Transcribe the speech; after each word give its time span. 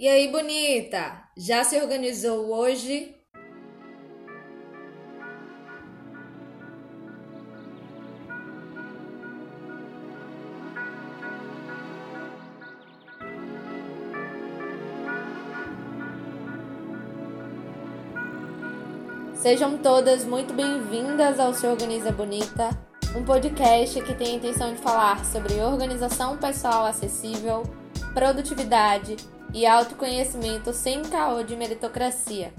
E 0.00 0.08
aí, 0.08 0.28
bonita? 0.28 1.24
Já 1.36 1.62
se 1.62 1.76
organizou 1.76 2.46
hoje? 2.56 3.14
Sejam 19.34 19.76
todas 19.76 20.24
muito 20.24 20.54
bem-vindas 20.54 21.38
ao 21.38 21.52
Se 21.52 21.66
Organiza 21.66 22.10
Bonita, 22.10 22.70
um 23.14 23.22
podcast 23.22 24.00
que 24.00 24.14
tem 24.14 24.28
a 24.28 24.36
intenção 24.36 24.72
de 24.72 24.80
falar 24.80 25.26
sobre 25.26 25.60
organização 25.60 26.38
pessoal 26.38 26.86
acessível, 26.86 27.64
produtividade 28.14 29.18
e 29.52 29.66
autoconhecimento 29.66 30.72
sem 30.72 31.02
caô 31.02 31.42
de 31.42 31.56
meritocracia. 31.56 32.52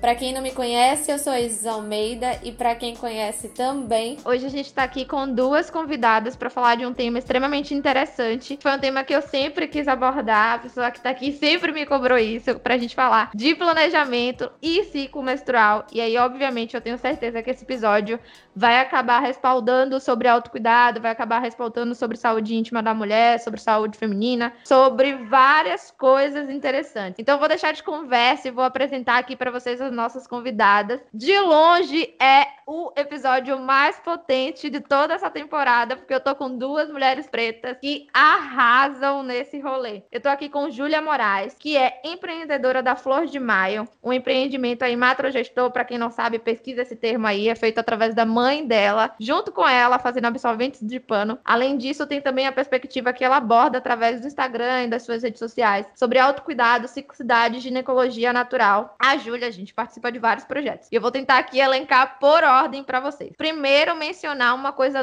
Para 0.00 0.14
quem 0.14 0.32
não 0.32 0.40
me 0.40 0.52
conhece, 0.52 1.10
eu 1.10 1.18
sou 1.18 1.32
a 1.32 1.40
Isis 1.40 1.66
Almeida 1.66 2.38
e 2.44 2.52
para 2.52 2.72
quem 2.76 2.94
conhece 2.94 3.48
também, 3.48 4.16
hoje 4.24 4.46
a 4.46 4.48
gente 4.48 4.66
está 4.66 4.84
aqui 4.84 5.04
com 5.04 5.28
duas 5.28 5.70
convidadas 5.70 6.36
para 6.36 6.48
falar 6.48 6.76
de 6.76 6.86
um 6.86 6.94
tema 6.94 7.18
extremamente 7.18 7.74
interessante. 7.74 8.56
Foi 8.62 8.70
um 8.70 8.78
tema 8.78 9.02
que 9.02 9.12
eu 9.12 9.20
sempre 9.20 9.66
quis 9.66 9.88
abordar, 9.88 10.54
a 10.54 10.58
pessoa 10.60 10.90
que 10.92 10.98
está 10.98 11.10
aqui 11.10 11.32
sempre 11.32 11.72
me 11.72 11.84
cobrou 11.84 12.16
isso 12.16 12.60
para 12.60 12.74
a 12.74 12.78
gente 12.78 12.94
falar 12.94 13.32
de 13.34 13.56
planejamento 13.56 14.48
e 14.62 14.84
ciclo 14.84 15.20
menstrual. 15.20 15.84
E 15.92 16.00
aí, 16.00 16.16
obviamente, 16.16 16.76
eu 16.76 16.80
tenho 16.80 16.96
certeza 16.96 17.42
que 17.42 17.50
esse 17.50 17.64
episódio 17.64 18.20
vai 18.58 18.80
acabar 18.80 19.20
respaldando 19.20 20.00
sobre 20.00 20.26
autocuidado, 20.26 21.00
vai 21.00 21.12
acabar 21.12 21.38
respaldando 21.38 21.94
sobre 21.94 22.16
saúde 22.16 22.56
íntima 22.56 22.82
da 22.82 22.92
mulher, 22.92 23.38
sobre 23.38 23.60
saúde 23.60 23.96
feminina, 23.96 24.52
sobre 24.64 25.14
várias 25.14 25.92
coisas 25.92 26.50
interessantes. 26.50 27.20
Então, 27.20 27.38
vou 27.38 27.46
deixar 27.46 27.72
de 27.72 27.84
conversa 27.84 28.48
e 28.48 28.50
vou 28.50 28.64
apresentar 28.64 29.18
aqui 29.18 29.36
para 29.36 29.52
vocês 29.52 29.80
as 29.80 29.92
nossas 29.92 30.26
convidadas. 30.26 31.00
De 31.14 31.38
longe 31.38 32.16
é 32.20 32.48
o 32.66 32.92
episódio 32.96 33.60
mais 33.60 33.96
potente 34.00 34.68
de 34.68 34.80
toda 34.80 35.14
essa 35.14 35.30
temporada, 35.30 35.94
porque 35.94 36.12
eu 36.12 36.20
tô 36.20 36.34
com 36.34 36.58
duas 36.58 36.90
mulheres 36.90 37.28
pretas 37.28 37.78
que 37.80 38.08
arrasam 38.12 39.22
nesse 39.22 39.60
rolê. 39.60 40.02
Eu 40.10 40.20
tô 40.20 40.28
aqui 40.28 40.48
com 40.48 40.68
Júlia 40.68 41.00
Moraes, 41.00 41.54
que 41.56 41.76
é 41.76 42.00
empreendedora 42.04 42.82
da 42.82 42.96
Flor 42.96 43.26
de 43.26 43.38
Maio, 43.38 43.88
um 44.02 44.12
empreendimento 44.12 44.82
aí 44.82 44.96
matrogestor, 44.96 45.70
para 45.70 45.84
quem 45.84 45.96
não 45.96 46.10
sabe, 46.10 46.40
pesquisa 46.40 46.82
esse 46.82 46.96
termo 46.96 47.26
aí, 47.26 47.48
é 47.48 47.54
feito 47.54 47.78
através 47.78 48.14
da 48.14 48.26
mãe 48.26 48.47
dela, 48.66 49.14
junto 49.20 49.52
com 49.52 49.66
ela, 49.66 49.98
fazendo 49.98 50.26
absorventes 50.26 50.80
de 50.82 50.98
pano. 50.98 51.38
Além 51.44 51.76
disso, 51.76 52.06
tem 52.06 52.20
também 52.20 52.46
a 52.46 52.52
perspectiva 52.52 53.12
que 53.12 53.24
ela 53.24 53.36
aborda 53.36 53.78
através 53.78 54.20
do 54.20 54.26
Instagram 54.26 54.84
e 54.84 54.88
das 54.88 55.02
suas 55.02 55.22
redes 55.22 55.38
sociais 55.38 55.86
sobre 55.94 56.18
autocuidado, 56.18 56.88
ciclicidade 56.88 57.60
ginecologia 57.60 58.32
natural. 58.32 58.96
A 58.98 59.16
Júlia, 59.16 59.50
gente, 59.52 59.74
participa 59.74 60.10
de 60.10 60.18
vários 60.18 60.44
projetos. 60.44 60.88
E 60.90 60.94
eu 60.94 61.00
vou 61.00 61.10
tentar 61.10 61.38
aqui 61.38 61.58
elencar 61.58 62.18
por 62.18 62.42
ordem 62.42 62.82
para 62.82 63.00
vocês. 63.00 63.32
Primeiro, 63.36 63.96
mencionar 63.96 64.54
uma 64.54 64.72
coisa 64.72 65.02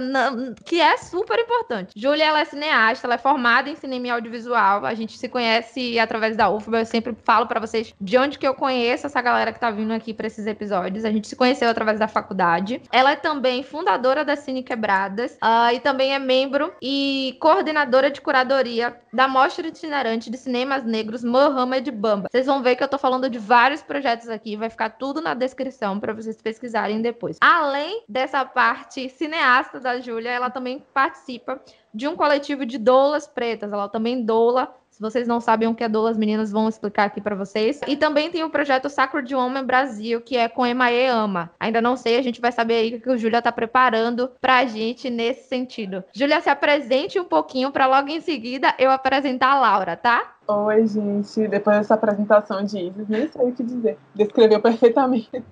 que 0.65 0.81
é 0.81 0.97
super 0.97 1.39
importante. 1.39 1.93
Júlia, 1.95 2.25
ela 2.25 2.41
é 2.41 2.45
cineasta, 2.45 3.07
ela 3.07 3.15
é 3.15 3.19
formada 3.19 3.69
em 3.69 3.75
cinema 3.75 4.07
e 4.07 4.09
audiovisual. 4.09 4.85
A 4.85 4.93
gente 4.93 5.17
se 5.17 5.29
conhece 5.29 5.99
através 5.99 6.35
da 6.35 6.49
UFBA. 6.49 6.79
Eu 6.79 6.85
sempre 6.85 7.15
falo 7.23 7.47
para 7.47 7.59
vocês 7.59 7.93
de 7.99 8.17
onde 8.17 8.37
que 8.37 8.47
eu 8.47 8.53
conheço 8.53 9.05
essa 9.05 9.21
galera 9.21 9.53
que 9.53 9.59
tá 9.59 9.71
vindo 9.71 9.93
aqui 9.93 10.13
para 10.13 10.27
esses 10.27 10.45
episódios. 10.47 11.05
A 11.05 11.11
gente 11.11 11.27
se 11.27 11.35
conheceu 11.35 11.69
através 11.69 11.99
da 11.99 12.07
faculdade. 12.07 12.81
Ela 12.91 13.11
é 13.11 13.15
também 13.15 13.34
fundadora 13.63 14.25
da 14.25 14.35
Cine 14.35 14.63
Quebradas 14.63 15.33
uh, 15.33 15.73
e 15.73 15.79
também 15.79 16.13
é 16.13 16.19
membro 16.19 16.73
e 16.81 17.37
coordenadora 17.39 18.09
de 18.09 18.21
curadoria 18.21 18.99
da 19.13 19.27
Mostra 19.27 19.67
Itinerante 19.67 20.29
de 20.29 20.37
Cinemas 20.37 20.83
Negros 20.83 21.23
Mohamed 21.23 21.91
Bamba. 21.91 22.27
Vocês 22.31 22.45
vão 22.45 22.61
ver 22.61 22.75
que 22.75 22.83
eu 22.83 22.87
tô 22.87 22.97
falando 22.97 23.29
de 23.29 23.39
vários 23.39 23.81
projetos 23.81 24.29
aqui 24.29 24.55
vai 24.55 24.69
ficar 24.69 24.89
tudo 24.91 25.21
na 25.21 25.33
descrição 25.33 25.99
para 25.99 26.13
vocês 26.13 26.41
pesquisarem 26.41 27.01
depois. 27.01 27.37
Além 27.41 28.03
dessa 28.07 28.43
parte 28.45 29.09
cineasta 29.09 29.79
da 29.79 29.99
Júlia, 29.99 30.29
ela 30.29 30.49
também 30.49 30.83
participa 30.93 31.61
de 31.93 32.07
um 32.07 32.15
coletivo 32.15 32.65
de 32.65 32.77
doulas 32.77 33.25
pretas. 33.25 33.71
Ela 33.71 33.87
também 33.87 34.23
doula 34.23 34.73
se 34.95 35.01
vocês 35.01 35.27
não 35.27 35.41
sabem 35.41 35.67
o 35.67 35.75
que 35.75 35.83
é 35.83 35.89
doula, 35.89 36.09
as 36.09 36.17
meninas 36.17 36.53
vão 36.53 36.69
explicar 36.69 37.03
aqui 37.03 37.19
para 37.19 37.35
vocês. 37.35 37.81
E 37.85 37.97
também 37.97 38.31
tem 38.31 38.45
o 38.45 38.49
projeto 38.49 38.87
Sacro 38.87 39.21
de 39.21 39.35
Homem 39.35 39.61
Brasil, 39.61 40.21
que 40.21 40.37
é 40.37 40.47
com 40.47 40.65
Emaê 40.65 41.07
Ama. 41.07 41.51
Ainda 41.59 41.81
não 41.81 41.97
sei, 41.97 42.17
a 42.17 42.21
gente 42.21 42.39
vai 42.39 42.49
saber 42.49 42.75
aí 42.75 42.95
o 42.95 43.01
que 43.01 43.09
o 43.09 43.17
Júlia 43.17 43.41
tá 43.41 43.51
preparando 43.51 44.31
pra 44.39 44.65
gente 44.65 45.09
nesse 45.09 45.49
sentido. 45.49 46.01
Júlia, 46.13 46.39
se 46.39 46.49
apresente 46.49 47.19
um 47.19 47.25
pouquinho 47.25 47.71
para 47.71 47.87
logo 47.87 48.07
em 48.07 48.21
seguida 48.21 48.73
eu 48.79 48.89
apresentar 48.89 49.51
a 49.51 49.59
Laura, 49.59 49.97
tá? 49.97 50.35
Oi, 50.47 50.87
gente. 50.87 51.45
Depois 51.45 51.79
dessa 51.79 51.95
apresentação 51.95 52.63
de 52.63 52.79
Isis, 52.79 53.09
nem 53.09 53.27
sei 53.27 53.49
o 53.49 53.51
que 53.51 53.63
dizer. 53.63 53.97
Descreveu 54.15 54.61
perfeitamente. 54.61 55.43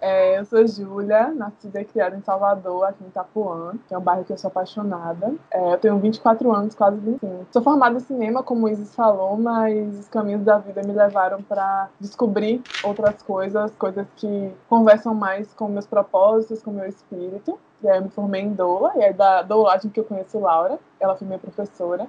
É, 0.00 0.38
eu 0.38 0.44
sou 0.44 0.66
Júlia, 0.66 1.28
nascida 1.34 1.80
e 1.80 1.84
criada 1.84 2.16
em 2.16 2.22
Salvador, 2.22 2.84
aqui 2.84 3.02
em 3.02 3.08
Itapuã, 3.08 3.72
que 3.86 3.94
é 3.94 3.98
um 3.98 4.00
bairro 4.00 4.24
que 4.24 4.32
eu 4.32 4.38
sou 4.38 4.48
apaixonada. 4.48 5.34
É, 5.50 5.74
eu 5.74 5.78
tenho 5.78 5.98
24 5.98 6.52
anos, 6.52 6.74
quase 6.74 6.98
25. 6.98 7.46
Sou 7.52 7.62
formada 7.62 7.96
em 7.96 8.00
cinema, 8.00 8.42
como 8.42 8.66
o 8.66 8.68
Isis 8.68 8.94
falou, 8.94 9.36
mas 9.36 9.98
os 9.98 10.08
caminhos 10.08 10.44
da 10.44 10.58
vida 10.58 10.82
me 10.82 10.92
levaram 10.92 11.42
para 11.42 11.88
descobrir 11.98 12.62
outras 12.84 13.20
coisas, 13.22 13.72
coisas 13.76 14.06
que 14.16 14.52
conversam 14.68 15.14
mais 15.14 15.52
com 15.54 15.68
meus 15.68 15.86
propósitos, 15.86 16.62
com 16.62 16.70
meu 16.70 16.86
espírito. 16.86 17.58
E 17.82 17.88
aí 17.88 17.98
eu 17.98 18.04
me 18.04 18.10
formei 18.10 18.42
em 18.42 18.52
doula, 18.52 18.92
e 18.96 19.02
é 19.02 19.12
da 19.12 19.42
doulagem 19.42 19.90
que 19.90 20.00
eu 20.00 20.04
conheço 20.04 20.38
Laura, 20.40 20.78
ela 21.00 21.16
foi 21.16 21.26
minha 21.26 21.38
professora. 21.38 22.06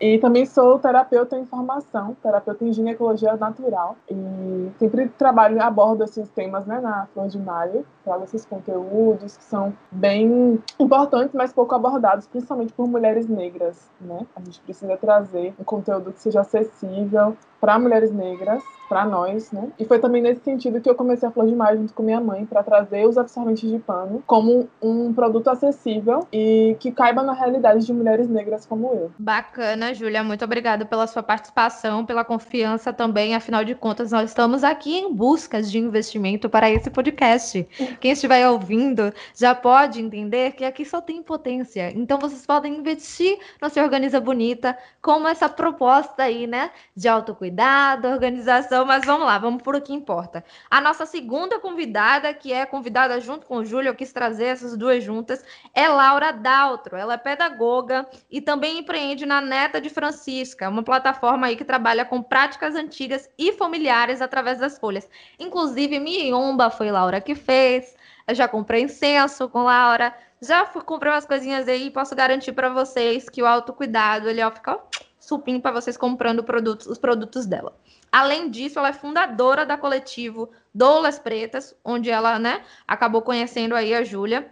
E 0.00 0.18
também 0.18 0.46
sou 0.46 0.78
terapeuta 0.78 1.36
em 1.36 1.44
formação, 1.44 2.16
terapeuta 2.22 2.64
em 2.64 2.72
ginecologia 2.72 3.36
natural. 3.36 3.96
E 4.10 4.70
sempre 4.78 5.08
trabalho, 5.10 5.62
abordo 5.62 6.04
esses 6.04 6.28
temas 6.30 6.66
né, 6.66 6.80
na 6.80 7.06
Flor 7.12 7.28
de 7.28 7.38
Maio, 7.38 7.84
trago 8.04 8.24
esses 8.24 8.44
conteúdos 8.46 9.36
que 9.36 9.44
são 9.44 9.74
bem 9.90 10.62
importantes, 10.78 11.34
mas 11.34 11.52
pouco 11.52 11.74
abordados, 11.74 12.26
principalmente 12.26 12.72
por 12.72 12.88
mulheres 12.88 13.28
negras. 13.28 13.90
Né? 14.00 14.26
A 14.34 14.40
gente 14.40 14.60
precisa 14.60 14.96
trazer 14.96 15.54
um 15.58 15.64
conteúdo 15.64 16.12
que 16.12 16.20
seja 16.20 16.40
acessível 16.40 17.36
para 17.60 17.78
mulheres 17.78 18.10
negras, 18.10 18.62
para 18.88 19.04
nós, 19.04 19.52
né? 19.52 19.70
E 19.78 19.84
foi 19.84 20.00
também 20.00 20.20
nesse 20.20 20.42
sentido 20.42 20.80
que 20.80 20.90
eu 20.90 20.96
comecei 20.96 21.28
a 21.28 21.30
Flor 21.30 21.46
de 21.46 21.54
Maio 21.54 21.78
junto 21.78 21.94
com 21.94 22.02
minha 22.02 22.20
mãe 22.20 22.44
para 22.44 22.60
trazer 22.60 23.06
os 23.06 23.16
absorventes 23.16 23.70
de 23.70 23.78
pano 23.78 24.20
como 24.26 24.68
um 24.82 25.12
produto 25.12 25.48
acessível 25.48 26.26
e 26.32 26.76
que 26.80 26.90
caiba 26.90 27.22
na 27.22 27.32
realidade 27.32 27.86
de 27.86 27.92
mulheres 27.92 28.26
negras 28.30 28.64
como 28.64 28.88
eu. 28.88 29.12
Bacana, 29.18 29.92
Júlia, 29.92 30.24
muito 30.24 30.44
obrigada 30.44 30.86
pela 30.86 31.06
sua 31.06 31.22
participação, 31.22 32.06
pela 32.06 32.24
confiança 32.24 32.92
também. 32.92 33.34
Afinal 33.34 33.64
de 33.64 33.74
contas, 33.74 34.12
nós 34.12 34.30
estamos 34.30 34.64
aqui 34.64 34.96
em 34.96 35.12
busca 35.12 35.62
de 35.62 35.78
investimento 35.78 36.48
para 36.48 36.70
esse 36.70 36.90
podcast. 36.90 37.68
Quem 38.00 38.12
estiver 38.12 38.48
ouvindo 38.48 39.12
já 39.36 39.54
pode 39.54 40.00
entender 40.00 40.52
que 40.52 40.64
aqui 40.64 40.84
só 40.84 41.00
tem 41.00 41.22
potência. 41.22 41.92
Então 41.94 42.18
vocês 42.18 42.46
podem 42.46 42.76
investir 42.76 43.38
no 43.60 43.68
Se 43.68 43.80
Organiza 43.80 44.20
Bonita 44.20 44.78
como 45.02 45.28
essa 45.28 45.48
proposta 45.48 46.22
aí, 46.22 46.46
né, 46.46 46.70
de 46.96 47.08
autocuidado 47.08 47.50
cuidado, 47.50 48.06
organização, 48.08 48.84
mas 48.84 49.04
vamos 49.04 49.26
lá, 49.26 49.38
vamos 49.38 49.62
por 49.62 49.74
o 49.74 49.80
que 49.80 49.92
importa. 49.92 50.44
A 50.70 50.80
nossa 50.80 51.04
segunda 51.04 51.58
convidada, 51.58 52.32
que 52.32 52.52
é 52.52 52.64
convidada 52.64 53.20
junto 53.20 53.44
com 53.46 53.56
o 53.56 53.64
Júlio, 53.64 53.88
eu 53.88 53.94
quis 53.94 54.12
trazer 54.12 54.44
essas 54.44 54.76
duas 54.76 55.02
juntas, 55.02 55.44
é 55.74 55.88
Laura 55.88 56.32
Daltro. 56.32 56.96
Ela 56.96 57.14
é 57.14 57.18
pedagoga 57.18 58.06
e 58.30 58.40
também 58.40 58.78
empreende 58.78 59.24
na 59.24 59.40
Neta 59.40 59.80
de 59.80 59.88
Francisca, 59.88 60.68
uma 60.68 60.82
plataforma 60.82 61.46
aí 61.46 61.56
que 61.56 61.64
trabalha 61.64 62.04
com 62.04 62.22
práticas 62.22 62.74
antigas 62.74 63.28
e 63.38 63.52
familiares 63.52 64.20
através 64.20 64.58
das 64.58 64.78
folhas. 64.78 65.08
Inclusive, 65.38 65.98
Miomba 65.98 66.70
foi 66.70 66.90
Laura 66.90 67.20
que 67.20 67.34
fez. 67.34 67.94
Eu 68.26 68.34
já 68.34 68.48
comprei 68.48 68.82
incenso 68.82 69.48
com 69.48 69.62
Laura. 69.62 70.14
Já 70.40 70.64
fui, 70.66 70.82
comprei 70.82 71.12
umas 71.12 71.26
coisinhas 71.26 71.68
aí 71.68 71.86
e 71.86 71.90
posso 71.90 72.14
garantir 72.14 72.52
para 72.52 72.68
vocês 72.68 73.28
que 73.28 73.42
o 73.42 73.46
autocuidado, 73.46 74.28
ele 74.28 74.42
ó, 74.42 74.50
fica 74.50 74.78
supim 75.18 75.60
para 75.60 75.70
vocês 75.70 75.96
comprando 75.96 76.42
produtos, 76.42 76.86
os 76.86 76.98
produtos 76.98 77.46
dela. 77.46 77.76
Além 78.10 78.50
disso, 78.50 78.78
ela 78.78 78.88
é 78.88 78.92
fundadora 78.92 79.64
da 79.64 79.76
coletivo 79.76 80.50
Doulas 80.74 81.18
Pretas, 81.18 81.76
onde 81.84 82.10
ela, 82.10 82.38
né, 82.38 82.62
acabou 82.88 83.22
conhecendo 83.22 83.74
aí 83.74 83.94
a 83.94 84.02
Júlia, 84.02 84.50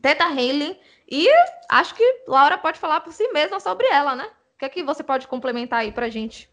Teta 0.00 0.24
Haley, 0.24 0.78
e 1.10 1.28
acho 1.68 1.94
que 1.94 2.24
Laura 2.26 2.56
pode 2.56 2.78
falar 2.78 3.00
por 3.00 3.12
si 3.12 3.26
mesma 3.32 3.58
sobre 3.58 3.86
ela, 3.88 4.14
né? 4.14 4.30
O 4.54 4.58
que 4.58 4.64
é 4.64 4.68
que 4.68 4.82
você 4.82 5.02
pode 5.02 5.26
complementar 5.26 5.80
aí 5.80 5.92
pra 5.92 6.08
gente? 6.08 6.50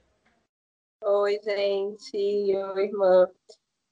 Oi, 1.02 1.40
gente. 1.44 2.18
Oi, 2.18 2.84
irmã. 2.84 3.28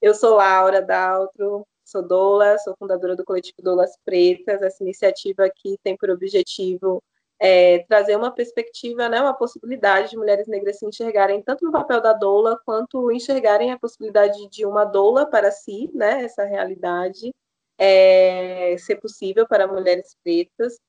Eu 0.01 0.13
sou 0.13 0.37
Laura 0.37 0.81
Daltro, 0.81 1.65
sou 1.83 2.01
doula, 2.01 2.57
sou 2.57 2.75
fundadora 2.77 3.15
do 3.15 3.23
coletivo 3.23 3.61
Doulas 3.61 3.97
Pretas. 4.03 4.61
Essa 4.61 4.83
iniciativa 4.83 5.45
aqui 5.45 5.77
tem 5.83 5.95
por 5.95 6.09
objetivo 6.09 7.01
é, 7.39 7.79
trazer 7.87 8.15
uma 8.15 8.31
perspectiva, 8.31 9.09
né, 9.09 9.21
uma 9.21 9.33
possibilidade 9.33 10.11
de 10.11 10.17
mulheres 10.17 10.47
negras 10.47 10.79
se 10.79 10.85
enxergarem 10.85 11.41
tanto 11.41 11.65
no 11.65 11.71
papel 11.71 12.01
da 12.01 12.13
doula, 12.13 12.59
quanto 12.65 13.11
enxergarem 13.11 13.71
a 13.71 13.79
possibilidade 13.79 14.47
de 14.49 14.65
uma 14.65 14.85
doula 14.85 15.25
para 15.25 15.51
si, 15.51 15.89
né, 15.93 16.23
essa 16.23 16.43
realidade, 16.43 17.33
é, 17.77 18.75
ser 18.77 18.97
possível 18.97 19.47
para 19.47 19.67
mulheres 19.67 20.15
pretas. 20.23 20.79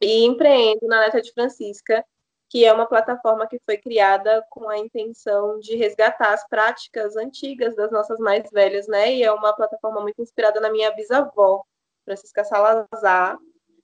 E 0.00 0.24
empreendo 0.24 0.86
na 0.86 1.00
Neta 1.00 1.22
de 1.22 1.32
Francisca, 1.32 2.04
que 2.50 2.64
é 2.64 2.72
uma 2.72 2.86
plataforma 2.86 3.46
que 3.46 3.60
foi 3.64 3.78
criada 3.78 4.44
com 4.50 4.68
a 4.68 4.76
intenção 4.76 5.58
de 5.60 5.76
resgatar 5.76 6.32
as 6.32 6.46
práticas 6.48 7.16
antigas 7.16 7.76
das 7.76 7.92
nossas 7.92 8.18
mais 8.18 8.50
velhas, 8.50 8.88
né? 8.88 9.14
E 9.14 9.22
é 9.22 9.32
uma 9.32 9.54
plataforma 9.54 10.00
muito 10.00 10.20
inspirada 10.20 10.60
na 10.60 10.70
minha 10.70 10.90
bisavó, 10.90 11.62
Francisca 12.04 12.42
Salazar, 12.44 13.38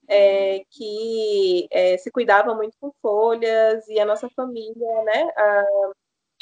é, 0.09 0.65
que 0.71 1.69
é, 1.71 1.97
se 1.99 2.11
cuidava 2.11 2.55
muito 2.55 2.77
com 2.81 2.93
folhas 3.01 3.87
e 3.89 4.01
a 4.01 4.05
nossa 4.05 4.29
família, 4.31 5.03
né? 5.05 5.31
A, 5.37 5.65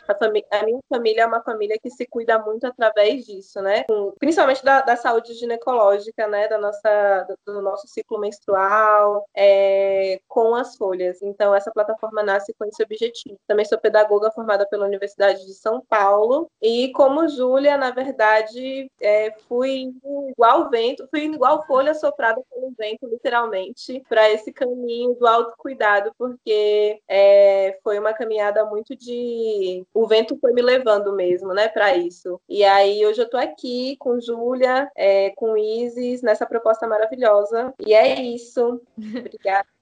a, 0.09 0.59
a, 0.59 0.65
minha 0.65 0.81
família 0.89 1.23
é 1.23 1.27
uma 1.27 1.43
família 1.43 1.79
que 1.83 1.91
se 1.91 2.07
cuida 2.07 2.39
muito 2.39 2.67
através 2.67 3.25
disso, 3.25 3.61
né? 3.61 3.85
Principalmente 4.19 4.65
da, 4.65 4.81
da 4.81 4.97
saúde 4.97 5.35
ginecológica, 5.35 6.27
né? 6.27 6.49
Da 6.49 6.59
nossa, 6.59 7.27
do, 7.47 7.55
do 7.55 7.63
nosso 7.63 7.87
ciclo 7.89 8.19
menstrual, 8.19 9.25
é, 9.35 10.21
com 10.29 10.55
as 10.55 10.77
folhas. 10.77 11.23
Então, 11.23 11.55
essa 11.55 11.71
plataforma 11.71 12.23
nasce 12.23 12.55
com 12.55 12.65
esse 12.65 12.83
objetivo. 12.83 13.39
Também 13.47 13.65
sou 13.65 13.79
pedagoga 13.79 14.31
formada 14.31 14.67
pela 14.67 14.87
Universidade 14.87 15.47
de 15.47 15.55
São 15.55 15.83
Paulo. 15.89 16.51
E 16.61 16.93
como 16.93 17.29
Júlia, 17.29 17.77
na 17.77 17.91
verdade, 17.91 18.91
é, 19.01 19.33
fui 19.49 19.93
igual 20.31 20.71
vento, 20.71 21.07
fui 21.11 21.25
igual 21.25 21.67
folha 21.67 21.95
soprada 21.95 22.43
pelo 22.51 22.73
vento, 22.77 23.07
literalmente, 23.07 24.03
para 24.09 24.31
esse 24.31 24.53
caminho 24.53 25.15
do 25.15 25.27
autocuidado, 25.27 26.13
porque 26.19 27.01
é, 27.09 27.79
foi 27.83 27.99
uma 27.99 28.13
caminhada 28.13 28.65
muito 28.65 28.97
de 28.97 29.85
o 29.95 30.07
vento 30.07 30.37
foi 30.41 30.53
me 30.53 30.61
levando 30.61 31.15
mesmo, 31.15 31.55
né, 31.55 31.69
para 31.69 31.97
isso. 31.97 32.41
E 32.49 32.65
aí 32.65 33.07
hoje 33.07 33.23
eu 33.23 33.31
tô 33.31 33.37
aqui 33.37 33.97
com 33.99 34.21
Júlia, 34.21 34.91
é, 34.97 35.31
com 35.31 35.57
Isis, 35.57 36.21
nessa 36.21 36.45
proposta 36.45 36.87
maravilhosa. 36.87 37.73
E 37.79 37.95
é 37.95 38.21
isso. 38.21 38.83
Obrigada. 38.99 39.74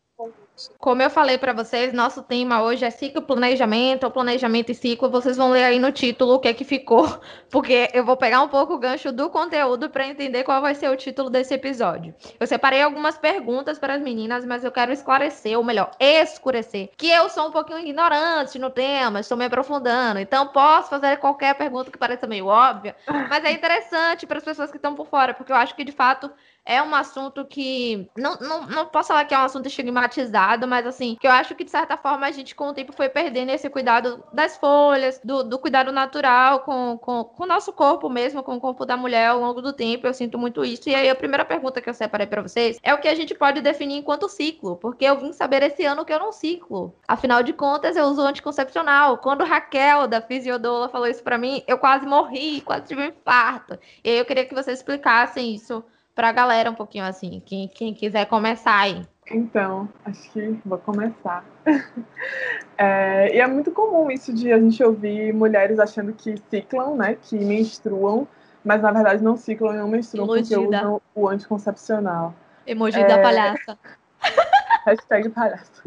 Como 0.79 1.03
eu 1.03 1.11
falei 1.11 1.39
para 1.39 1.53
vocês, 1.53 1.93
nosso 1.93 2.23
tema 2.23 2.63
hoje 2.63 2.85
é 2.85 2.91
ciclo 2.91 3.23
planejamento, 3.23 4.05
ou 4.05 4.11
planejamento 4.11 4.71
e 4.71 4.75
ciclo. 4.75 5.11
Vocês 5.11 5.37
vão 5.37 5.51
ler 5.51 5.65
aí 5.65 5.79
no 5.79 5.93
título 5.93 6.35
o 6.35 6.39
que 6.39 6.49
é 6.49 6.55
que 6.55 6.65
ficou, 6.65 7.21
porque 7.51 7.89
eu 7.93 8.05
vou 8.05 8.17
pegar 8.17 8.43
um 8.43 8.49
pouco 8.49 8.75
o 8.75 8.79
gancho 8.79 9.13
do 9.13 9.31
conteúdo 9.31 9.91
para 9.91 10.07
entender 10.07 10.45
qual 10.45 10.61
vai 10.61 10.75
ser 10.75 10.91
o 10.91 10.97
título 10.97 11.31
desse 11.31 11.55
episódio. 11.55 12.15
Eu 12.39 12.47
separei 12.47 12.83
algumas 12.83 13.17
perguntas 13.17 13.79
para 13.79 13.95
as 13.95 14.03
meninas, 14.03 14.45
mas 14.45 14.65
eu 14.65 14.73
quero 14.73 14.93
esclarecer, 14.93 15.57
ou 15.57 15.65
melhor, 15.65 15.91
escurecer, 15.99 16.91
que 16.97 17.09
eu 17.09 17.29
sou 17.29 17.49
um 17.49 17.51
pouquinho 17.51 17.79
ignorante 17.79 18.59
no 18.59 18.71
tema, 18.71 19.21
estou 19.21 19.37
me 19.37 19.45
aprofundando, 19.45 20.19
então 20.19 20.49
posso 20.49 20.91
fazer 20.91 21.17
qualquer 21.19 21.55
pergunta 21.55 21.91
que 21.91 21.99
pareça 21.99 22.27
meio 22.27 22.47
óbvia, 22.47 22.97
mas 23.29 23.45
é 23.45 23.53
interessante 23.53 24.27
para 24.27 24.39
as 24.39 24.45
pessoas 24.45 24.71
que 24.71 24.77
estão 24.77 24.95
por 24.95 25.07
fora, 25.07 25.35
porque 25.35 25.53
eu 25.53 25.57
acho 25.57 25.75
que 25.75 25.85
de 25.85 25.93
fato 25.93 26.31
é 26.65 26.83
um 26.83 26.95
assunto 26.95 27.45
que. 27.45 28.09
Não, 28.17 28.37
não, 28.37 28.67
não 28.67 28.87
posso 28.87 29.09
falar 29.09 29.25
que 29.25 29.35
é 29.35 29.39
um 29.39 29.43
assunto 29.43 29.67
estigmatizado, 29.67 30.67
mas 30.69 30.87
assim, 30.87 31.17
que 31.21 31.27
eu 31.27 31.31
acho 31.31 31.55
que 31.55 31.65
de 31.65 31.71
certa 31.71 31.97
forma 31.97 32.27
a 32.27 32.31
gente 32.31 32.55
com 32.55 32.69
o 32.69 32.75
tempo 32.75 32.93
foi 32.93 33.09
perdendo 33.09 33.51
esse 33.51 33.69
cuidado 33.69 34.23
das 34.33 34.57
folhas, 34.57 35.21
do, 35.25 35.43
do 35.43 35.59
cuidado 35.59 35.91
natural 35.93 36.61
com, 36.61 36.99
com, 36.99 37.25
com 37.25 37.43
o 37.43 37.47
nosso 37.47 37.73
corpo 37.73 38.09
mesmo, 38.09 38.43
com 38.43 38.57
o 38.57 38.61
corpo 38.61 38.87
da 38.87 38.97
mulher 38.97 39.29
ao 39.29 39.41
longo 39.41 39.61
do 39.61 39.73
tempo. 39.73 40.07
Eu 40.07 40.15
sinto 40.15 40.39
muito 40.39 40.65
isso. 40.65 40.89
E 40.89 40.95
aí 40.95 41.11
a 41.11 41.15
primeira 41.15 41.45
pergunta 41.45 41.81
que 41.81 41.89
eu 41.89 41.95
separei 41.95 42.27
para 42.27 42.43
vocês 42.43 42.79
é 42.83 42.95
o 42.95 42.99
que 42.99 43.09
a 43.09 43.15
gente 43.15 43.35
pode 43.35 43.61
definir 43.61 43.97
enquanto 43.99 44.29
ciclo, 44.29 44.77
porque 44.77 45.05
eu 45.05 45.19
vim 45.19 45.33
saber 45.33 45.63
esse 45.63 45.85
ano 45.85 46.05
que 46.05 46.13
eu 46.13 46.19
não 46.19 46.33
ciclo. 46.33 46.95
Afinal 47.07 47.43
de 47.43 47.53
contas, 47.53 47.97
eu 47.97 48.05
uso 48.07 48.23
anticoncepcional. 48.23 49.19
Quando 49.19 49.45
Raquel, 49.45 50.07
da 50.07 50.21
Fisiodola, 50.21 50.89
falou 50.89 51.09
isso 51.09 51.23
para 51.23 51.39
mim, 51.39 51.63
eu 51.67 51.79
quase 51.79 52.07
morri, 52.07 52.61
quase 52.61 52.87
tive 52.87 53.03
um 53.03 53.07
infarto. 53.07 53.79
E 54.05 54.11
aí 54.11 54.19
eu 54.19 54.25
queria 54.25 54.45
que 54.45 54.55
vocês 54.55 54.79
explicassem 54.79 55.55
isso 55.55 55.85
para 56.15 56.29
a 56.29 56.33
galera 56.33 56.71
um 56.71 56.75
pouquinho 56.75 57.05
assim, 57.05 57.43
quem, 57.45 57.69
quem 57.69 57.95
quiser 57.95 58.27
começar 58.27 58.79
aí. 58.79 59.07
Então, 59.31 59.89
acho 60.05 60.31
que 60.33 60.61
vou 60.65 60.79
começar. 60.79 61.45
é, 62.77 63.35
e 63.35 63.41
é 63.41 63.47
muito 63.47 63.71
comum 63.71 64.11
isso 64.11 64.33
de 64.33 64.53
a 64.53 64.59
gente 64.59 64.83
ouvir 64.83 65.33
mulheres 65.33 65.79
achando 65.79 66.13
que 66.13 66.35
ciclam, 66.51 66.97
né? 66.97 67.17
Que 67.23 67.37
menstruam, 67.37 68.27
mas 68.65 68.83
na 68.83 68.91
verdade 68.91 69.23
não 69.23 69.37
ciclam 69.37 69.75
e 69.75 69.79
não 69.79 69.89
menstruam 69.89 70.27
porque 70.27 70.57
usam 70.57 71.01
o 71.15 71.29
anticoncepcional. 71.29 72.35
Emoji 72.67 73.01
é... 73.01 73.07
da 73.07 73.23
palhaça. 73.23 73.79
Hashtag 74.85 75.29
palhaça. 75.31 75.83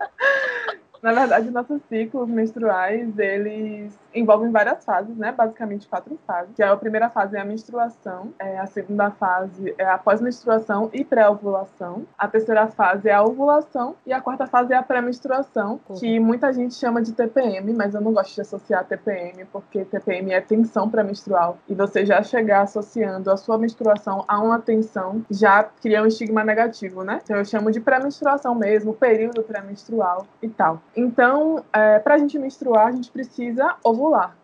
na 1.02 1.12
verdade, 1.12 1.50
nossos 1.50 1.80
ciclos 1.88 2.28
menstruais, 2.28 3.18
eles 3.18 3.98
envolvem 4.14 4.50
várias 4.50 4.84
fases, 4.84 5.16
né? 5.16 5.32
Basicamente 5.32 5.88
quatro 5.88 6.18
fases. 6.26 6.54
Que 6.54 6.62
é 6.62 6.68
a 6.68 6.76
primeira 6.76 7.08
fase 7.10 7.36
é 7.36 7.40
a 7.40 7.44
menstruação, 7.44 8.32
é, 8.38 8.58
a 8.58 8.66
segunda 8.66 9.10
fase 9.10 9.74
é 9.78 9.84
a 9.84 9.98
pós-menstruação 9.98 10.90
e 10.92 11.04
pré-ovulação. 11.04 12.04
A 12.18 12.28
terceira 12.28 12.66
fase 12.68 13.08
é 13.08 13.12
a 13.12 13.22
ovulação 13.22 13.94
e 14.06 14.12
a 14.12 14.20
quarta 14.20 14.46
fase 14.46 14.72
é 14.72 14.76
a 14.76 14.82
pré-menstruação, 14.82 15.80
uhum. 15.88 15.96
que 15.96 16.18
muita 16.18 16.52
gente 16.52 16.74
chama 16.74 17.02
de 17.02 17.12
TPM, 17.12 17.72
mas 17.72 17.94
eu 17.94 18.00
não 18.00 18.12
gosto 18.12 18.34
de 18.34 18.40
associar 18.40 18.84
TPM 18.84 19.44
porque 19.46 19.84
TPM 19.84 20.32
é 20.32 20.40
tensão 20.40 20.88
pré-menstrual 20.88 21.58
e 21.68 21.74
você 21.74 22.04
já 22.04 22.22
chegar 22.22 22.62
associando 22.62 23.30
a 23.30 23.36
sua 23.36 23.58
menstruação 23.58 24.24
a 24.26 24.40
uma 24.40 24.58
tensão 24.58 25.24
já 25.30 25.62
cria 25.62 26.02
um 26.02 26.06
estigma 26.06 26.44
negativo, 26.44 27.04
né? 27.04 27.20
Então 27.22 27.36
eu 27.36 27.44
chamo 27.44 27.70
de 27.70 27.80
pré-menstruação 27.80 28.54
mesmo, 28.54 28.94
período 28.94 29.42
pré-menstrual 29.42 30.26
e 30.42 30.48
tal. 30.48 30.80
Então, 30.96 31.64
é, 31.72 31.98
para 31.98 32.14
a 32.14 32.18
gente 32.18 32.38
menstruar, 32.38 32.88
a 32.88 32.92
gente 32.92 33.10
precisa 33.10 33.76
ovular 33.84 33.99
ovular. 34.00 34.36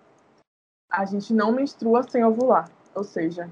A 0.90 1.04
gente 1.04 1.32
não 1.32 1.50
menstrua 1.52 2.02
sem 2.02 2.24
ovular. 2.24 2.70
Ou 2.94 3.02
seja, 3.02 3.48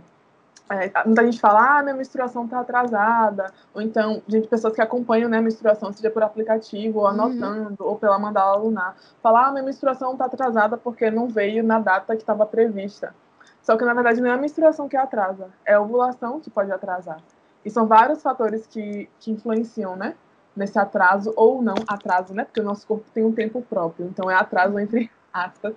é, 0.71 0.91
muita 1.05 1.25
gente 1.25 1.41
fala, 1.41 1.79
ah, 1.79 1.83
minha 1.83 1.95
menstruação 1.95 2.45
está 2.45 2.61
atrasada, 2.61 3.53
ou 3.75 3.83
então, 3.83 4.23
gente, 4.27 4.49
pessoas 4.49 4.75
que 4.75 4.81
acompanham 4.81 5.29
né, 5.29 5.39
a 5.39 5.43
menstruação, 5.43 5.93
seja 5.93 6.11
por 6.11 6.23
aplicativo, 6.23 7.01
ou 7.01 7.05
uhum. 7.05 7.11
anotando, 7.11 7.85
uhum. 7.85 7.89
ou 7.91 7.99
pela 7.99 8.19
mandala 8.19 8.57
lunar, 8.57 8.97
falar, 9.23 9.49
ah, 9.49 9.53
minha 9.53 9.65
menstruação 9.65 10.13
está 10.13 10.25
atrasada 10.25 10.77
porque 10.79 11.11
não 11.11 11.29
veio 11.29 11.63
na 11.63 11.79
data 11.79 12.17
que 12.17 12.23
estava 12.23 12.47
prevista. 12.47 13.15
Só 13.63 13.77
que, 13.77 13.85
na 13.85 13.95
verdade, 13.95 14.21
não 14.21 14.31
é 14.31 14.35
a 14.35 14.39
menstruação 14.39 14.89
que 14.89 14.97
atrasa, 14.97 15.49
é 15.67 15.75
a 15.75 15.81
ovulação 15.81 16.41
que 16.41 16.51
pode 16.51 16.71
atrasar. 16.73 17.19
E 17.65 17.71
são 17.71 17.87
vários 17.87 18.23
fatores 18.23 18.67
que, 18.67 19.09
que 19.21 19.31
influenciam, 19.31 19.97
né, 19.97 20.15
nesse 20.57 20.79
atraso, 20.79 21.33
ou 21.37 21.61
não 21.61 21.75
atraso, 21.87 22.33
né, 22.33 22.45
porque 22.45 22.61
o 22.61 22.65
nosso 22.65 22.87
corpo 22.87 23.05
tem 23.13 23.25
um 23.25 23.33
tempo 23.33 23.61
próprio, 23.61 24.07
então 24.07 24.31
é 24.31 24.35
atraso 24.35 24.79
entre 24.79 25.11
aspas, 25.35 25.75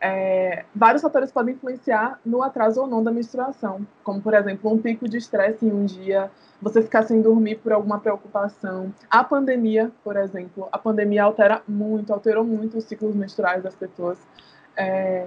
é, 0.00 0.66
vários 0.74 1.00
fatores 1.00 1.32
podem 1.32 1.54
influenciar 1.54 2.20
no 2.26 2.42
atraso 2.42 2.82
ou 2.82 2.86
não 2.86 3.02
da 3.02 3.10
menstruação, 3.10 3.86
como, 4.02 4.20
por 4.20 4.34
exemplo, 4.34 4.70
um 4.70 4.78
pico 4.78 5.08
de 5.08 5.16
estresse 5.16 5.64
em 5.64 5.72
um 5.72 5.86
dia, 5.86 6.30
você 6.60 6.82
ficar 6.82 7.04
sem 7.04 7.22
dormir 7.22 7.56
por 7.56 7.72
alguma 7.72 7.98
preocupação. 7.98 8.92
A 9.08 9.24
pandemia, 9.24 9.90
por 10.02 10.16
exemplo, 10.16 10.68
a 10.70 10.78
pandemia 10.78 11.24
altera 11.24 11.62
muito, 11.66 12.12
alterou 12.12 12.44
muito 12.44 12.76
os 12.76 12.84
ciclos 12.84 13.14
menstruais 13.14 13.62
das 13.62 13.74
pessoas, 13.74 14.18
é, 14.76 15.26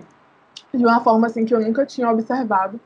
de 0.72 0.86
uma 0.86 1.00
forma 1.04 1.26
assim 1.26 1.44
que 1.44 1.56
eu 1.56 1.60
nunca 1.60 1.84
tinha 1.84 2.12
observado. 2.12 2.80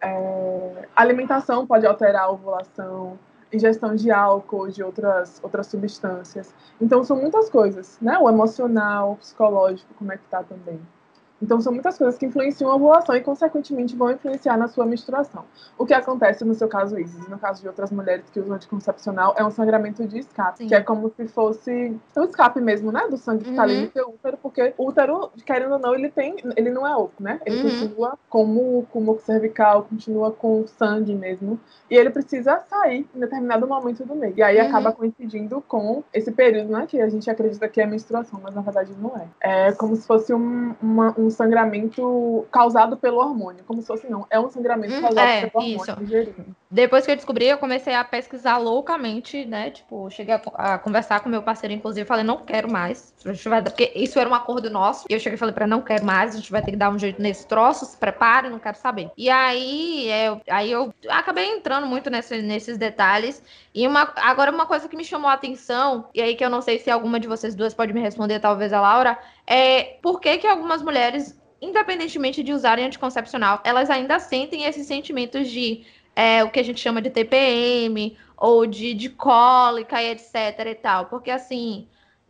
É, 0.00 0.88
alimentação 0.96 1.66
pode 1.66 1.86
alterar 1.86 2.24
a 2.24 2.30
ovulação, 2.30 3.18
ingestão 3.54 3.94
de 3.94 4.10
álcool, 4.10 4.68
de 4.68 4.82
outras, 4.82 5.40
outras 5.42 5.66
substâncias. 5.66 6.54
Então, 6.80 7.04
são 7.04 7.16
muitas 7.16 7.48
coisas, 7.48 7.98
né? 8.00 8.18
O 8.18 8.28
emocional, 8.28 9.12
o 9.12 9.16
psicológico, 9.16 9.92
como 9.94 10.12
é 10.12 10.16
que 10.16 10.26
tá 10.26 10.42
também. 10.42 10.80
Então, 11.42 11.60
são 11.60 11.72
muitas 11.72 11.98
coisas 11.98 12.16
que 12.18 12.26
influenciam 12.26 12.70
a 12.70 12.76
ovulação 12.76 13.14
e, 13.14 13.20
consequentemente, 13.20 13.96
vão 13.96 14.10
influenciar 14.10 14.56
na 14.56 14.68
sua 14.68 14.86
menstruação. 14.86 15.44
O 15.76 15.84
que 15.84 15.92
acontece 15.92 16.44
no 16.44 16.54
seu 16.54 16.68
caso, 16.68 16.98
Isis, 16.98 17.28
no 17.28 17.38
caso 17.38 17.60
de 17.60 17.68
outras 17.68 17.90
mulheres 17.90 18.24
que 18.30 18.40
usam 18.40 18.54
anticoncepcional, 18.54 19.34
é 19.36 19.44
um 19.44 19.50
sangramento 19.50 20.06
de 20.06 20.20
escape, 20.20 20.58
Sim. 20.58 20.68
que 20.68 20.74
é 20.74 20.80
como 20.80 21.10
se 21.10 21.26
fosse 21.28 21.96
um 22.16 22.24
escape 22.24 22.60
mesmo, 22.60 22.90
né, 22.90 23.06
do 23.08 23.16
sangue 23.16 23.44
que 23.44 23.50
está 23.50 23.62
ali 23.62 23.76
no 23.76 23.82
uhum. 23.84 23.90
seu 23.92 24.08
útero, 24.08 24.38
porque 24.42 24.74
o 24.78 24.88
útero, 24.88 25.30
querendo 25.44 25.72
ou 25.72 25.78
não, 25.78 25.94
ele 25.94 26.08
tem, 26.08 26.36
ele 26.56 26.70
não 26.70 26.86
é 26.86 26.96
oco, 26.96 27.22
né? 27.22 27.40
Ele 27.44 27.56
uhum. 27.56 27.62
continua 27.62 28.18
com 28.28 28.44
muco, 28.44 29.00
muco 29.00 29.20
cervical, 29.22 29.82
continua 29.82 30.30
com 30.30 30.66
sangue 30.66 31.14
mesmo, 31.14 31.58
e 31.90 31.96
ele 31.96 32.10
precisa 32.10 32.60
sair 32.68 33.06
em 33.14 33.20
determinado 33.20 33.66
momento 33.66 34.04
do 34.04 34.14
mês. 34.14 34.34
E 34.36 34.42
aí 34.42 34.60
uhum. 34.60 34.68
acaba 34.68 34.92
coincidindo 34.92 35.60
com 35.66 36.02
esse 36.12 36.30
período, 36.32 36.70
né, 36.70 36.86
que 36.86 37.00
a 37.00 37.08
gente 37.08 37.28
acredita 37.28 37.68
que 37.68 37.80
é 37.80 37.86
menstruação, 37.86 38.40
mas 38.42 38.54
na 38.54 38.62
verdade 38.62 38.92
não 38.98 39.12
é. 39.16 39.66
É 39.68 39.72
como 39.72 39.96
se 39.96 40.06
fosse 40.06 40.32
um, 40.32 40.74
uma, 40.80 41.14
um 41.18 41.23
sangramento 41.30 42.46
causado 42.50 42.96
pelo 42.96 43.18
hormônio, 43.18 43.64
como 43.64 43.80
se 43.80 43.86
fosse 43.86 44.08
não, 44.08 44.26
é 44.30 44.38
um 44.38 44.50
sangramento 44.50 44.94
hum, 44.94 45.00
causado 45.00 45.28
é, 45.28 45.46
pelo 45.46 45.64
hormônio. 45.64 46.02
Isso. 46.02 46.56
Depois 46.74 47.06
que 47.06 47.12
eu 47.12 47.14
descobri, 47.14 47.46
eu 47.46 47.56
comecei 47.56 47.94
a 47.94 48.02
pesquisar 48.02 48.56
loucamente, 48.56 49.46
né? 49.46 49.70
Tipo, 49.70 50.10
cheguei 50.10 50.34
a, 50.34 50.40
a 50.56 50.76
conversar 50.76 51.20
com 51.20 51.28
meu 51.28 51.40
parceiro, 51.40 51.72
inclusive, 51.72 52.04
falei, 52.04 52.24
não 52.24 52.38
quero 52.38 52.68
mais. 52.68 53.14
Porque 53.70 53.92
isso 53.94 54.18
era 54.18 54.28
um 54.28 54.34
acordo 54.34 54.68
nosso. 54.68 55.06
E 55.08 55.12
eu 55.12 55.20
cheguei 55.20 55.36
e 55.36 55.38
falei 55.38 55.54
para 55.54 55.68
não 55.68 55.80
quero 55.80 56.04
mais, 56.04 56.34
a 56.34 56.38
gente 56.38 56.50
vai 56.50 56.60
ter 56.62 56.72
que 56.72 56.76
dar 56.76 56.90
um 56.90 56.98
jeito 56.98 57.22
nesse 57.22 57.46
troço, 57.46 57.84
se 57.84 57.96
prepare, 57.96 58.50
não 58.50 58.58
quero 58.58 58.76
saber. 58.76 59.08
E 59.16 59.30
aí, 59.30 60.10
eu, 60.10 60.40
é, 60.44 60.52
aí 60.52 60.72
eu 60.72 60.92
acabei 61.08 61.44
entrando 61.46 61.86
muito 61.86 62.10
nesse, 62.10 62.42
nesses 62.42 62.76
detalhes. 62.76 63.40
E 63.72 63.86
uma, 63.86 64.12
agora 64.16 64.50
uma 64.50 64.66
coisa 64.66 64.88
que 64.88 64.96
me 64.96 65.04
chamou 65.04 65.30
a 65.30 65.34
atenção, 65.34 66.08
e 66.12 66.20
aí 66.20 66.34
que 66.34 66.44
eu 66.44 66.50
não 66.50 66.60
sei 66.60 66.80
se 66.80 66.90
alguma 66.90 67.20
de 67.20 67.28
vocês 67.28 67.54
duas 67.54 67.72
pode 67.72 67.92
me 67.92 68.00
responder, 68.00 68.40
talvez 68.40 68.72
a 68.72 68.80
Laura, 68.80 69.16
é 69.46 69.96
por 70.02 70.20
que, 70.20 70.38
que 70.38 70.46
algumas 70.48 70.82
mulheres, 70.82 71.40
independentemente 71.62 72.42
de 72.42 72.52
usarem 72.52 72.84
anticoncepcional, 72.84 73.60
elas 73.62 73.90
ainda 73.90 74.18
sentem 74.18 74.64
esses 74.64 74.88
sentimentos 74.88 75.48
de 75.48 75.84
é, 76.14 76.44
o 76.44 76.50
que 76.50 76.60
a 76.60 76.64
gente 76.64 76.80
chama 76.80 77.02
de 77.02 77.10
TPM, 77.10 78.16
ou 78.36 78.66
de, 78.66 78.94
de 78.94 79.08
cólica 79.08 80.02
e 80.02 80.10
etc 80.10 80.34
e 80.66 80.74
tal. 80.74 81.06
Porque 81.06 81.30
assim, 81.30 81.88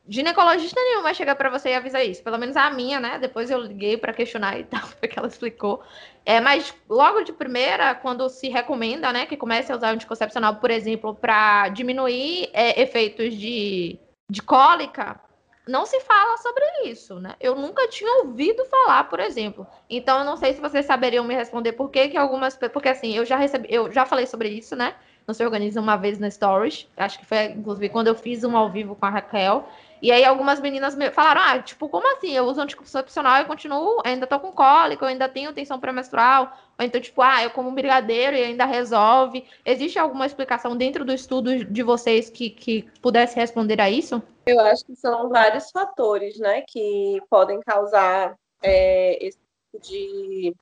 ginecologista 0.09 0.81
nenhum 0.81 1.03
vai 1.03 1.15
chegar 1.15 1.35
para 1.35 1.51
você 1.51 1.71
e 1.71 1.75
avisar 1.75 2.05
isso. 2.05 2.23
Pelo 2.23 2.39
menos 2.39 2.57
a 2.57 2.71
minha, 2.71 3.01
né? 3.01 3.19
Depois 3.19 3.51
eu 3.51 3.59
liguei 3.61 3.97
para 3.97 4.13
questionar 4.13 4.59
e 4.61 4.65
tal, 4.65 4.87
porque 5.01 5.19
ela 5.19 5.29
explicou. 5.29 5.83
É, 6.25 6.41
mas 6.41 6.75
logo 6.89 7.23
de 7.23 7.33
primeira, 7.33 7.95
quando 7.95 8.29
se 8.29 8.49
recomenda, 8.49 9.13
né, 9.13 9.27
que 9.27 9.37
comece 9.37 9.73
a 9.73 9.77
usar 9.77 9.91
o 9.91 9.95
anticoncepcional, 9.95 10.57
por 10.57 10.71
exemplo, 10.71 11.15
para 11.15 11.69
diminuir 11.69 12.49
é, 12.53 12.81
efeitos 12.81 13.35
de, 13.35 13.99
de 14.31 14.43
cólica, 14.43 15.21
não 15.67 15.87
se 15.87 15.99
fala 16.01 16.37
sobre 16.39 16.65
isso, 16.85 17.19
né? 17.19 17.35
Eu 17.41 17.55
nunca 17.55 17.89
tinha 17.89 18.23
ouvido 18.23 18.65
falar, 18.67 19.05
por 19.05 19.19
exemplo. 19.19 19.67
Então, 19.89 20.19
eu 20.19 20.25
não 20.25 20.37
sei 20.37 20.53
se 20.53 20.61
vocês 20.61 20.85
saberiam 20.85 21.25
me 21.25 21.35
responder 21.35 21.73
por 21.73 21.91
que, 21.91 22.09
que 22.09 22.17
algumas. 22.17 22.57
Porque 22.57 22.89
assim, 22.89 23.17
eu 23.17 23.25
já 23.25 23.37
recebi, 23.37 23.67
eu 23.71 23.91
já 23.91 24.05
falei 24.05 24.27
sobre 24.27 24.49
isso, 24.49 24.77
né? 24.77 24.95
Não 25.27 25.35
se 25.35 25.43
organiza 25.43 25.81
uma 25.81 25.97
vez 25.97 26.19
na 26.19 26.31
Stories. 26.31 26.87
Acho 26.97 27.19
que 27.19 27.25
foi, 27.25 27.47
inclusive, 27.47 27.89
quando 27.89 28.09
eu 28.09 28.15
fiz 28.15 28.45
um 28.45 28.57
ao 28.57 28.71
vivo 28.71 28.95
com 28.95 29.07
a 29.07 29.11
Raquel. 29.11 29.67
E 30.05 30.13
aí 30.13 30.23
algumas 30.23 30.61
meninas 30.61 30.95
me 30.95 31.11
falaram: 31.11 31.41
ah, 31.43 31.63
tipo, 31.63 31.89
como 31.89 32.07
assim? 32.15 32.31
Eu 32.31 32.45
uso 32.45 32.61
anticoncepcional 32.61 33.41
e 33.41 33.47
continuo, 33.47 34.03
ainda 34.05 34.27
tô 34.27 34.39
com 34.39 34.53
cólica, 34.53 35.03
eu 35.03 35.09
ainda 35.09 35.31
tenho 35.31 35.51
tensão 35.51 35.81
pré-menstrual. 35.81 36.55
Ou 36.79 36.85
então, 36.85 37.01
tipo, 37.01 37.23
ah, 37.23 37.43
eu 37.43 37.49
como 37.49 37.71
um 37.71 37.75
brigadeiro 37.75 38.37
e 38.37 38.45
ainda 38.45 38.67
resolve. 38.67 39.47
Existe 39.65 39.99
alguma 39.99 40.27
explicação 40.27 40.77
dentro 40.77 41.07
do 41.07 41.15
estudo 41.15 41.65
de 41.65 41.83
vocês 41.83 42.29
que, 42.29 42.51
que 42.51 42.83
pudesse 43.01 43.35
responder 43.35 43.81
a 43.81 43.89
isso? 43.89 44.23
Eu 44.45 44.61
acho 44.61 44.85
que 44.85 44.95
são 44.95 45.31
vários 45.31 45.71
fatores, 45.71 46.39
né, 46.39 46.61
que 46.69 47.19
podem 47.31 47.59
causar 47.61 48.37
é, 48.63 49.27
esse 49.27 49.39
tipo 49.39 49.83
de, 49.89 50.55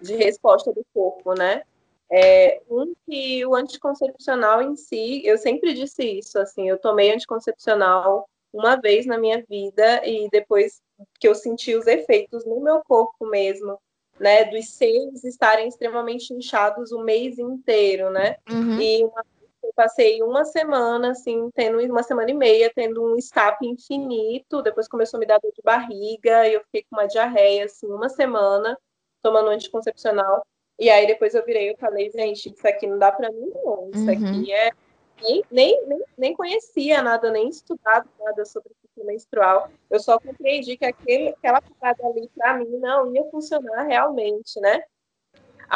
de 0.00 0.16
resposta 0.16 0.72
do 0.72 0.82
corpo, 0.94 1.34
né? 1.34 1.62
É, 2.10 2.62
um 2.70 2.94
que 3.06 3.44
o 3.44 3.54
anticoncepcional 3.54 4.62
em 4.62 4.76
si, 4.76 5.20
eu 5.26 5.36
sempre 5.36 5.74
disse 5.74 6.02
isso, 6.04 6.38
assim, 6.38 6.70
eu 6.70 6.78
tomei 6.78 7.12
anticoncepcional 7.12 8.26
uma 8.52 8.76
vez 8.76 9.06
na 9.06 9.18
minha 9.18 9.42
vida 9.48 10.06
e 10.06 10.28
depois 10.30 10.80
que 11.18 11.26
eu 11.26 11.34
senti 11.34 11.74
os 11.74 11.86
efeitos 11.86 12.44
no 12.44 12.60
meu 12.60 12.82
corpo 12.84 13.26
mesmo, 13.26 13.78
né, 14.20 14.44
dos 14.44 14.70
seios 14.70 15.24
estarem 15.24 15.66
extremamente 15.66 16.32
inchados 16.32 16.92
o 16.92 17.02
mês 17.02 17.38
inteiro, 17.38 18.10
né? 18.10 18.36
Uhum. 18.48 18.80
E 18.80 19.04
uma, 19.04 19.24
eu 19.62 19.72
passei 19.74 20.22
uma 20.22 20.44
semana, 20.44 21.10
assim, 21.12 21.50
tendo 21.54 21.78
uma 21.78 22.02
semana 22.02 22.30
e 22.30 22.34
meia, 22.34 22.70
tendo 22.74 23.02
um 23.02 23.16
escape 23.16 23.66
infinito, 23.66 24.62
depois 24.62 24.88
começou 24.88 25.18
a 25.18 25.20
me 25.20 25.26
dar 25.26 25.38
dor 25.38 25.52
de 25.52 25.62
barriga, 25.62 26.46
e 26.46 26.54
eu 26.54 26.60
fiquei 26.64 26.82
com 26.82 26.96
uma 26.96 27.06
diarreia, 27.06 27.64
assim, 27.64 27.86
uma 27.86 28.08
semana, 28.08 28.78
tomando 29.22 29.48
anticoncepcional. 29.48 30.44
E 30.78 30.90
aí 30.90 31.06
depois 31.06 31.34
eu 31.34 31.44
virei 31.44 31.70
e 31.70 31.76
falei, 31.76 32.10
gente, 32.10 32.52
isso 32.52 32.66
aqui 32.66 32.86
não 32.86 32.98
dá 32.98 33.12
para 33.12 33.30
mim 33.30 33.50
não. 33.64 33.90
Isso 33.94 34.04
uhum. 34.04 34.10
aqui 34.10 34.52
é 34.52 34.72
nem, 35.22 35.44
nem, 35.50 35.86
nem, 35.86 36.04
nem 36.18 36.34
conhecia 36.34 37.02
nada, 37.02 37.30
nem 37.30 37.48
estudado 37.48 38.08
nada 38.18 38.44
sobre 38.44 38.72
ciclo 38.80 39.06
menstrual. 39.06 39.70
Eu 39.90 40.00
só 40.00 40.18
compreendi 40.18 40.76
que 40.76 40.84
aquele, 40.84 41.28
aquela 41.30 41.60
parada 41.62 42.06
ali, 42.06 42.28
para 42.36 42.58
mim, 42.58 42.78
não 42.78 43.14
ia 43.14 43.24
funcionar 43.30 43.82
realmente, 43.82 44.60
né? 44.60 44.82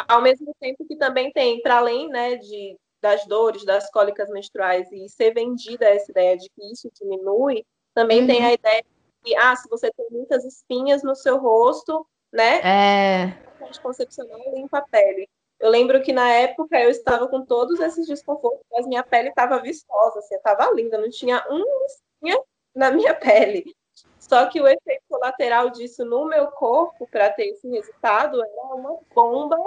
Ao 0.07 0.21
mesmo 0.21 0.53
tempo 0.59 0.85
que 0.85 0.95
também 0.95 1.31
tem, 1.31 1.61
para 1.61 1.77
além 1.77 2.07
né, 2.09 2.35
de, 2.35 2.77
das 3.01 3.25
dores, 3.25 3.65
das 3.65 3.89
cólicas 3.89 4.29
menstruais, 4.29 4.91
e 4.91 5.09
ser 5.09 5.33
vendida 5.33 5.85
essa 5.85 6.11
ideia 6.11 6.37
de 6.37 6.49
que 6.49 6.71
isso 6.71 6.89
diminui, 6.93 7.65
também 7.93 8.21
uhum. 8.21 8.27
tem 8.27 8.45
a 8.45 8.53
ideia 8.53 8.83
de, 9.23 9.35
ah, 9.35 9.55
se 9.55 9.67
você 9.69 9.91
tem 9.91 10.05
muitas 10.11 10.45
espinhas 10.45 11.01
no 11.01 11.15
seu 11.15 11.37
rosto, 11.37 12.05
né? 12.31 12.59
É 12.59 13.47
anticoncepcional 13.67 14.39
limpa 14.53 14.79
a 14.79 14.81
pele. 14.81 15.29
Eu 15.59 15.69
lembro 15.69 16.01
que 16.03 16.13
na 16.13 16.29
época 16.29 16.79
eu 16.79 16.89
estava 16.89 17.27
com 17.27 17.43
todos 17.43 17.79
esses 17.79 18.07
desconfortos, 18.07 18.65
mas 18.71 18.85
minha 18.85 19.03
pele 19.03 19.29
estava 19.29 19.59
vistosa, 19.59 20.19
assim, 20.19 20.35
estava 20.35 20.71
linda, 20.71 20.97
não 20.97 21.09
tinha 21.09 21.43
um 21.49 21.63
espinha 21.85 22.39
na 22.75 22.91
minha 22.91 23.13
pele. 23.19 23.75
Só 24.19 24.45
que 24.47 24.61
o 24.61 24.67
efeito 24.67 25.03
colateral 25.09 25.69
disso 25.69 26.05
no 26.05 26.25
meu 26.25 26.47
corpo, 26.51 27.07
para 27.09 27.31
ter 27.31 27.47
esse 27.47 27.67
resultado, 27.69 28.43
era 28.43 28.75
uma 28.75 28.99
bomba 29.15 29.57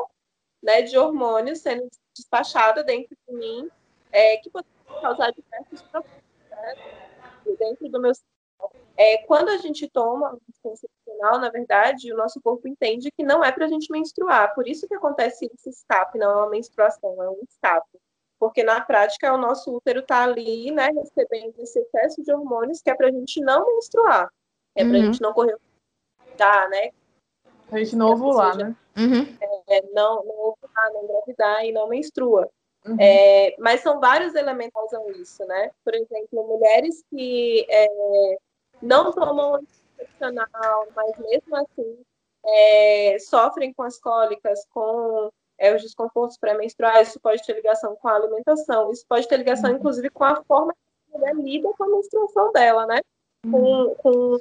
né, 0.63 0.83
de 0.83 0.97
hormônios 0.97 1.61
sendo 1.61 1.89
despachada 2.15 2.85
dentro 2.85 3.17
de 3.27 3.35
mim, 3.35 3.69
é, 4.13 4.37
que 4.37 4.51
poderia 4.51 5.01
causar 5.01 5.33
diversos 5.33 5.83
problemas 5.83 6.23
né, 6.51 6.75
dentro 7.59 7.89
do 7.89 8.01
meu 8.01 8.13
é, 8.97 9.19
quando 9.27 9.49
a 9.49 9.57
gente 9.57 9.89
toma 9.89 10.39
anticoncepcional, 10.49 11.41
na 11.41 11.49
verdade, 11.49 12.13
o 12.13 12.17
nosso 12.17 12.41
corpo 12.41 12.69
entende 12.69 13.11
que 13.11 13.25
não 13.25 13.43
é 13.43 13.51
para 13.51 13.65
a 13.65 13.69
gente 13.69 13.91
menstruar. 13.91 14.55
Por 14.55 14.69
isso 14.69 14.87
que 14.87 14.95
acontece 14.95 15.51
esse 15.55 15.71
escape, 15.71 16.19
não 16.19 16.31
é 16.31 16.37
uma 16.37 16.51
menstruação, 16.51 17.23
é 17.23 17.31
um 17.31 17.41
escape. 17.49 17.99
Porque 18.39 18.63
na 18.63 18.81
prática 18.81 19.33
o 19.33 19.39
nosso 19.39 19.75
útero 19.75 20.01
está 20.01 20.23
ali, 20.23 20.71
né, 20.71 20.91
recebendo 20.95 21.55
esse 21.59 21.79
excesso 21.79 22.23
de 22.23 22.33
hormônios 22.33 22.81
que 22.83 22.91
é 22.91 22.95
para 22.95 23.09
a 23.09 23.13
gente 23.13 23.41
não 23.41 23.67
menstruar. 23.67 24.31
É 24.75 24.85
para 24.85 24.95
a 24.95 24.99
uhum. 24.99 25.07
gente 25.07 25.21
não 25.21 25.33
correr 25.33 25.57
dá, 26.37 26.69
né? 26.69 26.91
A 27.71 27.79
gente 27.79 27.97
não 27.97 28.13
ovular, 28.13 28.57
né? 28.57 28.75
Uhum. 28.97 29.37
É, 29.69 29.83
não, 29.93 30.25
não 30.25 30.35
ovular, 30.35 30.93
não 30.93 31.05
engravidar 31.05 31.65
e 31.65 31.73
não 31.73 31.89
menstrua. 31.89 32.51
Uhum. 32.87 32.97
É, 32.99 33.55
mas 33.59 33.83
são 33.83 34.01
vários 34.01 34.35
elementos 34.35 34.73
que 34.73 34.79
causam 34.79 35.11
isso, 35.11 35.45
né? 35.45 35.71
Por 35.85 35.95
exemplo, 35.95 36.47
mulheres 36.47 37.05
que 37.11 37.67
é, 37.69 38.39
não 38.83 39.13
tomam 39.13 39.57
anticoncepcional, 39.57 40.89
mas 40.95 41.19
mesmo 41.19 41.57
assim 41.57 41.99
é, 42.45 43.19
sofrem 43.19 43.73
com 43.73 43.83
as 43.83 43.99
cólicas, 43.99 44.67
com 44.73 45.31
é, 45.59 45.75
os 45.75 45.83
desconfortos 45.83 46.39
pré-menstruais, 46.39 47.09
isso 47.09 47.21
pode 47.21 47.45
ter 47.45 47.55
ligação 47.55 47.95
com 47.97 48.09
a 48.09 48.17
alimentação, 48.17 48.91
isso 48.91 49.05
pode 49.07 49.29
ter 49.29 49.37
ligação, 49.37 49.71
uhum. 49.71 49.77
inclusive, 49.77 50.09
com 50.11 50.25
a 50.25 50.43
forma 50.45 50.73
que 50.73 51.15
a 51.15 51.19
mulher 51.19 51.35
lida 51.37 51.69
com 51.77 51.85
a 51.85 51.89
menstruação 51.89 52.51
dela, 52.53 52.87
né? 52.87 53.01
Com, 53.43 53.59
uhum. 53.59 53.95
com, 53.97 54.39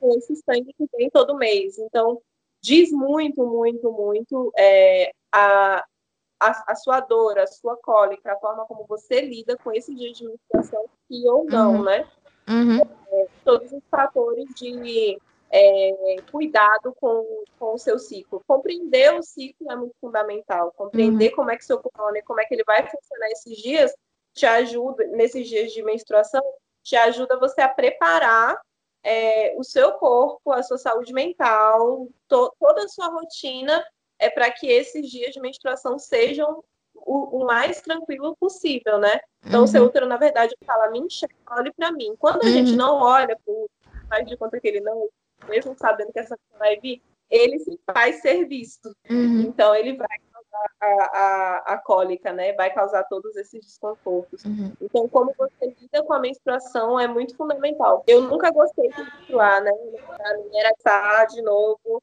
com 0.00 0.18
esse 0.18 0.34
sangue 0.36 0.72
que 0.72 0.88
vem 0.96 1.10
todo 1.10 1.36
mês. 1.36 1.78
Então, 1.78 2.20
diz 2.62 2.90
muito, 2.90 3.44
muito, 3.46 3.92
muito 3.92 4.50
é, 4.56 5.12
a, 5.30 5.84
a, 6.40 6.72
a, 6.72 6.74
sua 6.74 7.00
dor, 7.00 7.38
a 7.38 7.46
sua 7.46 7.76
cólica, 7.76 8.32
a 8.32 8.38
forma 8.38 8.64
como 8.64 8.86
você 8.86 9.20
lida 9.20 9.56
com 9.58 9.72
esse 9.72 9.94
dia 9.94 10.12
de 10.12 10.26
menstruação, 10.26 10.86
sim 11.06 11.28
ou 11.28 11.44
não, 11.44 11.76
uhum. 11.76 11.84
né? 11.84 12.08
Uhum. 12.48 12.80
É, 12.80 13.26
todos 13.44 13.72
os 13.72 13.82
fatores 13.90 14.46
de 14.54 15.18
é, 15.50 16.16
cuidado 16.30 16.94
com, 16.98 17.44
com 17.58 17.74
o 17.74 17.78
seu 17.78 17.98
ciclo. 17.98 18.42
Compreender 18.46 19.14
o 19.14 19.22
ciclo 19.22 19.70
é 19.70 19.76
muito 19.76 19.94
fundamental. 20.00 20.72
Compreender 20.72 21.30
uhum. 21.30 21.36
como 21.36 21.50
é 21.50 21.56
que 21.56 21.64
seu 21.64 21.78
corpo, 21.78 21.98
como 22.24 22.40
é 22.40 22.44
que 22.44 22.54
ele 22.54 22.64
vai 22.64 22.88
funcionar 22.88 23.28
esses 23.30 23.56
dias, 23.58 23.94
te 24.32 24.46
ajuda, 24.46 25.04
nesses 25.08 25.46
dias 25.46 25.72
de 25.72 25.82
menstruação, 25.82 26.42
te 26.82 26.96
ajuda 26.96 27.38
você 27.38 27.60
a 27.60 27.68
preparar 27.68 28.58
é, 29.02 29.54
o 29.58 29.62
seu 29.62 29.92
corpo, 29.92 30.52
a 30.52 30.62
sua 30.62 30.78
saúde 30.78 31.12
mental, 31.12 32.08
to, 32.28 32.54
toda 32.58 32.84
a 32.84 32.88
sua 32.88 33.08
rotina 33.08 33.84
é 34.18 34.30
para 34.30 34.50
que 34.50 34.68
esses 34.68 35.10
dias 35.10 35.32
de 35.32 35.40
menstruação 35.40 35.98
sejam 35.98 36.64
o, 36.94 37.40
o, 37.40 37.46
mais 37.46 37.80
tranquilo 37.80 38.36
possível, 38.36 38.98
né? 38.98 39.20
Então, 39.44 39.60
uhum. 39.60 39.64
o 39.64 39.68
seu 39.68 39.84
útero, 39.84 40.06
na 40.06 40.16
verdade, 40.16 40.56
fala, 40.64 40.90
me 40.90 41.00
enxerga, 41.00 41.34
olhe 41.50 41.72
para 41.72 41.92
mim. 41.92 42.14
Quando 42.18 42.42
a 42.42 42.46
uhum. 42.46 42.52
gente 42.52 42.76
não 42.76 42.96
olha, 42.96 43.36
faz 44.08 44.26
de 44.26 44.36
conta 44.36 44.60
que 44.60 44.68
ele 44.68 44.80
não, 44.80 45.08
mesmo 45.48 45.74
sabendo 45.76 46.12
que 46.12 46.18
essa 46.18 46.38
vai 46.58 46.78
vir, 46.78 47.02
ele 47.30 47.58
se 47.58 47.78
faz 47.92 48.20
ser 48.20 48.46
visto. 48.46 48.94
Uhum. 49.10 49.40
Então, 49.40 49.74
ele 49.74 49.96
vai 49.96 50.18
causar 50.32 50.70
a, 50.80 50.86
a, 50.86 51.56
a, 51.74 51.78
cólica, 51.78 52.32
né? 52.32 52.52
Vai 52.52 52.72
causar 52.72 53.04
todos 53.04 53.34
esses 53.36 53.64
desconfortos. 53.64 54.44
Uhum. 54.44 54.72
Então, 54.80 55.08
como 55.08 55.32
você 55.36 55.74
lida 55.80 56.02
com 56.02 56.12
a 56.12 56.20
menstruação 56.20 57.00
é 57.00 57.08
muito 57.08 57.36
fundamental. 57.36 58.04
Eu 58.06 58.22
nunca 58.22 58.50
gostei 58.50 58.90
de 58.90 59.02
menstruar, 59.02 59.62
né? 59.62 59.72
Pra 60.06 60.38
mim 60.38 60.56
era 60.56 60.74
tá 60.82 61.24
de 61.24 61.40
novo 61.42 62.02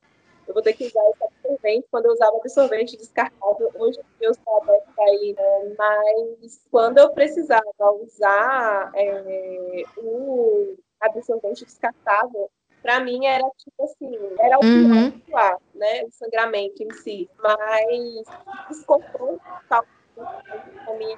eu 0.49 0.53
vou 0.53 0.63
ter 0.63 0.73
que 0.73 0.87
usar 0.87 1.07
esse 1.11 1.23
absorvente 1.23 1.87
quando 1.91 2.05
eu 2.07 2.11
usava 2.11 2.35
absorvente 2.37 2.97
descartável. 2.97 3.71
Hoje 3.75 3.99
eu 4.19 4.33
sou 4.33 4.61
aberta 4.61 4.91
aí, 4.97 5.35
né? 5.37 5.75
mas 5.77 6.59
quando 6.71 6.97
eu 6.97 7.11
precisava 7.11 7.63
usar 8.03 8.91
é, 8.95 9.83
o 9.97 10.75
absorvente 10.99 11.63
descartável, 11.63 12.49
para 12.81 12.99
mim 12.99 13.27
era 13.27 13.47
tipo 13.57 13.83
assim, 13.83 14.17
era 14.39 14.57
o 14.57 14.63
uhum. 14.63 15.11
pior, 15.19 15.59
né? 15.75 16.03
O 16.05 16.11
sangramento 16.11 16.81
em 16.81 16.91
si. 16.93 17.29
Mas 17.37 18.25
desconforto 18.69 19.39
tal 19.69 19.85
para 20.15 20.95
mim 20.97 21.15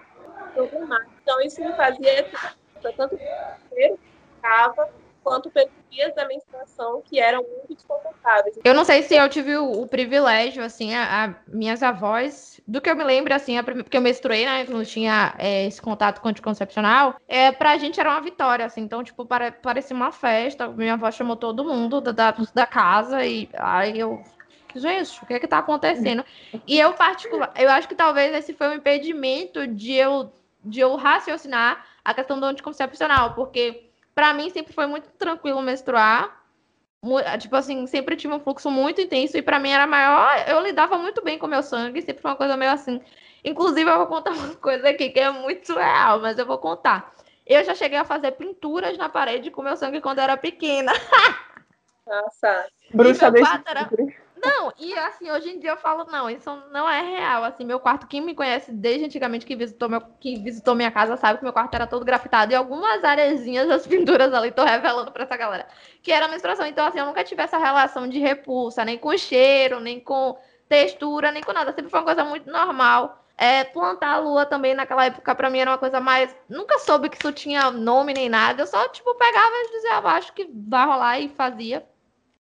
problemático. 0.54 1.14
Então 1.22 1.42
isso 1.42 1.62
me 1.62 1.74
fazia 1.74 2.30
tanto 2.98 3.18
que 3.18 3.98
ficava 4.36 4.90
quanto 5.24 5.50
pelos 5.50 5.72
dias 5.90 6.14
da 6.16 6.28
menstruação 6.28 7.02
que 7.04 7.20
eram 7.20 7.44
muito 7.44 7.76
desconfortáveis. 7.76 8.58
Eu 8.64 8.74
não 8.74 8.84
sei 8.84 9.04
se 9.04 9.16
eu 9.16 9.28
tive 9.30 9.56
o, 9.58 9.82
o 9.82 9.88
privilégio, 9.88 10.64
assim, 10.64 10.94
a, 10.94 11.26
a, 11.26 11.36
minhas 11.48 11.84
avós, 11.84 12.60
do 12.68 12.82
que 12.82 12.90
eu 12.90 12.96
me 12.96 13.04
lembro, 13.04 13.34
assim, 13.34 13.58
a, 13.58 13.64
porque 13.64 13.98
eu 13.98 14.02
menstruei, 14.02 14.46
né, 14.46 14.66
quando 14.66 14.86
tinha 14.86 15.36
é, 15.38 15.66
esse 15.68 15.82
contato 15.82 16.22
com 16.22 16.30
anticoncepcional, 16.30 17.16
é, 17.28 17.52
pra 17.52 17.78
gente 17.78 18.00
era 18.00 18.10
uma 18.10 18.22
vitória, 18.22 18.66
assim, 18.66 18.82
então, 18.82 19.04
tipo, 19.04 19.26
para, 19.26 19.52
parecia 19.52 19.96
uma 19.96 20.12
festa, 20.12 20.68
minha 20.68 20.94
avó 20.94 21.12
chamou 21.12 21.36
todo 21.36 21.66
mundo 21.66 22.02
da, 22.02 22.12
da, 22.12 22.36
da 22.54 22.66
casa 22.66 23.26
e 23.26 23.50
aí 23.54 24.00
eu 24.00 24.22
gente, 24.74 25.22
o 25.22 25.26
que 25.26 25.34
é 25.34 25.40
que 25.40 25.48
tá 25.48 25.58
acontecendo? 25.58 26.24
E 26.66 26.80
eu, 26.80 26.94
particular, 26.94 27.52
eu 27.58 27.70
acho 27.70 27.88
que 27.88 27.96
talvez 27.96 28.34
esse 28.34 28.54
foi 28.54 28.70
um 28.70 28.76
impedimento 28.76 29.68
de 29.68 29.94
eu, 29.94 30.32
de 30.64 30.80
eu 30.80 30.96
raciocinar 30.96 31.86
a 32.04 32.14
questão 32.14 32.40
do 32.40 32.46
anticoncepcional, 32.46 33.34
porque 33.34 33.91
para 34.14 34.34
mim 34.34 34.50
sempre 34.50 34.74
foi 34.74 34.86
muito 34.86 35.10
tranquilo 35.12 35.62
menstruar. 35.62 36.40
Tipo 37.40 37.56
assim, 37.56 37.88
sempre 37.88 38.16
tive 38.16 38.34
um 38.34 38.40
fluxo 38.40 38.70
muito 38.70 39.02
intenso 39.02 39.36
e 39.36 39.42
para 39.42 39.60
mim 39.60 39.72
era 39.72 39.88
maior. 39.88 40.30
Eu 40.48 40.62
lidava 40.62 40.98
muito 40.98 41.24
bem 41.24 41.40
com 41.40 41.48
meu 41.48 41.64
sangue, 41.64 42.02
sempre 42.02 42.22
foi 42.22 42.32
uma 42.32 42.38
coisa 42.38 42.56
meio 42.56 42.72
assim. 42.72 43.02
Inclusive, 43.44 43.90
eu 43.90 43.98
vou 43.98 44.08
contar 44.08 44.32
uma 44.38 44.56
coisa 44.56 44.90
aqui 44.90 45.10
que 45.10 45.20
é 45.20 45.32
muito 45.32 45.74
real, 45.74 46.20
mas 46.20 46.38
eu 46.38 46.46
vou 46.46 46.58
contar. 46.58 47.14
Eu 47.46 47.64
já 47.64 47.74
cheguei 47.74 47.98
a 47.98 48.06
fazer 48.06 48.32
pinturas 48.34 48.98
na 48.98 49.10
parede 49.10 49.50
com 49.50 49.64
meu 49.64 49.76
sangue 49.76 50.00
quando 50.00 50.20
eu 50.20 50.24
era 50.26 50.38
pequena. 50.38 50.92
Nossa. 52.06 52.68
Bruxa 52.94 53.32
deixa. 53.32 53.64
Era... 53.66 53.90
Não, 54.44 54.74
e 54.80 54.94
assim, 54.98 55.30
hoje 55.30 55.50
em 55.50 55.60
dia 55.60 55.72
eu 55.72 55.78
falo, 55.78 56.06
não, 56.06 56.30
isso 56.30 56.50
não 56.72 56.90
é 56.90 57.02
real. 57.02 57.44
Assim, 57.44 57.64
meu 57.64 57.80
quarto, 57.80 58.08
quem 58.08 58.22
me 58.22 58.34
conhece 58.34 58.72
desde 58.72 59.06
antigamente 59.06 59.46
que 59.46 59.56
visitou, 59.56 59.88
meu, 59.88 60.02
que 60.20 60.40
visitou 60.40 60.74
minha 60.74 60.90
casa, 60.90 61.16
sabe 61.16 61.38
que 61.38 61.44
meu 61.44 61.54
quarto 61.54 61.74
era 61.76 61.86
todo 61.86 62.04
grafitado 62.04 62.52
e 62.52 62.56
algumas 62.56 63.04
arezinhas 63.04 63.68
das 63.68 63.86
pinturas 63.88 64.34
ali, 64.34 64.52
tô 64.52 64.64
revelando 64.64 65.12
pra 65.12 65.24
essa 65.24 65.38
galera, 65.38 65.68
que 66.02 66.12
era 66.12 66.28
menstruação. 66.28 66.66
Então, 66.66 66.86
assim, 66.86 67.00
eu 67.00 67.06
nunca 67.06 67.24
tive 67.24 67.44
essa 67.44 67.58
relação 67.58 68.08
de 68.08 68.20
repulsa, 68.20 68.84
nem 68.84 68.98
com 68.98 69.16
cheiro, 69.16 69.80
nem 69.80 70.00
com 70.00 70.38
textura, 70.68 71.32
nem 71.32 71.44
com 71.44 71.54
nada. 71.54 71.72
Sempre 71.74 71.92
foi 71.92 72.00
uma 72.00 72.06
coisa 72.06 72.24
muito 72.24 72.50
normal. 72.50 73.20
É, 73.38 73.64
plantar 73.64 74.14
a 74.14 74.18
lua 74.20 74.46
também 74.46 74.74
naquela 74.76 75.06
época 75.06 75.34
para 75.34 75.50
mim 75.50 75.60
era 75.60 75.72
uma 75.72 75.78
coisa 75.78 76.00
mais. 76.00 76.36
Nunca 76.50 76.80
soube 76.80 77.10
que 77.10 77.18
isso 77.18 77.32
tinha 77.32 77.72
nome 77.72 78.14
nem 78.14 78.30
nada. 78.30 78.62
Eu 78.64 78.68
só, 78.68 78.88
tipo, 78.90 79.14
pegava 79.16 79.52
e 79.54 79.72
dizia, 79.72 79.96
ah, 79.98 80.16
acho 80.16 80.34
que 80.34 80.50
vai 80.52 80.86
rolar 80.86 81.20
e 81.20 81.30
fazia. 81.30 81.86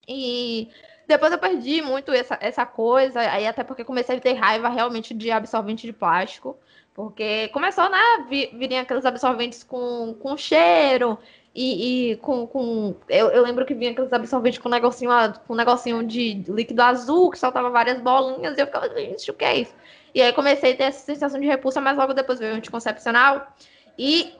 E 0.07 0.69
depois 1.11 1.31
eu 1.31 1.37
perdi 1.37 1.81
muito 1.81 2.11
essa, 2.11 2.37
essa 2.41 2.65
coisa, 2.65 3.19
aí 3.19 3.45
até 3.45 3.63
porque 3.63 3.83
comecei 3.83 4.17
a 4.17 4.19
ter 4.21 4.33
raiva 4.33 4.69
realmente 4.69 5.13
de 5.13 5.29
absorvente 5.29 5.85
de 5.85 5.91
plástico. 5.93 6.57
Porque 6.93 7.49
começou, 7.49 7.89
né? 7.89 7.99
Virem 8.29 8.79
aqueles 8.79 9.05
absorventes 9.05 9.63
com, 9.63 10.13
com 10.19 10.37
cheiro 10.37 11.17
e, 11.53 12.11
e 12.11 12.15
com. 12.17 12.47
com 12.47 12.95
eu, 13.09 13.29
eu, 13.29 13.43
lembro 13.43 13.65
que 13.65 13.73
vinha 13.73 13.91
aqueles 13.91 14.11
absorventes 14.13 14.59
com 14.59 14.69
um 14.69 14.71
negocinho, 14.71 15.11
com 15.45 15.53
um 15.53 15.57
negocinho 15.57 16.05
de 16.05 16.43
líquido 16.47 16.81
azul 16.81 17.29
que 17.29 17.39
soltava 17.39 17.69
várias 17.69 17.99
bolinhas, 18.01 18.57
e 18.57 18.61
eu 18.61 18.65
ficava, 18.65 18.89
gente, 18.89 19.31
o 19.31 19.33
que 19.33 19.45
é 19.45 19.57
isso? 19.57 19.75
E 20.13 20.21
aí 20.21 20.33
comecei 20.33 20.73
a 20.73 20.77
ter 20.77 20.83
essa 20.83 21.05
sensação 21.05 21.39
de 21.39 21.47
repulsa, 21.47 21.81
mas 21.81 21.97
logo 21.97 22.13
depois 22.13 22.39
veio 22.39 22.53
o 22.53 22.57
anticoncepcional. 22.57 23.47
E 23.97 24.33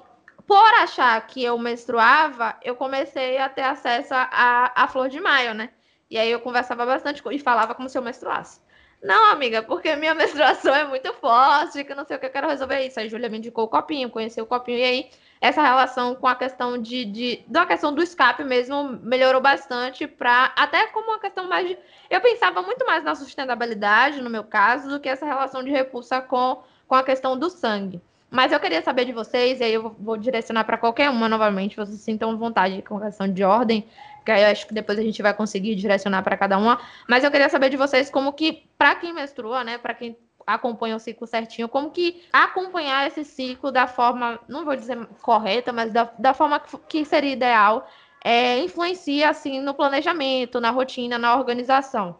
por 0.48 0.74
achar 0.82 1.26
que 1.28 1.44
eu 1.44 1.58
menstruava, 1.58 2.56
eu 2.64 2.76
comecei 2.76 3.38
a 3.38 3.50
ter 3.50 3.62
acesso 3.62 4.14
à, 4.14 4.72
à 4.76 4.88
flor 4.88 5.10
de 5.10 5.20
maio, 5.20 5.54
né? 5.54 5.70
E 6.12 6.18
aí 6.18 6.30
eu 6.30 6.42
conversava 6.42 6.86
bastante 6.86 7.24
e 7.32 7.40
falava 7.40 7.74
como 7.74 7.88
se 7.88 7.98
eu 7.98 8.02
menstruasse. 8.02 8.60
Não, 9.02 9.32
amiga, 9.32 9.64
porque 9.64 9.96
minha 9.96 10.14
menstruação 10.16 10.76
é 10.76 10.86
muito 10.86 11.12
forte, 11.14 11.86
que 11.86 11.96
não 11.96 12.06
sei 12.06 12.18
o 12.18 12.20
que 12.20 12.26
eu 12.26 12.30
quero 12.30 12.50
resolver 12.50 12.86
isso. 12.86 13.00
Aí 13.00 13.08
a 13.08 13.10
Júlia 13.10 13.30
me 13.30 13.38
indicou 13.38 13.64
o 13.64 13.70
copinho, 13.70 14.10
conheceu 14.10 14.44
o 14.44 14.48
copinho, 14.48 14.78
e 14.78 14.84
aí 14.84 15.10
essa 15.40 15.62
relação 15.62 16.14
com 16.14 16.28
a 16.28 16.36
questão 16.36 16.78
de, 16.78 17.06
de 17.06 17.44
da 17.48 17.66
questão 17.66 17.94
do 17.96 18.04
escape 18.04 18.44
mesmo 18.44 19.00
melhorou 19.02 19.42
bastante 19.42 20.06
para 20.06 20.54
até 20.56 20.86
como 20.88 21.08
uma 21.08 21.20
questão 21.20 21.48
mais 21.48 21.68
de 21.68 21.76
eu 22.12 22.22
pensava 22.22 22.62
muito 22.62 22.86
mais 22.86 23.04
na 23.04 23.16
sustentabilidade 23.16 24.22
no 24.22 24.30
meu 24.30 24.44
caso 24.44 24.88
do 24.88 25.00
que 25.00 25.10
essa 25.10 25.26
relação 25.26 25.64
de 25.64 25.72
repulsa 25.72 26.22
com, 26.22 26.62
com 26.88 26.94
a 26.94 27.04
questão 27.04 27.40
do 27.40 27.50
sangue. 27.50 28.02
Mas 28.30 28.54
eu 28.54 28.60
queria 28.62 28.82
saber 28.82 29.04
de 29.04 29.12
vocês, 29.12 29.60
e 29.60 29.64
aí 29.66 29.74
eu 29.74 29.94
vou 30.00 30.16
direcionar 30.16 30.64
para 30.64 30.78
qualquer 30.78 31.10
uma 31.10 31.28
novamente, 31.28 31.76
vocês 31.76 32.00
sintam 32.00 32.38
vontade 32.38 32.82
com 32.82 32.98
questão 32.98 33.28
de 33.28 33.44
ordem, 33.44 33.86
que 34.26 34.32
aí 34.32 34.44
eu 34.44 34.50
acho 34.50 34.68
que 34.68 34.74
depois 34.74 34.98
a 34.98 35.02
gente 35.02 35.22
vai 35.22 35.34
conseguir 35.34 35.76
direcionar 35.76 36.24
para 36.24 36.38
cada 36.38 36.58
uma. 36.58 36.80
Mas 37.08 37.24
eu 37.24 37.32
queria 37.32 37.50
saber 37.50 37.70
de 37.70 37.78
vocês 37.78 38.10
como 38.10 38.34
que, 38.34 38.70
para 38.78 38.96
quem 38.96 39.14
menstrua, 39.14 39.64
né, 39.64 39.78
para 39.78 39.94
quem 39.94 40.18
acompanha 40.46 40.96
o 40.96 41.00
ciclo 41.00 41.28
certinho, 41.28 41.70
como 41.70 41.92
que 41.92 42.24
acompanhar 42.32 43.08
esse 43.08 43.24
ciclo 43.24 43.72
da 43.72 43.88
forma, 43.88 44.40
não 44.48 44.66
vou 44.66 44.76
dizer 44.76 44.98
correta, 45.22 45.72
mas 45.72 45.92
da, 45.92 46.12
da 46.18 46.34
forma 46.34 46.60
que, 46.88 47.06
seria 47.06 47.34
ideal, 47.34 47.88
é, 48.24 48.60
influencia 48.60 49.30
assim 49.30 49.62
no 49.62 49.74
planejamento, 49.74 50.60
na 50.60 50.72
rotina, 50.72 51.18
na 51.18 51.36
organização. 51.36 52.20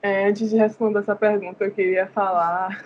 É, 0.00 0.28
antes 0.28 0.50
de 0.50 0.56
responder 0.56 1.00
essa 1.00 1.16
pergunta, 1.16 1.64
eu 1.64 1.72
queria 1.72 2.06
falar 2.06 2.84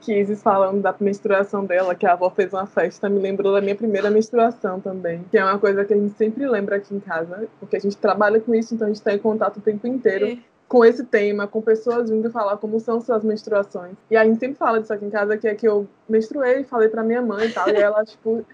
que 0.00 0.12
Isis 0.12 0.42
falando 0.42 0.82
da 0.82 0.94
menstruação 1.00 1.64
dela, 1.64 1.94
que 1.94 2.06
a 2.06 2.12
avó 2.12 2.30
fez 2.30 2.52
uma 2.52 2.66
festa, 2.66 3.08
me 3.08 3.18
lembrou 3.18 3.52
da 3.52 3.60
minha 3.60 3.74
primeira 3.74 4.10
menstruação 4.10 4.80
também, 4.80 5.24
que 5.30 5.38
é 5.38 5.44
uma 5.44 5.58
coisa 5.58 5.84
que 5.84 5.94
a 5.94 5.96
gente 5.96 6.14
sempre 6.16 6.46
lembra 6.46 6.76
aqui 6.76 6.94
em 6.94 7.00
casa, 7.00 7.48
porque 7.58 7.76
a 7.76 7.80
gente 7.80 7.96
trabalha 7.96 8.40
com 8.40 8.54
isso, 8.54 8.74
então 8.74 8.86
a 8.86 8.90
gente 8.90 8.98
está 8.98 9.14
em 9.14 9.18
contato 9.18 9.58
o 9.58 9.62
tempo 9.62 9.86
inteiro. 9.86 10.26
É 10.26 10.38
com 10.66 10.84
esse 10.84 11.04
tema, 11.04 11.46
com 11.46 11.60
pessoas 11.60 12.10
vindo 12.10 12.30
falar 12.30 12.56
como 12.56 12.80
são 12.80 13.00
suas 13.00 13.22
menstruações. 13.22 13.94
E 14.10 14.16
a 14.16 14.24
gente 14.24 14.40
sempre 14.40 14.56
fala 14.56 14.80
disso 14.80 14.92
aqui 14.92 15.04
em 15.04 15.10
casa, 15.10 15.36
que 15.36 15.46
é 15.46 15.54
que 15.54 15.68
eu 15.68 15.86
menstruei, 16.08 16.64
falei 16.64 16.88
pra 16.88 17.04
minha 17.04 17.22
mãe 17.22 17.46
e 17.46 17.52
tal, 17.52 17.68
e 17.68 17.76
ela, 17.76 18.04
tipo, 18.04 18.44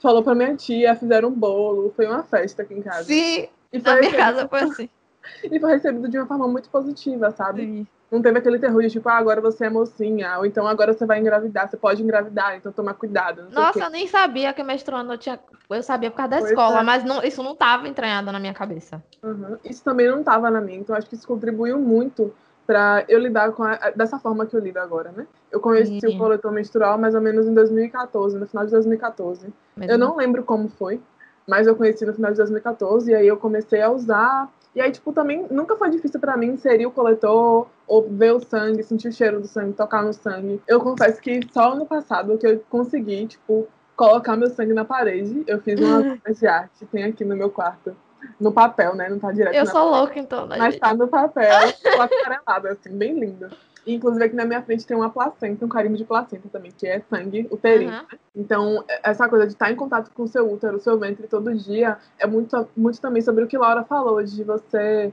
falou 0.00 0.22
pra 0.22 0.34
minha 0.34 0.56
tia, 0.56 0.96
fizeram 0.96 1.28
um 1.28 1.34
bolo, 1.34 1.92
foi 1.94 2.06
uma 2.06 2.22
festa 2.22 2.62
aqui 2.62 2.74
em 2.74 2.82
casa. 2.82 3.04
Sim, 3.04 3.48
e 3.72 3.78
na 3.78 3.96
minha 3.96 4.12
casa 4.12 4.48
foi 4.48 4.60
assim. 4.60 4.88
E 5.44 5.60
foi 5.60 5.72
recebido 5.72 6.08
de 6.08 6.18
uma 6.18 6.26
forma 6.26 6.48
muito 6.48 6.70
positiva, 6.70 7.30
sabe? 7.30 7.62
Sim. 7.62 7.86
Não 8.10 8.20
teve 8.20 8.38
aquele 8.38 8.58
terror 8.58 8.82
de 8.82 8.90
tipo, 8.90 9.08
ah, 9.08 9.16
agora 9.16 9.40
você 9.40 9.66
é 9.66 9.70
mocinha, 9.70 10.38
ou 10.38 10.44
então 10.44 10.66
agora 10.66 10.92
você 10.92 11.06
vai 11.06 11.20
engravidar, 11.20 11.70
você 11.70 11.76
pode 11.76 12.02
engravidar, 12.02 12.56
então 12.56 12.72
toma 12.72 12.92
cuidado. 12.92 13.44
Nossa, 13.52 13.84
eu 13.84 13.90
nem 13.90 14.08
sabia 14.08 14.52
que 14.52 14.62
menstruando 14.62 15.12
eu 15.12 15.18
tinha. 15.18 15.38
Eu 15.68 15.82
sabia 15.82 16.10
por 16.10 16.16
causa 16.16 16.30
da 16.30 16.38
pois 16.38 16.50
escola, 16.50 16.80
é. 16.80 16.82
mas 16.82 17.04
não, 17.04 17.22
isso 17.22 17.42
não 17.42 17.52
estava 17.52 17.86
entranhado 17.86 18.32
na 18.32 18.40
minha 18.40 18.52
cabeça. 18.52 19.02
Uhum. 19.22 19.56
Isso 19.64 19.84
também 19.84 20.08
não 20.08 20.20
estava 20.20 20.50
na 20.50 20.60
minha, 20.60 20.78
então 20.78 20.96
acho 20.96 21.08
que 21.08 21.14
isso 21.14 21.26
contribuiu 21.26 21.78
muito 21.78 22.34
para 22.66 23.04
eu 23.08 23.18
lidar 23.18 23.52
com 23.52 23.64
a, 23.64 23.90
dessa 23.94 24.18
forma 24.18 24.46
que 24.46 24.54
eu 24.54 24.60
lido 24.60 24.78
agora, 24.78 25.12
né? 25.12 25.26
Eu 25.50 25.60
conheci 25.60 26.00
Sim. 26.00 26.14
o 26.14 26.18
coletor 26.18 26.52
menstrual 26.52 26.98
mais 26.98 27.14
ou 27.14 27.20
menos 27.20 27.46
em 27.46 27.54
2014, 27.54 28.38
no 28.38 28.46
final 28.46 28.64
de 28.64 28.70
2014. 28.72 29.52
Mesmo. 29.76 29.92
Eu 29.92 29.98
não 29.98 30.16
lembro 30.16 30.42
como 30.44 30.68
foi, 30.68 31.00
mas 31.46 31.66
eu 31.66 31.74
conheci 31.74 32.06
no 32.06 32.14
final 32.14 32.30
de 32.30 32.36
2014 32.36 33.10
e 33.10 33.14
aí 33.14 33.26
eu 33.26 33.36
comecei 33.36 33.82
a 33.82 33.90
usar 33.90 34.48
e 34.74 34.80
aí, 34.80 34.92
tipo, 34.92 35.12
também 35.12 35.46
nunca 35.50 35.76
foi 35.76 35.90
difícil 35.90 36.20
para 36.20 36.36
mim 36.36 36.48
inserir 36.48 36.86
o 36.86 36.92
coletor 36.92 37.66
ou 37.86 38.08
ver 38.08 38.32
o 38.32 38.40
sangue, 38.40 38.82
sentir 38.82 39.08
o 39.08 39.12
cheiro 39.12 39.40
do 39.40 39.48
sangue, 39.48 39.72
tocar 39.72 40.02
no 40.02 40.12
sangue. 40.12 40.62
Eu 40.66 40.80
confesso 40.80 41.20
que 41.20 41.40
só 41.52 41.72
ano 41.72 41.86
passado 41.86 42.38
que 42.38 42.46
eu 42.46 42.62
consegui, 42.70 43.26
tipo, 43.26 43.66
colocar 43.96 44.36
meu 44.36 44.48
sangue 44.48 44.72
na 44.72 44.84
parede. 44.84 45.42
Eu 45.46 45.60
fiz 45.60 45.80
uma 45.80 46.00
de 46.32 46.46
arte, 46.46 46.86
tem 46.86 47.04
aqui 47.04 47.24
no 47.24 47.36
meu 47.36 47.50
quarto. 47.50 47.96
No 48.38 48.52
papel, 48.52 48.94
né? 48.94 49.08
Não 49.08 49.18
tá 49.18 49.32
direto. 49.32 49.54
Eu 49.54 49.66
sou 49.66 49.90
louca, 49.90 50.18
então. 50.18 50.46
Né, 50.46 50.56
Mas 50.58 50.74
gente? 50.74 50.80
tá 50.80 50.94
no 50.94 51.08
papel, 51.08 51.50
aquarelado, 51.98 52.68
assim, 52.68 52.90
bem 52.96 53.18
lindo. 53.18 53.48
Inclusive, 53.86 54.24
aqui 54.24 54.36
na 54.36 54.44
minha 54.44 54.62
frente 54.62 54.86
tem 54.86 54.96
uma 54.96 55.10
placenta, 55.10 55.64
um 55.64 55.68
carimbo 55.68 55.96
de 55.96 56.04
placenta 56.04 56.48
também, 56.48 56.70
que 56.70 56.86
é 56.86 57.00
sangue 57.00 57.48
uterino. 57.50 57.92
Uhum. 57.92 58.18
Então, 58.36 58.84
essa 59.02 59.28
coisa 59.28 59.46
de 59.46 59.52
estar 59.52 59.70
em 59.70 59.76
contato 59.76 60.10
com 60.12 60.24
o 60.24 60.28
seu 60.28 60.50
útero, 60.50 60.76
o 60.76 60.80
seu 60.80 60.98
ventre 60.98 61.26
todo 61.26 61.54
dia, 61.54 61.98
é 62.18 62.26
muito, 62.26 62.68
muito 62.76 63.00
também 63.00 63.22
sobre 63.22 63.44
o 63.44 63.46
que 63.46 63.56
Laura 63.56 63.82
falou, 63.84 64.22
de 64.22 64.44
você 64.44 65.12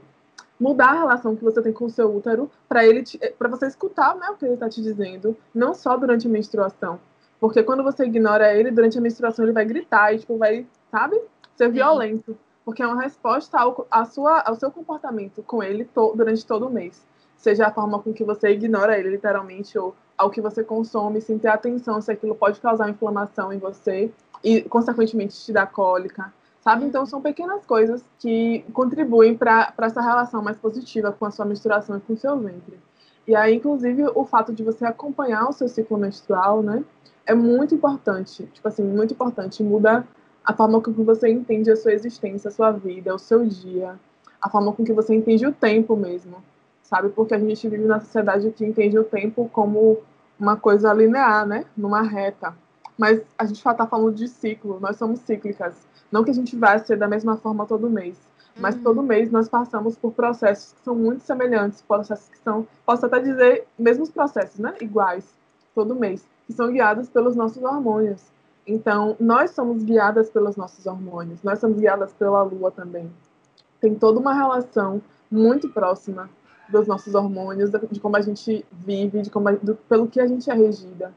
mudar 0.60 0.90
a 0.90 0.98
relação 0.98 1.36
que 1.36 1.44
você 1.44 1.62
tem 1.62 1.72
com 1.72 1.84
o 1.84 1.90
seu 1.90 2.14
útero 2.14 2.50
para 2.68 2.84
ele 2.84 3.04
para 3.38 3.48
você 3.48 3.66
escutar 3.66 4.16
né, 4.16 4.28
o 4.28 4.36
que 4.36 4.44
ele 4.44 4.54
está 4.54 4.68
te 4.68 4.82
dizendo, 4.82 5.36
não 5.54 5.72
só 5.72 5.96
durante 5.96 6.26
a 6.26 6.30
menstruação. 6.30 6.98
Porque 7.40 7.62
quando 7.62 7.84
você 7.84 8.04
ignora 8.04 8.52
ele, 8.52 8.70
durante 8.70 8.98
a 8.98 9.00
menstruação 9.00 9.44
ele 9.44 9.52
vai 9.52 9.64
gritar 9.64 10.12
e 10.12 10.18
tipo, 10.18 10.36
vai, 10.36 10.66
sabe, 10.90 11.20
ser 11.56 11.70
violento. 11.70 12.36
Porque 12.64 12.82
é 12.82 12.86
uma 12.86 13.00
resposta 13.00 13.58
ao, 13.58 13.86
sua, 14.06 14.40
ao 14.40 14.56
seu 14.56 14.70
comportamento 14.70 15.42
com 15.44 15.62
ele 15.62 15.84
to, 15.86 16.12
durante 16.14 16.44
todo 16.44 16.66
o 16.66 16.70
mês 16.70 17.06
seja 17.38 17.68
a 17.68 17.70
forma 17.70 18.00
com 18.00 18.12
que 18.12 18.24
você 18.24 18.50
ignora 18.50 18.98
ele, 18.98 19.10
literalmente, 19.10 19.78
ou 19.78 19.94
ao 20.16 20.28
que 20.28 20.40
você 20.40 20.64
consome, 20.64 21.20
sem 21.20 21.38
ter 21.38 21.48
atenção 21.48 22.00
se 22.00 22.10
aquilo 22.10 22.34
pode 22.34 22.60
causar 22.60 22.90
inflamação 22.90 23.52
em 23.52 23.58
você 23.58 24.12
e, 24.42 24.62
consequentemente, 24.62 25.38
te 25.38 25.52
dar 25.52 25.66
cólica, 25.66 26.32
sabe? 26.60 26.84
Então, 26.84 27.06
são 27.06 27.22
pequenas 27.22 27.64
coisas 27.64 28.04
que 28.18 28.64
contribuem 28.72 29.36
para 29.36 29.72
essa 29.78 30.02
relação 30.02 30.42
mais 30.42 30.58
positiva 30.58 31.12
com 31.12 31.24
a 31.24 31.30
sua 31.30 31.44
menstruação 31.44 31.96
e 31.96 32.00
com 32.00 32.14
o 32.14 32.16
seu 32.16 32.36
ventre. 32.36 32.78
E 33.26 33.36
aí, 33.36 33.54
inclusive, 33.54 34.10
o 34.14 34.24
fato 34.24 34.52
de 34.52 34.64
você 34.64 34.84
acompanhar 34.84 35.48
o 35.48 35.52
seu 35.52 35.68
ciclo 35.68 35.96
menstrual, 35.96 36.62
né, 36.62 36.82
é 37.24 37.34
muito 37.34 37.74
importante. 37.74 38.46
Tipo 38.52 38.66
assim, 38.66 38.82
muito 38.82 39.14
importante. 39.14 39.62
Muda 39.62 40.04
a 40.44 40.52
forma 40.52 40.80
com 40.80 40.92
que 40.92 41.02
você 41.02 41.28
entende 41.28 41.70
a 41.70 41.76
sua 41.76 41.92
existência, 41.92 42.48
a 42.48 42.50
sua 42.50 42.72
vida, 42.72 43.14
o 43.14 43.18
seu 43.18 43.46
dia, 43.46 44.00
a 44.40 44.50
forma 44.50 44.72
com 44.72 44.82
que 44.82 44.92
você 44.92 45.14
entende 45.14 45.46
o 45.46 45.52
tempo 45.52 45.94
mesmo 45.94 46.42
sabe? 46.88 47.10
Porque 47.10 47.34
a 47.34 47.38
gente 47.38 47.68
vive 47.68 47.84
na 47.84 48.00
sociedade 48.00 48.50
que 48.50 48.64
entende 48.64 48.98
o 48.98 49.04
tempo 49.04 49.48
como 49.52 49.98
uma 50.40 50.56
coisa 50.56 50.92
linear, 50.92 51.46
né? 51.46 51.66
Numa 51.76 52.00
reta. 52.00 52.56
Mas 52.96 53.20
a 53.36 53.44
gente 53.44 53.58
está 53.58 53.86
falando 53.86 54.14
de 54.14 54.26
ciclo, 54.26 54.80
nós 54.80 54.96
somos 54.96 55.20
cíclicas. 55.20 55.74
Não 56.10 56.24
que 56.24 56.30
a 56.30 56.34
gente 56.34 56.56
vá 56.56 56.78
ser 56.78 56.96
da 56.96 57.06
mesma 57.06 57.36
forma 57.36 57.66
todo 57.66 57.90
mês, 57.90 58.16
mas 58.56 58.74
uhum. 58.76 58.82
todo 58.82 59.02
mês 59.02 59.30
nós 59.30 59.48
passamos 59.48 59.96
por 59.96 60.12
processos 60.12 60.72
que 60.72 60.80
são 60.82 60.94
muito 60.94 61.22
semelhantes, 61.22 61.82
processos 61.82 62.28
que 62.28 62.38
são, 62.38 62.66
posso 62.86 63.04
até 63.04 63.20
dizer, 63.20 63.66
mesmos 63.78 64.10
processos, 64.10 64.58
né? 64.58 64.74
Iguais, 64.80 65.34
todo 65.74 65.94
mês, 65.94 66.26
que 66.46 66.54
são 66.54 66.72
guiados 66.72 67.10
pelos 67.10 67.36
nossos 67.36 67.62
hormônios. 67.62 68.22
Então, 68.66 69.14
nós 69.20 69.50
somos 69.50 69.82
guiadas 69.82 70.30
pelos 70.30 70.56
nossos 70.56 70.86
hormônios, 70.86 71.42
nós 71.42 71.58
somos 71.58 71.78
guiadas 71.78 72.14
pela 72.14 72.42
lua 72.42 72.70
também. 72.70 73.12
Tem 73.78 73.94
toda 73.94 74.18
uma 74.18 74.32
relação 74.32 75.02
muito 75.30 75.68
próxima 75.68 76.30
dos 76.68 76.86
nossos 76.86 77.14
hormônios, 77.14 77.70
de 77.70 78.00
como 78.00 78.16
a 78.16 78.20
gente 78.20 78.64
vive, 78.70 79.22
de 79.22 79.30
como 79.30 79.56
do, 79.58 79.74
pelo 79.74 80.06
que 80.06 80.20
a 80.20 80.26
gente 80.26 80.50
é 80.50 80.54
regida, 80.54 81.12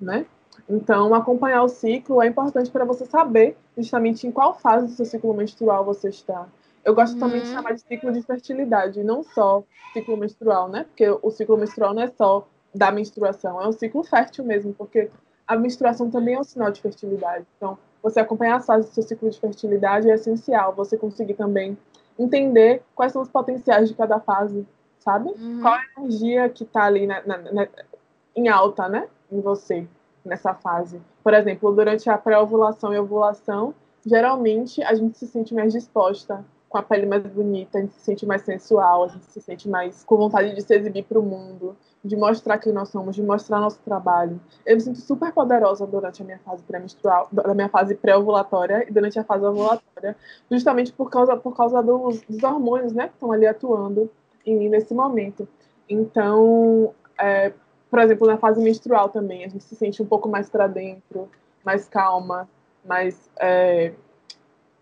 né? 0.00 0.26
Então, 0.68 1.14
acompanhar 1.14 1.62
o 1.62 1.68
ciclo 1.68 2.22
é 2.22 2.26
importante 2.26 2.70
para 2.70 2.84
você 2.84 3.04
saber 3.04 3.56
justamente 3.76 4.26
em 4.26 4.32
qual 4.32 4.58
fase 4.58 4.86
do 4.86 4.92
seu 4.92 5.04
ciclo 5.04 5.34
menstrual 5.34 5.84
você 5.84 6.08
está. 6.08 6.46
Eu 6.84 6.94
gosto 6.94 7.14
uhum. 7.14 7.20
também 7.20 7.40
de 7.40 7.48
chamar 7.48 7.74
de 7.74 7.80
ciclo 7.80 8.12
de 8.12 8.22
fertilidade, 8.22 9.02
não 9.02 9.22
só 9.22 9.62
ciclo 9.92 10.16
menstrual, 10.16 10.68
né? 10.68 10.84
Porque 10.84 11.08
o 11.22 11.30
ciclo 11.30 11.56
menstrual 11.56 11.94
não 11.94 12.02
é 12.02 12.08
só 12.08 12.46
da 12.74 12.90
menstruação, 12.90 13.60
é 13.60 13.66
um 13.66 13.72
ciclo 13.72 14.02
fértil 14.02 14.44
mesmo, 14.44 14.72
porque 14.74 15.10
a 15.46 15.56
menstruação 15.56 16.10
também 16.10 16.34
é 16.34 16.40
um 16.40 16.44
sinal 16.44 16.70
de 16.70 16.80
fertilidade. 16.80 17.46
Então, 17.56 17.78
você 18.02 18.20
acompanhar 18.20 18.56
as 18.56 18.66
fases 18.66 18.90
do 18.90 18.94
seu 18.94 19.02
ciclo 19.02 19.30
de 19.30 19.38
fertilidade 19.38 20.10
é 20.10 20.14
essencial. 20.14 20.74
Você 20.74 20.96
conseguir 20.96 21.34
também 21.34 21.76
entender 22.18 22.82
quais 22.94 23.12
são 23.12 23.22
os 23.22 23.28
potenciais 23.28 23.88
de 23.88 23.94
cada 23.94 24.20
fase, 24.20 24.66
sabe? 25.06 25.28
Uhum. 25.38 25.60
Qual 25.62 25.74
a 25.74 25.84
energia 25.98 26.48
que 26.48 26.64
está 26.64 26.82
ali 26.82 27.06
na, 27.06 27.24
na, 27.24 27.38
na, 27.38 27.68
em 28.34 28.48
alta, 28.48 28.88
né? 28.88 29.08
Em 29.30 29.40
você, 29.40 29.86
nessa 30.24 30.52
fase. 30.52 31.00
Por 31.22 31.32
exemplo, 31.32 31.72
durante 31.72 32.10
a 32.10 32.18
pré-ovulação 32.18 32.92
e 32.92 32.98
ovulação, 32.98 33.72
geralmente 34.04 34.82
a 34.82 34.94
gente 34.94 35.16
se 35.16 35.28
sente 35.28 35.54
mais 35.54 35.72
disposta 35.72 36.44
com 36.68 36.76
a 36.76 36.82
pele 36.82 37.06
mais 37.06 37.22
bonita, 37.22 37.78
a 37.78 37.80
gente 37.80 37.94
se 37.94 38.00
sente 38.00 38.26
mais 38.26 38.42
sensual, 38.42 39.04
a 39.04 39.08
gente 39.08 39.26
se 39.26 39.40
sente 39.40 39.68
mais 39.68 40.02
com 40.02 40.16
vontade 40.16 40.52
de 40.52 40.60
se 40.60 40.74
exibir 40.74 41.04
para 41.04 41.20
o 41.20 41.22
mundo, 41.22 41.76
de 42.04 42.16
mostrar 42.16 42.58
quem 42.58 42.72
nós 42.72 42.88
somos, 42.88 43.14
de 43.14 43.22
mostrar 43.22 43.60
nosso 43.60 43.78
trabalho. 43.84 44.40
Eu 44.64 44.74
me 44.74 44.80
sinto 44.80 45.00
super 45.00 45.32
poderosa 45.32 45.86
durante 45.86 46.20
a 46.20 46.24
minha 46.24 46.40
fase 46.40 46.64
pré-menstrual, 46.64 47.28
da 47.30 47.54
minha 47.54 47.68
fase 47.68 47.94
pré-ovulatória 47.94 48.84
e 48.88 48.92
durante 48.92 49.16
a 49.20 49.22
fase 49.22 49.44
ovulatória, 49.44 50.16
justamente 50.50 50.92
por 50.92 51.08
causa, 51.08 51.36
por 51.36 51.56
causa 51.56 51.80
dos, 51.80 52.20
dos 52.22 52.42
hormônios, 52.42 52.92
né, 52.92 53.06
que 53.06 53.14
estão 53.14 53.30
ali 53.30 53.46
atuando 53.46 54.10
em 54.46 54.56
mim 54.56 54.68
nesse 54.68 54.94
momento. 54.94 55.46
Então, 55.88 56.94
é, 57.18 57.52
por 57.90 57.98
exemplo, 57.98 58.26
na 58.26 58.38
fase 58.38 58.62
menstrual 58.62 59.08
também, 59.08 59.44
a 59.44 59.48
gente 59.48 59.64
se 59.64 59.74
sente 59.74 60.02
um 60.02 60.06
pouco 60.06 60.28
mais 60.28 60.48
para 60.48 60.66
dentro, 60.66 61.28
mais 61.64 61.88
calma, 61.88 62.48
mais 62.84 63.28
é, 63.40 63.92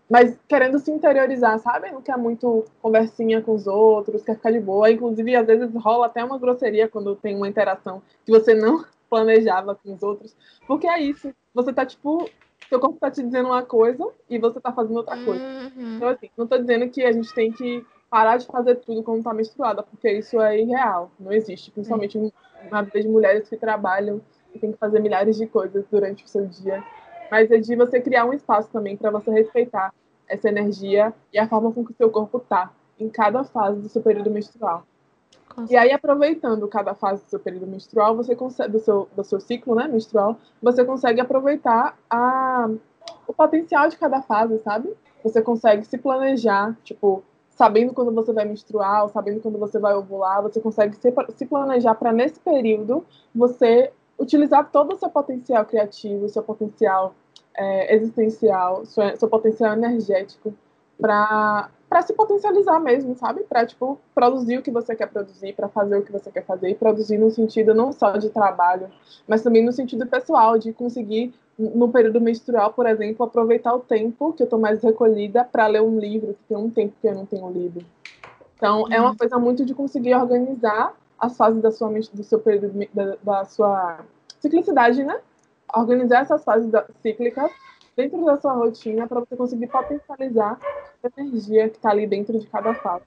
mas 0.09 0.37
querendo 0.47 0.77
se 0.77 0.91
interiorizar, 0.91 1.57
sabe? 1.59 1.91
Não 1.91 2.01
quer 2.01 2.17
muito 2.17 2.65
conversinha 2.81 3.41
com 3.41 3.55
os 3.55 3.65
outros, 3.65 4.23
quer 4.23 4.35
ficar 4.35 4.51
de 4.51 4.59
boa. 4.59 4.91
Inclusive, 4.91 5.35
às 5.35 5.47
vezes 5.47 5.73
rola 5.75 6.05
até 6.05 6.23
uma 6.23 6.37
grosseria 6.37 6.87
quando 6.87 7.15
tem 7.15 7.35
uma 7.35 7.47
interação 7.47 8.01
que 8.23 8.31
você 8.31 8.53
não 8.53 8.85
planejava 9.09 9.73
com 9.75 9.93
os 9.93 10.03
outros. 10.03 10.35
Porque 10.67 10.87
é 10.87 10.99
isso. 10.99 11.33
Você 11.55 11.73
tá, 11.73 11.85
tipo, 11.85 12.29
seu 12.69 12.79
corpo 12.79 12.99
tá 12.99 13.09
te 13.09 13.23
dizendo 13.23 13.47
uma 13.47 13.63
coisa 13.63 14.07
e 14.29 14.37
você 14.37 14.59
tá 14.59 14.71
fazendo 14.71 14.97
outra 14.97 15.17
coisa. 15.23 15.43
Uhum. 15.43 15.95
Então, 15.95 16.07
assim, 16.09 16.29
não 16.37 16.45
tô 16.45 16.57
dizendo 16.57 16.87
que 16.89 17.03
a 17.03 17.11
gente 17.11 17.33
tem 17.33 17.51
que 17.51 17.83
parar 18.15 18.37
de 18.37 18.45
fazer 18.45 18.75
tudo 18.75 19.03
quando 19.03 19.23
tá 19.23 19.33
menstruada, 19.33 19.83
porque 19.83 20.09
isso 20.09 20.39
é 20.39 20.59
irreal, 20.59 21.11
não 21.19 21.33
existe. 21.33 21.71
Principalmente 21.71 22.17
uhum. 22.17 22.31
na 22.71 22.81
vida 22.81 23.01
de 23.01 23.07
mulheres 23.07 23.49
que 23.49 23.57
trabalham 23.57 24.21
e 24.53 24.59
tem 24.59 24.71
que 24.71 24.77
fazer 24.77 24.99
milhares 24.99 25.35
de 25.35 25.47
coisas 25.47 25.85
durante 25.91 26.23
o 26.23 26.27
seu 26.27 26.45
dia 26.45 26.83
mas 27.29 27.51
é 27.51 27.57
de 27.57 27.75
você 27.75 27.99
criar 27.99 28.25
um 28.25 28.33
espaço 28.33 28.69
também 28.69 28.95
para 28.95 29.11
você 29.11 29.31
respeitar 29.31 29.93
essa 30.27 30.49
energia 30.49 31.13
e 31.31 31.37
a 31.37 31.47
forma 31.47 31.71
com 31.71 31.85
que 31.85 31.91
o 31.91 31.95
seu 31.95 32.09
corpo 32.09 32.39
tá 32.39 32.71
em 32.99 33.09
cada 33.09 33.43
fase 33.43 33.81
do 33.81 33.89
seu 33.89 34.01
período 34.01 34.31
menstrual. 34.31 34.83
E 35.69 35.77
aí, 35.77 35.91
aproveitando 35.91 36.67
cada 36.67 36.93
fase 36.93 37.23
do 37.23 37.29
seu 37.29 37.39
período 37.39 37.67
menstrual, 37.67 38.15
você 38.15 38.35
consegue, 38.35 38.71
do 38.71 38.79
seu, 38.79 39.07
do 39.15 39.23
seu 39.23 39.39
ciclo 39.39 39.75
né, 39.75 39.87
menstrual, 39.87 40.37
você 40.61 40.83
consegue 40.83 41.21
aproveitar 41.21 41.97
a, 42.09 42.69
o 43.27 43.33
potencial 43.33 43.87
de 43.87 43.97
cada 43.97 44.21
fase, 44.21 44.57
sabe? 44.59 44.93
Você 45.23 45.41
consegue 45.41 45.85
se 45.85 45.97
planejar, 45.97 46.75
tipo, 46.83 47.23
sabendo 47.55 47.93
quando 47.93 48.13
você 48.13 48.31
vai 48.31 48.45
menstruar, 48.45 49.07
sabendo 49.09 49.41
quando 49.41 49.57
você 49.57 49.79
vai 49.79 49.95
ovular, 49.95 50.41
você 50.41 50.59
consegue 50.59 50.95
se, 50.95 51.13
se 51.35 51.45
planejar 51.45 51.95
para 51.95 52.11
nesse 52.11 52.39
período 52.39 53.05
você 53.33 53.91
utilizar 54.19 54.69
todo 54.71 54.93
o 54.93 54.99
seu 54.99 55.09
potencial 55.09 55.65
criativo, 55.65 56.29
seu 56.29 56.43
potencial 56.43 57.15
é, 57.55 57.95
existencial, 57.95 58.85
seu, 58.85 59.15
seu 59.17 59.29
potencial 59.29 59.73
energético 59.73 60.53
para 60.99 61.69
para 61.95 62.01
se 62.01 62.11
potencializar 62.11 62.77
mesmo, 62.77 63.15
sabe? 63.15 63.43
Para 63.43 63.65
tipo 63.65 63.97
produzir 64.13 64.57
o 64.57 64.61
que 64.61 64.69
você 64.69 64.93
quer 64.93 65.07
produzir, 65.07 65.53
para 65.53 65.69
fazer 65.69 65.97
o 65.97 66.01
que 66.01 66.11
você 66.11 66.29
quer 66.29 66.43
fazer 66.43 66.69
e 66.69 66.75
produzir 66.75 67.17
no 67.17 67.31
sentido 67.31 67.73
não 67.73 67.93
só 67.93 68.17
de 68.17 68.29
trabalho, 68.29 68.89
mas 69.25 69.41
também 69.41 69.63
no 69.63 69.71
sentido 69.71 70.05
pessoal 70.05 70.57
de 70.57 70.73
conseguir 70.73 71.33
no 71.57 71.87
período 71.87 72.19
menstrual, 72.19 72.73
por 72.73 72.85
exemplo, 72.85 73.25
aproveitar 73.25 73.73
o 73.73 73.79
tempo 73.79 74.33
que 74.33 74.43
eu 74.43 74.43
estou 74.43 74.59
mais 74.59 74.83
recolhida 74.83 75.45
para 75.45 75.67
ler 75.67 75.81
um 75.81 75.97
livro, 75.97 76.33
que 76.33 76.43
tem 76.49 76.57
um 76.57 76.69
tempo 76.69 76.93
que 76.99 77.07
eu 77.07 77.15
não 77.15 77.25
tenho 77.25 77.49
lido. 77.49 77.79
Então, 78.57 78.91
é 78.91 78.99
uma 78.99 79.11
uhum. 79.11 79.17
coisa 79.17 79.39
muito 79.39 79.63
de 79.63 79.73
conseguir 79.73 80.15
organizar 80.15 80.93
as 81.17 81.37
fases 81.37 81.61
da 81.61 81.71
sua, 81.71 81.89
do 82.11 82.23
seu 82.25 82.39
período, 82.39 82.77
da, 82.93 83.15
da 83.23 83.45
sua 83.45 83.99
ciclicidade, 84.41 85.01
né? 85.01 85.17
Organizar 85.73 86.23
essas 86.23 86.43
fases 86.43 86.69
da, 86.69 86.85
cíclicas 87.01 87.49
dentro 87.95 88.23
da 88.25 88.37
sua 88.37 88.53
rotina 88.53 89.07
para 89.07 89.21
você 89.21 89.35
conseguir 89.35 89.67
potencializar 89.67 90.59
a 91.03 91.21
energia 91.21 91.69
que 91.69 91.77
está 91.77 91.91
ali 91.91 92.07
dentro 92.07 92.37
de 92.37 92.47
cada 92.47 92.73
fase. 92.75 93.05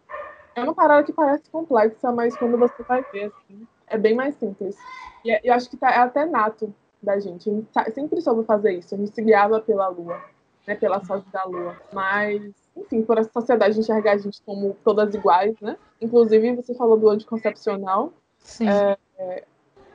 É 0.54 0.62
uma 0.62 0.74
parada 0.74 1.04
que 1.04 1.12
parece 1.12 1.48
complexa, 1.50 2.10
mas 2.10 2.36
quando 2.36 2.58
você 2.58 2.82
vai 2.82 3.04
ver, 3.12 3.26
assim, 3.26 3.66
é 3.86 3.96
bem 3.96 4.14
mais 4.14 4.34
simples. 4.36 4.76
E 5.24 5.30
é, 5.30 5.40
eu 5.44 5.54
acho 5.54 5.68
que 5.70 5.76
tá, 5.76 5.90
é 5.90 5.98
até 5.98 6.24
nato 6.24 6.74
da 7.02 7.18
gente. 7.18 7.48
A 7.48 7.52
gente 7.52 7.66
tá, 7.72 7.84
sempre 7.92 8.20
soube 8.20 8.44
fazer 8.44 8.72
isso. 8.72 8.94
A 8.94 8.98
gente 8.98 9.14
se 9.14 9.22
guiava 9.22 9.60
pela 9.60 9.88
lua, 9.88 10.20
né, 10.66 10.74
pela 10.74 11.00
fase 11.00 11.24
da 11.32 11.44
lua. 11.44 11.76
Mas, 11.92 12.52
enfim, 12.76 13.02
por 13.02 13.18
essa 13.18 13.30
sociedade 13.32 13.78
enxergar 13.78 14.12
a 14.12 14.18
gente 14.18 14.42
como 14.42 14.76
todas 14.84 15.14
iguais, 15.14 15.54
né? 15.60 15.76
Inclusive, 16.00 16.56
você 16.56 16.74
falou 16.74 16.96
do 16.96 17.08
anticoncepcional. 17.08 18.12
Sim. 18.38 18.68
É, 18.68 18.96
é, 19.18 19.44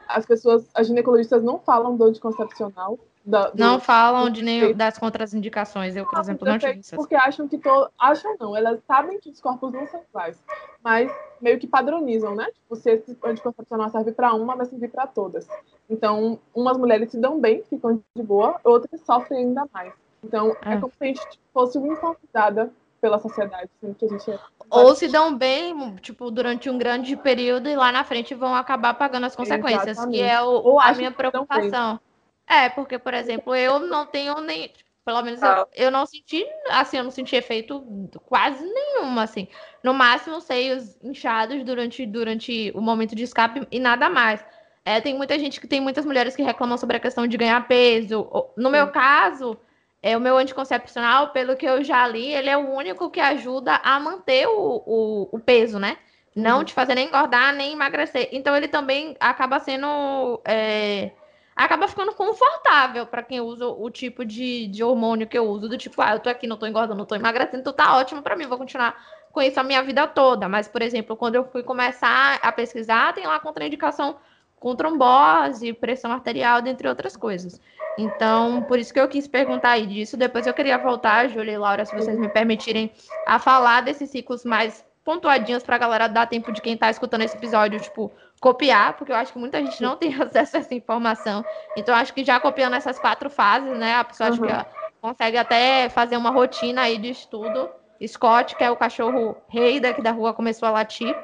as 0.07 0.25
pessoas, 0.25 0.69
as 0.73 0.87
ginecologistas 0.87 1.43
não 1.43 1.59
falam 1.59 1.95
do 1.95 2.05
anticoncepcional. 2.05 2.97
Da, 3.25 3.51
do, 3.51 3.57
não 3.57 3.79
falam 3.79 4.29
de 4.29 4.43
nenhum 4.43 4.73
das 4.73 4.97
contraindicações. 4.97 5.95
Eu, 5.95 6.05
por 6.05 6.19
exemplo, 6.19 6.45
não 6.45 6.59
tive 6.59 6.79
isso. 6.79 6.95
Porque 6.95 7.15
acham 7.15 7.47
que 7.47 7.57
to... 7.57 7.89
acham 7.97 8.35
não, 8.37 8.55
elas 8.55 8.81
sabem 8.85 9.17
que 9.19 9.29
os 9.29 9.39
corpos 9.39 9.71
não 9.71 9.87
são 9.87 10.01
iguais, 10.09 10.37
mas 10.83 11.09
meio 11.41 11.57
que 11.57 11.65
padronizam, 11.65 12.35
né? 12.35 12.45
Tipo, 12.53 12.75
se 12.75 12.91
esse 12.91 13.17
anticoncepcional 13.23 13.89
serve 13.89 14.11
para 14.11 14.33
uma, 14.33 14.55
vai 14.55 14.65
servir 14.65 14.89
para 14.89 15.07
todas. 15.07 15.47
Então, 15.89 16.37
umas 16.53 16.77
mulheres 16.77 17.11
se 17.11 17.17
dão 17.17 17.39
bem, 17.39 17.63
ficam 17.69 18.01
de 18.15 18.23
boa, 18.23 18.59
outras 18.63 18.99
sofrem 19.01 19.45
ainda 19.45 19.65
mais. 19.73 19.93
Então, 20.21 20.55
é, 20.61 20.73
é 20.73 20.77
como 20.77 20.91
se 20.91 21.03
a 21.03 21.07
gente 21.07 21.39
fosse 21.53 21.77
uma 21.77 21.93
infantilizada 21.93 22.71
pela 22.99 23.19
sociedade, 23.19 23.69
sendo 23.81 23.95
que 23.95 24.05
a 24.05 24.07
gente 24.07 24.31
é... 24.31 24.39
Ou 24.69 24.95
se 24.95 25.09
dão 25.09 25.35
bem, 25.37 25.95
tipo, 25.97 26.31
durante 26.31 26.69
um 26.69 26.77
grande 26.77 27.17
período 27.17 27.67
e 27.67 27.75
lá 27.75 27.91
na 27.91 28.03
frente 28.03 28.33
vão 28.33 28.55
acabar 28.55 28.93
pagando 28.93 29.25
as 29.25 29.35
consequências, 29.35 29.97
Exatamente. 29.97 30.17
que 30.17 30.23
é 30.23 30.41
o, 30.41 30.79
a 30.79 30.93
minha 30.93 31.11
preocupação. 31.11 31.99
É, 32.47 32.69
porque, 32.69 32.99
por 32.99 33.13
exemplo, 33.13 33.55
eu 33.55 33.79
não 33.79 34.05
tenho 34.05 34.39
nem. 34.41 34.71
Pelo 35.05 35.21
menos 35.21 35.41
eu, 35.41 35.67
eu 35.75 35.91
não 35.91 36.05
senti, 36.05 36.45
assim, 36.69 36.97
eu 36.97 37.03
não 37.03 37.11
senti 37.11 37.35
efeito 37.35 37.83
quase 38.25 38.63
nenhum, 38.63 39.19
assim. 39.19 39.49
No 39.83 39.93
máximo, 39.93 40.39
seios 40.39 40.97
inchados 41.03 41.61
durante, 41.63 42.05
durante 42.05 42.71
o 42.73 42.81
momento 42.81 43.13
de 43.13 43.23
escape 43.23 43.67
e 43.69 43.79
nada 43.79 44.09
mais. 44.09 44.43
É, 44.85 45.01
tem 45.01 45.13
muita 45.15 45.37
gente 45.37 45.59
que 45.59 45.67
tem 45.67 45.81
muitas 45.81 46.05
mulheres 46.05 46.35
que 46.35 46.43
reclamam 46.43 46.77
sobre 46.77 46.97
a 46.97 46.99
questão 47.01 47.27
de 47.27 47.37
ganhar 47.37 47.67
peso. 47.67 48.29
No 48.55 48.69
meu 48.69 48.91
caso, 48.91 49.57
é 50.01 50.17
o 50.17 50.21
meu 50.21 50.37
anticoncepcional, 50.37 51.29
pelo 51.29 51.55
que 51.55 51.65
eu 51.65 51.83
já 51.83 52.05
li, 52.07 52.33
ele 52.33 52.49
é 52.49 52.57
o 52.57 52.69
único 52.69 53.09
que 53.09 53.21
ajuda 53.21 53.79
a 53.83 53.97
manter 53.99 54.47
o, 54.47 54.83
o, 54.85 55.29
o 55.31 55.39
peso, 55.39 55.79
né? 55.79 55.97
Não 56.35 56.59
uhum. 56.59 56.63
te 56.65 56.73
fazer 56.73 56.95
nem 56.95 57.07
engordar, 57.07 57.53
nem 57.53 57.73
emagrecer. 57.73 58.27
Então 58.31 58.55
ele 58.55 58.67
também 58.67 59.15
acaba 59.19 59.59
sendo. 59.59 60.41
É, 60.45 61.11
acaba 61.55 61.87
ficando 61.87 62.13
confortável 62.13 63.05
para 63.05 63.23
quem 63.23 63.41
usa 63.41 63.67
o 63.67 63.89
tipo 63.89 64.25
de, 64.25 64.67
de 64.67 64.83
hormônio 64.83 65.27
que 65.27 65.37
eu 65.37 65.45
uso, 65.45 65.69
do 65.69 65.77
tipo, 65.77 66.01
ah, 66.01 66.13
eu 66.13 66.19
tô 66.19 66.29
aqui, 66.29 66.47
não 66.47 66.57
tô 66.57 66.65
engordando, 66.65 66.97
não 66.97 67.05
tô 67.05 67.15
emagrecendo, 67.15 67.59
então 67.59 67.73
tá 67.73 67.97
ótimo 67.97 68.21
para 68.21 68.35
mim, 68.35 68.47
vou 68.47 68.57
continuar 68.57 68.95
com 69.31 69.41
isso 69.41 69.59
a 69.59 69.63
minha 69.63 69.81
vida 69.83 70.07
toda. 70.07 70.47
Mas, 70.47 70.67
por 70.67 70.81
exemplo, 70.81 71.15
quando 71.15 71.35
eu 71.35 71.45
fui 71.45 71.63
começar 71.63 72.39
a 72.41 72.51
pesquisar, 72.51 73.13
tem 73.13 73.25
lá 73.25 73.39
contraindicação 73.39 74.15
com 74.59 74.75
trombose, 74.75 75.73
pressão 75.73 76.11
arterial, 76.11 76.61
dentre 76.61 76.87
outras 76.87 77.17
coisas. 77.17 77.59
Então, 77.97 78.63
por 78.63 78.79
isso 78.79 78.93
que 78.93 78.99
eu 78.99 79.07
quis 79.07 79.27
perguntar 79.27 79.71
aí 79.71 79.85
disso. 79.85 80.15
Depois 80.15 80.47
eu 80.47 80.53
queria 80.53 80.77
voltar, 80.77 81.27
Júlia 81.27 81.51
e 81.51 81.57
Laura, 81.57 81.83
se 81.85 81.93
vocês 81.93 82.17
me 82.17 82.29
permitirem, 82.29 82.91
a 83.27 83.37
falar 83.39 83.81
desses 83.81 84.09
ciclos 84.09 84.45
mais 84.45 84.85
pontuadinhos 85.03 85.63
para 85.63 85.75
a 85.75 85.79
galera 85.79 86.07
dar 86.07 86.27
tempo 86.27 86.51
de 86.51 86.61
quem 86.61 86.75
está 86.75 86.89
escutando 86.89 87.23
esse 87.23 87.35
episódio, 87.35 87.79
tipo, 87.79 88.11
copiar, 88.43 88.97
porque 88.97 89.13
eu 89.13 89.15
acho 89.15 89.31
que 89.31 89.39
muita 89.39 89.63
gente 89.63 89.81
não 89.81 89.95
tem 89.97 90.13
acesso 90.21 90.57
a 90.57 90.59
essa 90.59 90.75
informação. 90.75 91.45
Então, 91.77 91.95
acho 91.95 92.13
que 92.13 92.25
já 92.25 92.39
copiando 92.41 92.75
essas 92.75 92.99
quatro 92.99 93.29
fases, 93.29 93.77
né, 93.77 93.95
a 93.95 94.03
pessoa 94.03 94.29
uhum. 94.29 94.45
acho 94.45 94.65
que 94.65 94.71
consegue 95.01 95.37
até 95.37 95.87
fazer 95.89 96.17
uma 96.17 96.29
rotina 96.29 96.81
aí 96.81 96.97
de 96.97 97.09
estudo. 97.09 97.69
Scott, 98.05 98.57
que 98.57 98.63
é 98.63 98.69
o 98.69 98.75
cachorro 98.75 99.37
rei 99.47 99.79
daqui 99.79 100.01
da 100.01 100.11
rua, 100.11 100.33
começou 100.33 100.67
a 100.67 100.71
latir. 100.71 101.15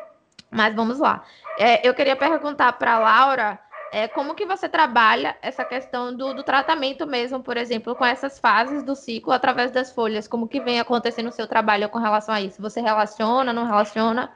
Mas 0.49 0.73
vamos 0.73 0.97
lá. 0.97 1.23
É, 1.57 1.85
eu 1.87 1.93
queria 1.93 2.15
perguntar 2.15 2.71
para 2.73 2.93
a 2.93 2.99
Laura 2.99 3.59
é, 3.91 4.07
como 4.07 4.33
que 4.33 4.45
você 4.45 4.69
trabalha 4.69 5.35
essa 5.41 5.65
questão 5.65 6.15
do, 6.15 6.33
do, 6.33 6.43
tratamento 6.43 7.05
mesmo, 7.05 7.41
por 7.41 7.57
exemplo, 7.57 7.95
com 7.95 8.05
essas 8.05 8.39
fases 8.39 8.81
do 8.81 8.95
ciclo 8.95 9.33
através 9.33 9.71
das 9.71 9.91
folhas? 9.91 10.27
Como 10.27 10.47
que 10.47 10.61
vem 10.61 10.79
acontecendo 10.79 11.27
o 11.27 11.33
seu 11.33 11.47
trabalho 11.47 11.89
com 11.89 11.99
relação 11.99 12.33
a 12.33 12.41
isso? 12.41 12.61
Você 12.61 12.79
relaciona, 12.79 13.51
não 13.51 13.65
relaciona? 13.65 14.31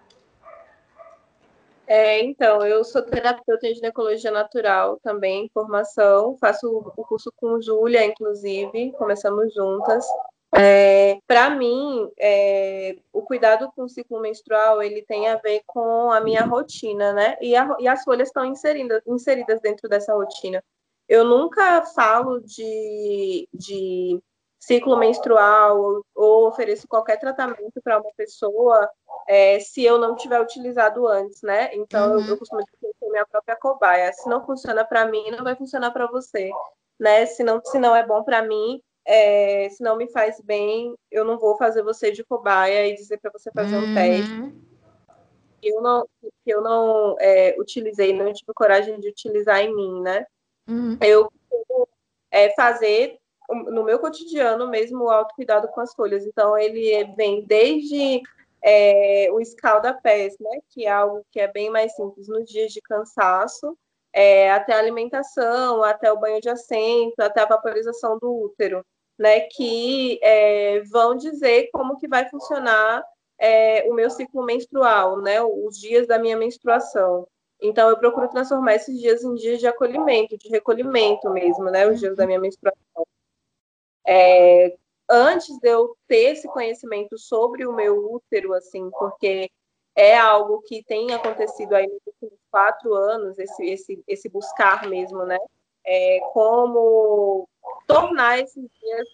É, 1.85 2.21
então, 2.23 2.65
eu 2.65 2.83
sou 2.83 3.01
terapeuta 3.01 3.67
em 3.67 3.75
ginecologia 3.75 4.31
natural 4.31 4.99
também, 5.03 5.49
formação, 5.53 6.37
faço 6.39 6.67
o 6.95 7.03
curso 7.03 7.31
com 7.35 7.61
Júlia, 7.61 8.05
inclusive, 8.05 8.93
começamos 8.93 9.53
juntas. 9.53 10.05
É, 10.55 11.17
para 11.27 11.49
mim, 11.49 12.09
é, 12.17 12.95
o 13.11 13.23
cuidado 13.23 13.71
com 13.75 13.83
o 13.83 13.89
ciclo 13.89 14.21
menstrual 14.21 14.83
ele 14.83 15.01
tem 15.01 15.27
a 15.27 15.35
ver 15.37 15.63
com 15.65 16.11
a 16.11 16.21
minha 16.21 16.45
rotina, 16.45 17.11
né? 17.11 17.35
E, 17.41 17.55
a, 17.55 17.75
e 17.79 17.87
as 17.87 18.03
folhas 18.03 18.29
estão 18.29 18.45
inseridas, 18.45 19.01
inseridas 19.07 19.59
dentro 19.61 19.89
dessa 19.89 20.13
rotina. 20.13 20.63
Eu 21.09 21.25
nunca 21.25 21.83
falo 21.87 22.39
de, 22.39 23.47
de 23.53 24.21
ciclo 24.65 24.97
menstrual 24.97 26.03
ou, 26.15 26.47
ofereço 26.47 26.87
qualquer 26.87 27.19
tratamento 27.19 27.81
para 27.83 27.99
uma 27.99 28.11
pessoa 28.15 28.89
é, 29.27 29.59
se 29.59 29.83
eu 29.83 29.97
não 29.97 30.15
tiver 30.15 30.39
utilizado 30.39 31.05
antes, 31.07 31.41
né? 31.41 31.73
Então, 31.75 32.13
uhum. 32.13 32.21
eu, 32.21 32.27
eu 32.27 32.37
costumo 32.37 32.61
dizer 32.61 32.93
que 32.97 33.09
minha 33.09 33.25
própria 33.25 33.57
cobaia. 33.57 34.11
Se 34.13 34.29
não 34.29 34.45
funciona 34.45 34.85
para 34.85 35.05
mim, 35.05 35.31
não 35.31 35.43
vai 35.43 35.55
funcionar 35.55 35.91
para 35.91 36.07
você, 36.07 36.49
né? 36.99 37.25
Se 37.25 37.43
não, 37.43 37.61
se 37.63 37.77
não 37.77 37.93
é 37.93 38.05
bom 38.05 38.23
para 38.23 38.41
mim, 38.41 38.81
é, 39.05 39.67
se 39.69 39.83
não 39.83 39.97
me 39.97 40.09
faz 40.09 40.39
bem, 40.41 40.95
eu 41.11 41.25
não 41.25 41.37
vou 41.37 41.57
fazer 41.57 41.83
você 41.83 42.11
de 42.11 42.23
cobaia 42.23 42.87
e 42.87 42.95
dizer 42.95 43.19
para 43.19 43.31
você 43.31 43.51
fazer 43.51 43.75
uhum. 43.75 43.91
um 43.91 43.93
teste. 43.93 44.63
Eu 45.61 45.81
não, 45.81 46.07
eu 46.45 46.61
não 46.61 47.15
é, 47.19 47.55
utilizei, 47.57 48.13
não 48.13 48.31
tive 48.31 48.53
coragem 48.53 48.99
de 48.99 49.09
utilizar 49.09 49.59
em 49.59 49.75
mim, 49.75 50.01
né? 50.01 50.25
Uhum. 50.67 50.97
Eu 51.01 51.29
é, 52.31 52.49
fazer 52.55 53.19
no 53.49 53.83
meu 53.83 53.99
cotidiano 53.99 54.67
mesmo 54.69 55.05
o 55.05 55.09
autocuidado 55.09 55.67
com 55.69 55.81
as 55.81 55.93
folhas. 55.93 56.25
Então, 56.25 56.57
ele 56.57 57.03
vem 57.15 57.45
desde 57.45 58.21
é, 58.63 59.27
o 59.31 59.39
escalda-pés, 59.39 60.35
né, 60.39 60.59
que 60.69 60.85
é 60.85 60.91
algo 60.91 61.25
que 61.31 61.39
é 61.39 61.47
bem 61.47 61.69
mais 61.69 61.93
simples 61.95 62.27
nos 62.27 62.45
dias 62.49 62.71
de 62.71 62.81
cansaço, 62.81 63.77
é, 64.13 64.51
até 64.51 64.73
a 64.73 64.79
alimentação, 64.79 65.83
até 65.83 66.11
o 66.11 66.19
banho 66.19 66.39
de 66.39 66.49
assento, 66.49 67.19
até 67.19 67.41
a 67.41 67.47
vaporização 67.47 68.17
do 68.19 68.45
útero, 68.45 68.85
né, 69.19 69.41
que 69.41 70.19
é, 70.21 70.81
vão 70.91 71.15
dizer 71.15 71.69
como 71.73 71.97
que 71.97 72.07
vai 72.07 72.29
funcionar 72.29 73.03
é, 73.37 73.89
o 73.89 73.93
meu 73.93 74.09
ciclo 74.09 74.45
menstrual, 74.45 75.21
né, 75.21 75.41
os 75.41 75.77
dias 75.77 76.07
da 76.07 76.17
minha 76.17 76.37
menstruação. 76.37 77.27
Então, 77.61 77.89
eu 77.89 77.97
procuro 77.97 78.29
transformar 78.29 78.75
esses 78.75 78.99
dias 78.99 79.23
em 79.23 79.33
dias 79.35 79.59
de 79.59 79.67
acolhimento, 79.67 80.37
de 80.37 80.49
recolhimento 80.49 81.29
mesmo, 81.29 81.65
né, 81.65 81.87
os 81.87 81.99
dias 81.99 82.15
da 82.15 82.25
minha 82.25 82.39
menstruação. 82.39 83.05
É, 84.05 84.75
antes 85.09 85.57
de 85.59 85.69
eu 85.69 85.95
ter 86.07 86.31
esse 86.31 86.47
conhecimento 86.47 87.17
sobre 87.17 87.65
o 87.65 87.73
meu 87.73 88.13
útero, 88.13 88.53
assim, 88.53 88.89
porque 88.91 89.49
é 89.95 90.17
algo 90.17 90.61
que 90.61 90.83
tem 90.83 91.13
acontecido 91.13 91.73
aí 91.73 91.87
nos 91.87 92.01
últimos 92.07 92.39
quatro 92.49 92.93
anos, 92.93 93.37
esse, 93.37 93.65
esse, 93.65 94.03
esse 94.07 94.29
buscar 94.29 94.87
mesmo, 94.87 95.23
né? 95.25 95.37
É, 95.85 96.19
como 96.33 97.47
tornar 97.87 98.39
esses 98.39 98.69
dias 98.79 99.07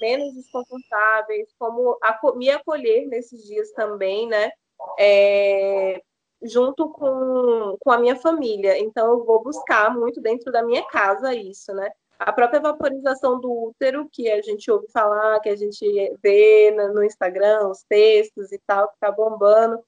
menos 0.00 0.34
desconfortáveis, 0.34 1.48
como 1.58 1.98
me 2.36 2.50
acolher 2.50 3.06
nesses 3.06 3.44
dias 3.44 3.70
também, 3.72 4.28
né? 4.28 4.50
É, 4.98 6.02
junto 6.42 6.88
com, 6.90 7.76
com 7.80 7.90
a 7.90 7.98
minha 7.98 8.16
família. 8.16 8.78
Então, 8.78 9.08
eu 9.12 9.24
vou 9.24 9.42
buscar 9.42 9.94
muito 9.94 10.20
dentro 10.20 10.52
da 10.52 10.62
minha 10.62 10.84
casa 10.86 11.34
isso, 11.34 11.72
né? 11.72 11.90
A 12.18 12.32
própria 12.32 12.60
vaporização 12.60 13.40
do 13.40 13.68
útero, 13.68 14.08
que 14.10 14.30
a 14.30 14.42
gente 14.42 14.70
ouve 14.70 14.88
falar, 14.90 15.38
que 15.40 15.48
a 15.48 15.56
gente 15.56 15.86
vê 16.22 16.70
no 16.92 17.04
Instagram, 17.04 17.68
os 17.68 17.84
textos 17.84 18.50
e 18.50 18.58
tal, 18.66 18.88
que 18.88 18.98
tá 18.98 19.10
bombando. 19.12 19.78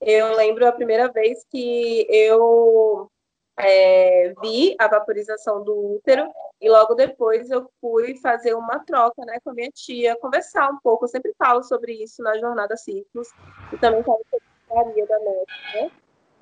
Eu 0.00 0.34
lembro 0.34 0.66
a 0.66 0.72
primeira 0.72 1.08
vez 1.10 1.44
que 1.50 2.06
eu 2.08 3.10
é, 3.58 4.32
vi 4.40 4.74
a 4.78 4.88
vaporização 4.88 5.62
do 5.62 5.96
útero 5.96 6.26
e 6.60 6.70
logo 6.70 6.94
depois 6.94 7.50
eu 7.50 7.68
fui 7.80 8.16
fazer 8.18 8.54
uma 8.54 8.78
troca 8.84 9.24
né, 9.24 9.38
com 9.42 9.50
a 9.50 9.54
minha 9.54 9.70
tia, 9.70 10.16
conversar 10.20 10.70
um 10.70 10.78
pouco. 10.78 11.04
Eu 11.04 11.08
sempre 11.08 11.34
falo 11.38 11.62
sobre 11.62 11.92
isso 11.92 12.22
na 12.22 12.38
Jornada 12.38 12.76
Ciclos 12.76 13.28
e 13.72 13.78
também 13.78 14.02
falo 14.02 14.20
sobre 14.30 15.02
a 15.02 15.06
da 15.06 15.18
Nete, 15.18 15.52
né? 15.74 15.90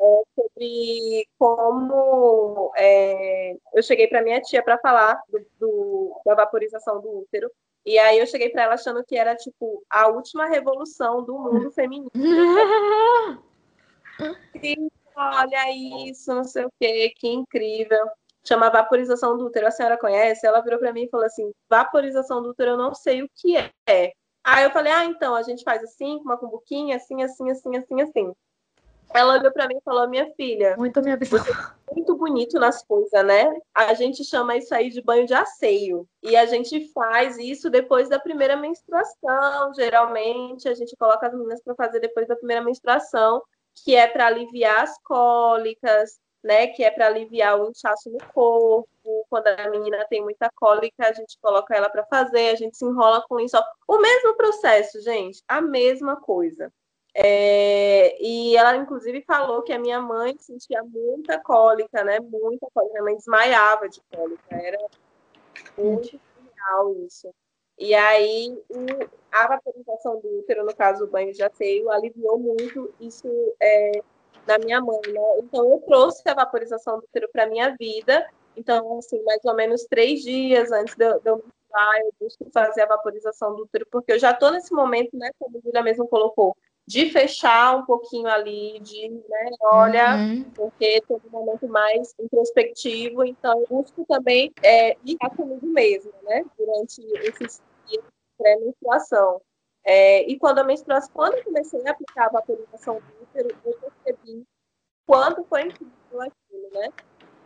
É, 0.01 0.23
sobre 0.35 1.29
como 1.39 2.73
é, 2.77 3.57
eu 3.75 3.83
cheguei 3.83 4.07
para 4.07 4.23
minha 4.23 4.41
tia 4.41 4.63
para 4.63 4.79
falar 4.79 5.21
do, 5.29 5.45
do, 5.59 6.23
da 6.25 6.35
vaporização 6.35 7.01
do 7.01 7.21
útero. 7.21 7.51
E 7.85 7.99
aí 7.99 8.19
eu 8.19 8.27
cheguei 8.27 8.51
para 8.51 8.65
ela 8.65 8.75
achando 8.75 9.05
que 9.05 9.17
era 9.17 9.35
tipo 9.35 9.83
a 9.89 10.09
última 10.09 10.47
revolução 10.47 11.25
do 11.25 11.39
mundo 11.39 11.71
feminino. 11.73 12.11
e, 14.63 14.77
olha 15.17 15.73
isso, 16.09 16.35
não 16.35 16.45
sei 16.45 16.65
o 16.67 16.73
que, 16.79 17.11
que 17.11 17.29
incrível. 17.29 18.07
Chama 18.47 18.71
vaporização 18.71 19.37
do 19.37 19.47
útero. 19.47 19.67
A 19.67 19.71
senhora 19.71 19.99
conhece? 19.99 20.47
Ela 20.47 20.61
virou 20.61 20.79
para 20.79 20.93
mim 20.93 21.05
e 21.05 21.11
falou 21.11 21.27
assim: 21.27 21.51
vaporização 21.69 22.43
do 22.43 22.51
útero, 22.51 22.73
eu 22.73 22.77
não 22.77 22.95
sei 22.95 23.23
o 23.23 23.31
que 23.35 23.57
é. 23.57 24.13
Aí 24.45 24.65
eu 24.65 24.71
falei: 24.71 24.93
ah, 24.93 25.05
então 25.05 25.35
a 25.35 25.43
gente 25.43 25.65
faz 25.65 25.83
assim, 25.83 26.19
com 26.19 26.25
uma 26.25 26.37
cumbuquinha, 26.39 26.97
assim, 26.97 27.23
assim, 27.23 27.51
assim, 27.51 27.77
assim, 27.77 28.03
assim. 28.03 28.33
Ela 29.15 29.39
olhou 29.39 29.53
para 29.53 29.67
mim 29.67 29.77
e 29.77 29.83
falou: 29.83 30.09
Minha 30.09 30.31
filha, 30.35 30.77
muito 30.77 31.01
minha 31.03 31.17
visão. 31.17 31.39
É 31.91 31.95
muito 31.95 32.17
bonito 32.17 32.59
nas 32.59 32.85
coisas, 32.85 33.25
né? 33.25 33.51
A 33.75 33.95
gente 33.95 34.25
chama 34.25 34.57
isso 34.57 34.75
aí 34.75 34.91
de 34.91 35.03
banho 35.03 35.27
de 35.27 35.35
asseio. 35.35 36.07
E 36.23 36.37
a 36.37 36.47
gente 36.47 36.93
faz 36.93 37.39
isso 37.39 37.71
depois 37.71 38.09
da 38.09 38.19
primeira 38.19 38.57
menstruação. 38.57 39.73
Geralmente, 39.75 40.69
a 40.69 40.75
gente 40.75 40.95
coloca 40.97 41.27
as 41.27 41.33
meninas 41.33 41.63
para 41.63 41.75
fazer 41.75 42.01
depois 42.01 42.29
da 42.29 42.37
primeira 42.37 42.63
menstruação, 42.63 43.43
que 43.85 43.95
é 43.95 44.07
para 44.07 44.27
aliviar 44.27 44.83
as 44.83 44.99
cólicas, 45.03 46.19
né? 46.45 46.67
Que 46.69 46.85
é 46.85 46.91
para 46.91 47.07
aliviar 47.07 47.59
o 47.59 47.71
inchaço 47.71 48.11
no 48.11 48.19
corpo. 48.33 48.89
Quando 49.31 49.47
a 49.47 49.71
menina 49.71 50.05
tem 50.09 50.23
muita 50.23 50.51
cólica, 50.55 51.09
a 51.09 51.13
gente 51.13 51.39
coloca 51.41 51.75
ela 51.75 51.89
para 51.89 52.05
fazer, 52.05 52.51
a 52.51 52.57
gente 52.57 52.77
se 52.77 52.85
enrola 52.85 53.25
com 53.29 53.41
isso. 53.41 53.57
O 53.87 53.99
mesmo 53.99 54.37
processo, 54.37 55.01
gente, 55.01 55.43
a 55.49 55.61
mesma 55.61 56.17
coisa. 56.17 56.71
É, 57.21 58.17
e 58.23 58.57
ela, 58.57 58.77
inclusive, 58.77 59.23
falou 59.23 59.63
que 59.63 59.73
a 59.73 59.79
minha 59.79 60.01
mãe 60.01 60.37
sentia 60.39 60.85
muita 60.85 61.37
cólica, 61.41 62.05
né? 62.05 62.21
Muita 62.21 62.69
cólica. 62.73 62.93
Minha 62.93 63.03
mãe 63.03 63.17
desmaiava 63.17 63.89
de 63.89 64.01
cólica. 64.15 64.55
Era 64.55 64.79
muito 65.77 66.21
real 66.55 66.95
isso. 67.05 67.29
E 67.77 67.93
aí, 67.93 68.57
a 69.33 69.49
vaporização 69.49 70.21
do 70.21 70.39
útero, 70.39 70.65
no 70.65 70.75
caso, 70.77 71.05
o 71.05 71.07
banho 71.09 71.33
de 71.33 71.43
asseio, 71.43 71.91
aliviou 71.91 72.39
muito 72.39 72.95
isso 73.01 73.27
é, 73.61 74.01
na 74.47 74.57
minha 74.59 74.81
mãe, 74.81 75.01
né? 75.09 75.39
Então, 75.39 75.69
eu 75.69 75.81
trouxe 75.81 76.23
a 76.29 76.35
vaporização 76.35 77.01
do 77.01 77.05
útero 77.05 77.29
para 77.33 77.49
minha 77.49 77.75
vida. 77.77 78.29
Então, 78.57 78.99
assim, 78.99 79.21
mais 79.25 79.45
ou 79.45 79.55
menos 79.57 79.85
três 79.87 80.23
dias 80.23 80.71
antes 80.71 80.95
de, 80.95 81.19
de 81.19 81.31
eu 81.31 81.45
eu 82.01 82.13
busco 82.19 82.49
fazer 82.53 82.83
a 82.83 82.87
vaporização 82.87 83.55
do 83.55 83.63
útero, 83.63 83.87
porque 83.91 84.13
eu 84.13 84.19
já 84.19 84.31
estou 84.31 84.51
nesse 84.51 84.73
momento, 84.73 85.17
né, 85.17 85.31
como 85.39 85.59
a 85.59 85.61
Julia 85.61 85.83
mesmo 85.83 86.09
colocou, 86.09 86.57
de 86.89 87.11
fechar 87.11 87.77
um 87.77 87.85
pouquinho 87.85 88.29
ali, 88.29 88.81
de, 88.81 89.11
né, 89.11 89.51
olha, 89.61 90.17
uhum. 90.17 90.51
porque 90.55 91.03
tem 91.07 91.21
um 91.27 91.31
momento 91.31 91.69
mais 91.69 92.15
introspectivo, 92.19 93.23
então 93.25 93.61
eu 93.61 93.67
busco 93.69 94.07
também 94.09 94.51
é, 94.63 94.97
ir 95.05 95.19
comigo 95.37 95.67
mesmo, 95.67 96.11
né, 96.23 96.43
durante 96.57 97.03
esses 97.29 97.63
dias 97.87 98.05
pré-menstruação. 98.39 99.39
É, 99.85 100.23
e 100.31 100.39
quando 100.39 100.61
a 100.61 100.65
menstruação, 100.65 101.11
quando 101.13 101.35
eu 101.35 101.45
comecei 101.45 101.87
a 101.87 101.91
aplicar 101.91 102.29
a 102.29 102.31
vaporização 102.31 102.95
do 102.95 103.23
útero, 103.23 103.55
eu 103.67 103.75
percebi 103.75 104.47
quanto 105.07 105.45
foi 105.45 105.65
incrível 105.65 106.23
aquilo, 106.23 106.71
né? 106.73 106.89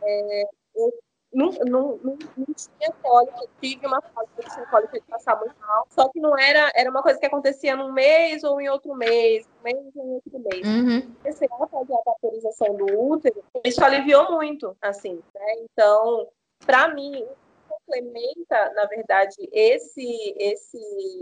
É, 0.04 0.42
eu 0.76 0.94
não, 1.32 1.50
não, 1.64 1.98
não, 2.02 2.18
não 2.36 2.46
tinha 2.54 2.92
cólica, 3.02 3.40
tive 3.60 3.86
uma 3.86 4.00
fase 4.00 4.28
de 4.38 4.54
tinha 4.54 4.66
cólica 4.66 5.00
de 5.00 5.06
passar 5.06 5.38
muito 5.38 5.54
mal, 5.58 5.86
só 5.90 6.08
que 6.08 6.20
não 6.20 6.36
era, 6.38 6.70
era 6.74 6.90
uma 6.90 7.02
coisa 7.02 7.18
que 7.18 7.26
acontecia 7.26 7.74
num 7.74 7.92
mês 7.92 8.44
ou 8.44 8.60
em 8.60 8.68
outro 8.68 8.94
mês, 8.94 9.46
um 9.60 9.62
mês 9.62 9.96
ou 9.96 10.04
em 10.04 10.14
outro 10.14 10.38
mês. 10.38 10.66
Uhum. 10.66 11.14
Comecei 11.22 11.48
a 11.50 11.66
fazer 11.66 11.94
a 11.94 12.02
vaporização 12.04 12.76
do 12.76 13.00
útero, 13.00 13.42
isso 13.64 13.82
aliviou 13.84 14.32
muito, 14.32 14.76
assim, 14.80 15.22
né? 15.34 15.54
Então, 15.64 16.28
para 16.66 16.88
mim, 16.88 17.26
complementa, 17.68 18.72
na 18.74 18.84
verdade, 18.86 19.36
esse, 19.52 20.34
esse, 20.38 20.78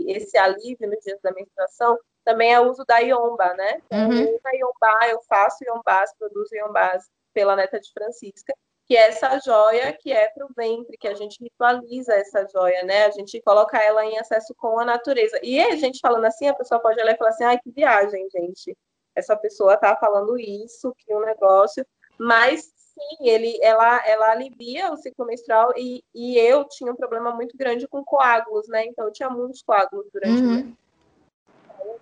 esse 0.07 0.37
alívio 0.37 0.89
nos 0.89 1.03
dias 1.03 1.19
da 1.21 1.31
menstruação, 1.31 1.97
também 2.23 2.53
é 2.53 2.59
o 2.59 2.69
uso 2.69 2.83
da 2.85 2.99
iomba, 2.99 3.53
né? 3.53 3.81
Então, 3.85 4.09
uhum. 4.09 4.17
Eu 4.17 4.35
uso 4.35 4.41
a 4.45 4.55
iomba, 4.55 5.07
eu 5.09 5.21
faço 5.23 5.63
iombás, 5.63 6.13
produzo 6.17 6.53
iombás 6.55 7.09
pela 7.33 7.55
neta 7.55 7.79
de 7.79 7.91
Francisca, 7.93 8.53
que 8.87 8.95
é 8.95 9.07
essa 9.07 9.39
joia 9.39 9.93
que 9.93 10.11
é 10.11 10.29
para 10.29 10.45
o 10.45 10.53
ventre, 10.55 10.97
que 10.97 11.07
a 11.07 11.13
gente 11.13 11.41
ritualiza 11.41 12.13
essa 12.13 12.45
joia, 12.47 12.83
né? 12.83 13.05
A 13.05 13.11
gente 13.11 13.41
coloca 13.41 13.77
ela 13.77 14.05
em 14.05 14.17
acesso 14.17 14.53
com 14.55 14.79
a 14.79 14.85
natureza. 14.85 15.39
E 15.43 15.59
a 15.61 15.75
gente 15.75 15.99
falando 16.01 16.25
assim, 16.25 16.47
a 16.47 16.53
pessoa 16.53 16.81
pode 16.81 16.99
olhar 17.01 17.13
e 17.13 17.17
falar 17.17 17.29
assim, 17.29 17.43
ai, 17.43 17.59
que 17.59 17.71
viagem, 17.71 18.27
gente. 18.29 18.77
Essa 19.15 19.35
pessoa 19.35 19.77
tá 19.77 19.95
falando 19.95 20.37
isso, 20.37 20.93
que 20.97 21.13
um 21.13 21.21
negócio, 21.21 21.85
mas 22.19 22.71
sim, 22.75 23.29
ele, 23.29 23.57
ela, 23.61 24.05
ela 24.07 24.31
alivia 24.31 24.91
o 24.91 24.97
ciclo 24.97 25.25
menstrual 25.25 25.73
e, 25.77 26.03
e 26.13 26.37
eu 26.37 26.65
tinha 26.67 26.91
um 26.91 26.95
problema 26.95 27.33
muito 27.33 27.57
grande 27.57 27.87
com 27.87 28.03
coágulos, 28.03 28.67
né? 28.67 28.85
Então 28.85 29.05
eu 29.05 29.11
tinha 29.11 29.29
muitos 29.29 29.61
coágulos 29.61 30.07
durante 30.13 30.41
uhum. 30.41 30.75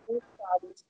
o 0.08 0.14
mês. 0.14 0.89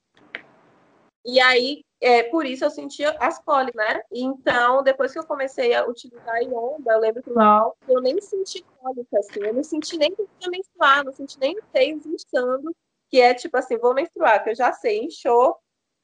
E 1.32 1.40
aí, 1.40 1.84
é, 2.02 2.24
por 2.24 2.44
isso 2.44 2.66
eu 2.66 2.72
sentia 2.72 3.16
as 3.20 3.38
cólicas, 3.38 3.76
né? 3.76 4.02
Então, 4.12 4.82
depois 4.82 5.14
que 5.14 5.20
eu 5.20 5.26
comecei 5.26 5.76
a 5.76 5.86
utilizar 5.86 6.34
a 6.34 6.40
Ionda, 6.40 6.94
eu 6.94 7.00
lembro 7.00 7.22
que 7.22 7.30
lá 7.30 7.72
eu 7.88 8.02
nem 8.02 8.20
senti 8.20 8.66
cólica, 8.80 9.20
assim, 9.20 9.44
eu 9.44 9.54
não 9.54 9.64
senti 9.64 9.96
nem 9.96 10.16
que 10.16 10.24
ia 10.24 10.50
menstruar, 10.50 11.06
não 11.06 11.14
senti 11.14 11.40
nem 11.40 11.56
seios 11.72 12.04
inchando, 12.06 12.76
que 13.10 13.22
é 13.22 13.36
tipo 13.36 13.56
assim, 13.58 13.78
vou 13.78 13.94
menstruar, 13.94 14.44
que 14.44 14.50
eu 14.50 14.56
já 14.56 14.74
sei, 14.74 15.04
inchou, 15.04 15.56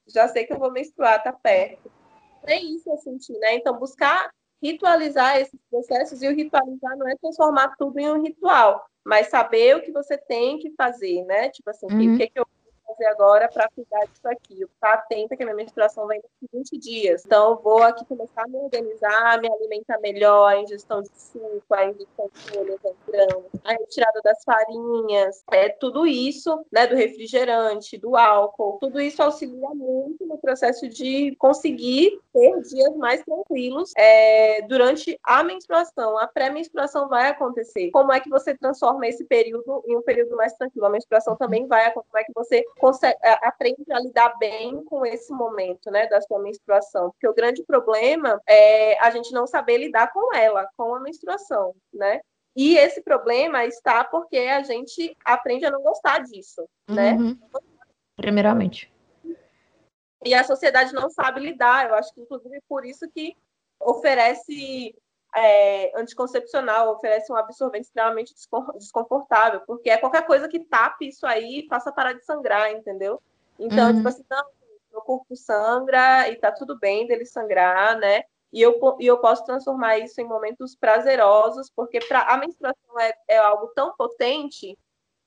já 0.08 0.28
sei 0.28 0.46
que 0.46 0.54
eu 0.54 0.60
vou 0.60 0.72
menstruar, 0.72 1.24
tá 1.24 1.34
perto. 1.34 1.92
É 2.44 2.62
isso 2.62 2.88
eu 2.88 2.98
senti, 2.98 3.34
né? 3.40 3.56
Então, 3.56 3.80
buscar 3.80 4.30
ritualizar 4.62 5.38
esses 5.38 5.60
processos, 5.72 6.22
e 6.22 6.28
o 6.28 6.36
ritualizar 6.36 6.96
não 6.98 7.08
é 7.08 7.16
transformar 7.16 7.76
tudo 7.78 7.98
em 8.00 8.12
um 8.12 8.22
ritual, 8.22 8.86
mas 9.04 9.28
saber 9.28 9.76
o 9.76 9.82
que 9.82 9.92
você 9.92 10.18
tem 10.18 10.60
que 10.60 10.72
fazer, 10.78 11.24
né? 11.26 11.50
Tipo 11.50 11.72
assim, 11.72 11.88
uhum. 11.88 12.14
o 12.14 12.18
que, 12.18 12.28
que 12.28 12.40
eu 12.40 12.46
fazer 12.95 13.05
agora 13.08 13.49
para 13.51 13.69
cuidar 13.69 14.05
disso 14.05 14.27
aqui? 14.27 14.62
Eu 14.62 14.69
atenta 14.81 15.36
que 15.36 15.43
a 15.43 15.45
minha 15.45 15.55
menstruação 15.55 16.08
vem 16.08 16.21
daqui 16.21 16.47
20 16.51 16.77
dias. 16.77 17.23
Então, 17.25 17.60
vou 17.62 17.84
aqui 17.84 18.05
começar 18.05 18.43
a 18.43 18.47
me 18.47 18.58
organizar, 18.58 19.41
me 19.41 19.51
alimentar 19.51 19.99
melhor, 19.99 20.47
a 20.47 20.60
ingestão 20.60 21.01
de 21.01 21.10
suco, 21.13 21.73
a 21.73 21.86
ingestão 21.86 22.29
de 22.34 22.41
folhas, 22.51 22.79
grãos, 23.08 23.45
a 23.63 23.71
retirada 23.71 24.21
das 24.23 24.43
farinhas, 24.43 25.43
é, 25.51 25.69
tudo 25.69 26.05
isso, 26.05 26.65
né, 26.71 26.88
do 26.88 26.95
refrigerante, 26.95 27.97
do 27.97 28.15
álcool, 28.15 28.77
tudo 28.79 28.99
isso 29.01 29.21
auxilia 29.21 29.69
muito 29.69 30.25
no 30.25 30.38
processo 30.38 30.88
de 30.88 31.36
conseguir 31.38 32.19
ter 32.34 32.62
dias 32.62 32.95
mais 32.95 33.23
tranquilos 33.23 33.91
é, 33.97 34.62
durante 34.63 35.19
a 35.23 35.43
menstruação. 35.43 36.17
A 36.17 36.27
pré-menstruação 36.27 37.08
vai 37.08 37.29
acontecer. 37.29 37.91
Como 37.91 38.12
é 38.12 38.19
que 38.19 38.29
você 38.29 38.55
transforma 38.55 39.08
esse 39.08 39.25
período 39.25 39.84
em 39.88 39.97
um 39.97 40.01
período 40.01 40.36
mais 40.36 40.53
tranquilo? 40.53 40.86
A 40.86 40.89
menstruação 40.89 41.36
também 41.36 41.67
vai 41.67 41.86
acontecer. 41.88 42.05
Como 42.12 42.21
é 42.21 42.23
que 42.23 42.34
você 42.34 42.63
consegue, 42.86 43.17
aprende 43.41 43.91
a 43.91 44.00
lidar 44.00 44.38
bem 44.38 44.84
com 44.86 45.04
esse 45.04 45.34
momento, 45.34 45.89
né, 45.89 46.06
da 46.06 46.21
sua 46.21 46.39
menstruação. 46.39 47.10
Porque 47.10 47.28
o 47.28 47.34
grande 47.34 47.63
problema 47.63 48.39
é 48.48 49.00
a 49.00 49.10
gente 49.10 49.32
não 49.34 49.48
saber 49.48 49.80
lidar 49.80 50.13
com 50.13 50.36
ela, 50.36 50.69
com 50.78 50.93
a 50.93 51.00
menstruação, 51.00 51.74
né? 51.91 52.21
E 52.56 52.78
esse 52.78 53.02
problema 53.02 53.65
está 53.65 54.04
porque 54.04 54.38
a 54.38 54.62
gente 54.62 55.17
aprende 55.26 55.65
a 55.65 55.71
não 55.71 55.82
gostar 55.82 56.19
disso, 56.19 56.63
né? 56.88 57.13
Uhum. 57.13 57.39
Primeiramente. 58.15 58.93
E 60.24 60.34
a 60.36 60.43
sociedade 60.43 60.93
não 60.93 61.10
sabe 61.10 61.39
lidar. 61.39 61.89
Eu 61.89 61.95
acho 61.95 62.13
que, 62.13 62.21
inclusive, 62.21 62.62
por 62.69 62.86
isso 62.86 63.10
que 63.10 63.36
oferece 63.80 64.95
é, 65.36 65.91
anticoncepcional, 66.00 66.93
oferece 66.93 67.32
um 67.32 67.36
absorvente 67.36 67.88
extremamente 67.88 68.34
desconfortável, 68.76 69.62
porque 69.67 69.89
é 69.89 69.98
qualquer 69.98 70.26
coisa 70.26 70.48
que 70.48 70.60
tape 70.60 71.08
isso 71.10 71.28
aí 71.28 71.60
e 71.60 71.67
faça 71.67 71.91
parar 71.91 72.13
de 72.13 72.24
sangrar, 72.24 72.71
entendeu? 72.71 73.21
Então, 73.60 73.89
uhum. 73.89 73.95
tipo 73.98 74.08
assim, 74.08 74.24
não, 74.30 74.45
meu 74.91 75.02
corpo 75.02 75.36
sangra 75.36 76.30
e 76.30 76.38
tá 76.38 76.52
tudo 76.52 76.80
bem 76.80 77.06
dele 77.06 77.26
sangrar, 77.26 77.98
né? 77.98 78.24
E 78.52 78.62
eu, 78.62 78.80
e 79.00 79.06
eu 79.06 79.17
posso 79.17 79.43
transformar 79.43 79.98
isso 79.98 80.21
em 80.21 80.26
momentos 80.26 80.76
prazerosos, 80.76 81.69
porque 81.69 82.00
pra, 82.00 82.21
a 82.21 82.38
menstruação 82.38 83.00
é, 83.00 83.13
é 83.28 83.38
algo 83.38 83.67
tão 83.76 83.93
potente 83.98 84.78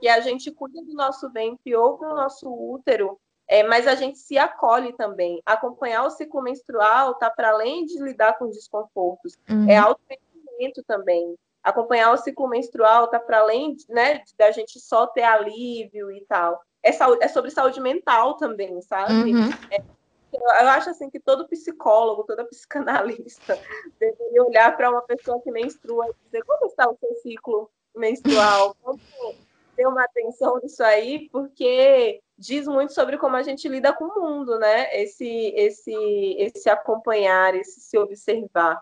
que 0.00 0.08
a 0.08 0.20
gente 0.20 0.50
cuida 0.50 0.82
do 0.82 0.94
nosso 0.94 1.30
ventre 1.30 1.74
ou 1.76 1.98
do 1.98 2.06
nosso 2.06 2.48
útero 2.50 3.20
é, 3.48 3.62
mas 3.62 3.86
a 3.86 3.94
gente 3.94 4.18
se 4.18 4.36
acolhe 4.36 4.92
também. 4.92 5.42
Acompanhar 5.46 6.04
o 6.04 6.10
ciclo 6.10 6.42
menstrual 6.42 7.14
tá 7.14 7.30
para 7.30 7.50
além 7.50 7.86
de 7.86 8.00
lidar 8.02 8.38
com 8.38 8.50
desconfortos, 8.50 9.38
é 9.48 9.52
uhum. 9.52 9.70
é 9.70 9.76
autoconhecimento 9.76 10.82
também. 10.86 11.34
Acompanhar 11.62 12.12
o 12.12 12.16
ciclo 12.18 12.48
menstrual 12.48 13.08
tá 13.08 13.18
para 13.18 13.40
além 13.40 13.76
né, 13.88 14.22
da 14.38 14.50
gente 14.50 14.78
só 14.78 15.06
ter 15.06 15.22
alívio 15.22 16.10
e 16.10 16.24
tal. 16.28 16.60
É, 16.82 16.92
saúde, 16.92 17.24
é 17.24 17.28
sobre 17.28 17.50
saúde 17.50 17.80
mental 17.80 18.36
também, 18.36 18.80
sabe? 18.82 19.34
Uhum. 19.34 19.50
É, 19.70 19.82
eu 20.32 20.68
acho 20.68 20.90
assim 20.90 21.08
que 21.08 21.18
todo 21.18 21.48
psicólogo, 21.48 22.24
toda 22.24 22.44
psicanalista 22.44 23.58
deveria 23.98 24.44
olhar 24.44 24.76
para 24.76 24.90
uma 24.90 25.02
pessoa 25.02 25.40
que 25.40 25.50
menstrua 25.50 26.06
e 26.06 26.24
dizer 26.26 26.44
como 26.44 26.66
está 26.66 26.88
o 26.88 26.96
seu 27.00 27.14
ciclo 27.22 27.70
menstrual, 27.96 28.76
como 28.82 29.00
ter 29.78 29.86
uma 29.86 30.02
atenção 30.02 30.58
nisso 30.60 30.82
aí, 30.82 31.28
porque 31.30 32.20
diz 32.36 32.66
muito 32.66 32.92
sobre 32.92 33.16
como 33.16 33.36
a 33.36 33.42
gente 33.42 33.68
lida 33.68 33.92
com 33.92 34.06
o 34.06 34.20
mundo, 34.20 34.58
né? 34.58 34.92
Esse, 35.00 35.52
esse, 35.54 35.94
esse 36.36 36.68
acompanhar, 36.68 37.54
esse 37.54 37.80
se 37.80 37.96
observar. 37.96 38.80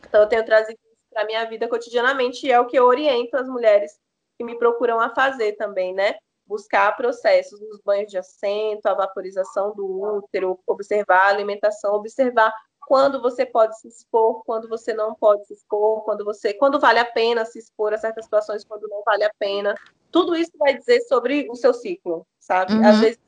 Então, 0.00 0.22
eu 0.22 0.28
tenho 0.28 0.44
trazido 0.46 0.78
isso 0.82 1.06
para 1.10 1.22
a 1.22 1.26
minha 1.26 1.44
vida 1.44 1.68
cotidianamente 1.68 2.46
e 2.46 2.50
é 2.50 2.58
o 2.58 2.66
que 2.66 2.78
eu 2.78 2.86
oriento 2.86 3.36
as 3.36 3.46
mulheres 3.46 3.92
que 4.38 4.44
me 4.44 4.58
procuram 4.58 4.98
a 4.98 5.14
fazer 5.14 5.52
também, 5.52 5.92
né? 5.92 6.14
Buscar 6.46 6.96
processos 6.96 7.60
nos 7.60 7.82
banhos 7.82 8.10
de 8.10 8.16
assento, 8.16 8.86
a 8.86 8.94
vaporização 8.94 9.74
do 9.74 10.00
útero, 10.16 10.58
observar 10.66 11.26
a 11.26 11.28
alimentação, 11.28 11.92
observar 11.94 12.50
quando 12.88 13.20
você 13.20 13.44
pode 13.44 13.78
se 13.78 13.86
expor, 13.86 14.42
quando 14.46 14.66
você 14.66 14.94
não 14.94 15.14
pode 15.14 15.46
se 15.46 15.52
expor, 15.52 16.00
quando 16.04 16.24
você, 16.24 16.54
quando 16.54 16.80
vale 16.80 16.98
a 16.98 17.04
pena 17.04 17.44
se 17.44 17.58
expor 17.58 17.92
a 17.92 17.98
certas 17.98 18.24
situações, 18.24 18.64
quando 18.64 18.88
não 18.88 19.02
vale 19.04 19.24
a 19.24 19.30
pena. 19.38 19.74
Tudo 20.10 20.34
isso 20.34 20.52
vai 20.58 20.74
dizer 20.74 21.02
sobre 21.02 21.46
o 21.50 21.54
seu 21.54 21.74
ciclo, 21.74 22.26
sabe? 22.38 22.72
Uhum. 22.72 22.86
Às 22.86 22.98
vezes 23.00 23.18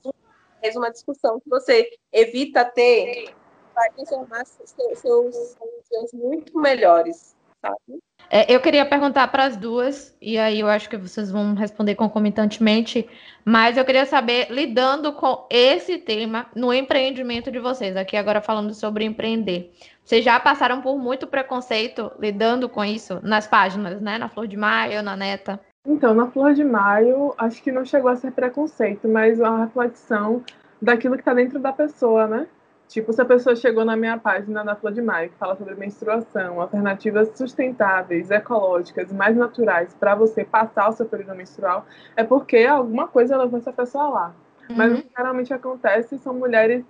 é 0.63 0.79
uma 0.79 0.91
discussão 0.91 1.39
que 1.39 1.51
você 1.51 1.91
evita 2.11 2.65
ter 2.65 3.35
vai 3.75 3.91
transformar 3.91 4.47
seus 4.47 5.57
dias 5.91 6.13
muito 6.15 6.59
melhores, 6.59 7.37
sabe? 7.61 8.01
É, 8.33 8.53
eu 8.53 8.61
queria 8.61 8.87
perguntar 8.87 9.27
para 9.29 9.45
as 9.45 9.57
duas, 9.57 10.17
e 10.21 10.39
aí 10.39 10.61
eu 10.61 10.69
acho 10.69 10.89
que 10.89 10.97
vocês 10.97 11.31
vão 11.33 11.55
responder 11.55 11.97
concomitantemente, 11.97 13.09
mas 13.45 13.77
eu 13.77 13.85
queria 13.85 14.07
saber, 14.07 14.49
lidando 14.51 15.13
com 15.13 15.47
esse 15.51 15.99
tema 15.99 16.47
no 16.55 16.73
empreendimento 16.73 17.51
de 17.51 17.59
vocês, 17.59 17.97
aqui 17.97 18.17
agora 18.17 18.41
falando 18.41 18.73
sobre 18.73 19.05
empreender. 19.05 19.73
Vocês 20.05 20.25
já 20.25 20.39
passaram 20.39 20.81
por 20.81 20.97
muito 20.97 21.27
preconceito 21.27 22.11
lidando 22.19 22.69
com 22.69 22.85
isso 22.85 23.19
nas 23.23 23.47
páginas, 23.47 24.01
né? 24.01 24.19
Na 24.19 24.29
Flor 24.29 24.47
de 24.47 24.57
Maio, 24.57 25.03
na 25.03 25.17
Neta? 25.17 25.61
Então, 25.87 26.15
na 26.15 26.31
Flor 26.31 26.55
de 26.55 26.63
Maio, 26.63 27.35
acho 27.39 27.63
que 27.63 27.73
não 27.73 27.85
chegou 27.85 28.11
a 28.11 28.17
ser 28.17 28.33
preconceito, 28.33 29.09
mas 29.09 29.41
uma 29.41 29.65
reflexão 29.65 30.43
daquilo 30.81 31.15
que 31.15 31.23
está 31.23 31.35
dentro 31.35 31.59
da 31.59 31.73
pessoa, 31.73 32.27
né? 32.27 32.47
Tipo, 32.91 33.13
se 33.13 33.23
a 33.23 33.25
pessoa 33.25 33.55
chegou 33.55 33.85
na 33.85 33.95
minha 33.95 34.19
página 34.19 34.65
da 34.65 34.75
Flor 34.75 34.93
de 34.93 35.01
Maio, 35.01 35.31
que 35.31 35.37
fala 35.37 35.55
sobre 35.55 35.77
menstruação, 35.77 36.61
alternativas 36.61 37.31
sustentáveis, 37.39 38.33
ecológicas 38.33 39.13
mais 39.13 39.37
naturais 39.37 39.95
para 39.95 40.17
você 40.17 40.45
passar 40.45 40.89
o 40.89 40.93
seu 40.93 41.07
período 41.07 41.37
menstrual, 41.37 41.87
é 42.17 42.25
porque 42.25 42.59
alguma 42.59 43.07
coisa 43.07 43.37
levou 43.37 43.61
essa 43.61 43.73
pessoa 43.73 44.09
lá. 44.09 44.35
Uhum. 44.69 44.77
Mas 44.77 44.93
o 44.93 45.03
que 45.03 45.09
geralmente 45.17 45.55
acontece 45.55 46.19
são 46.19 46.35
mulheres 46.35 46.85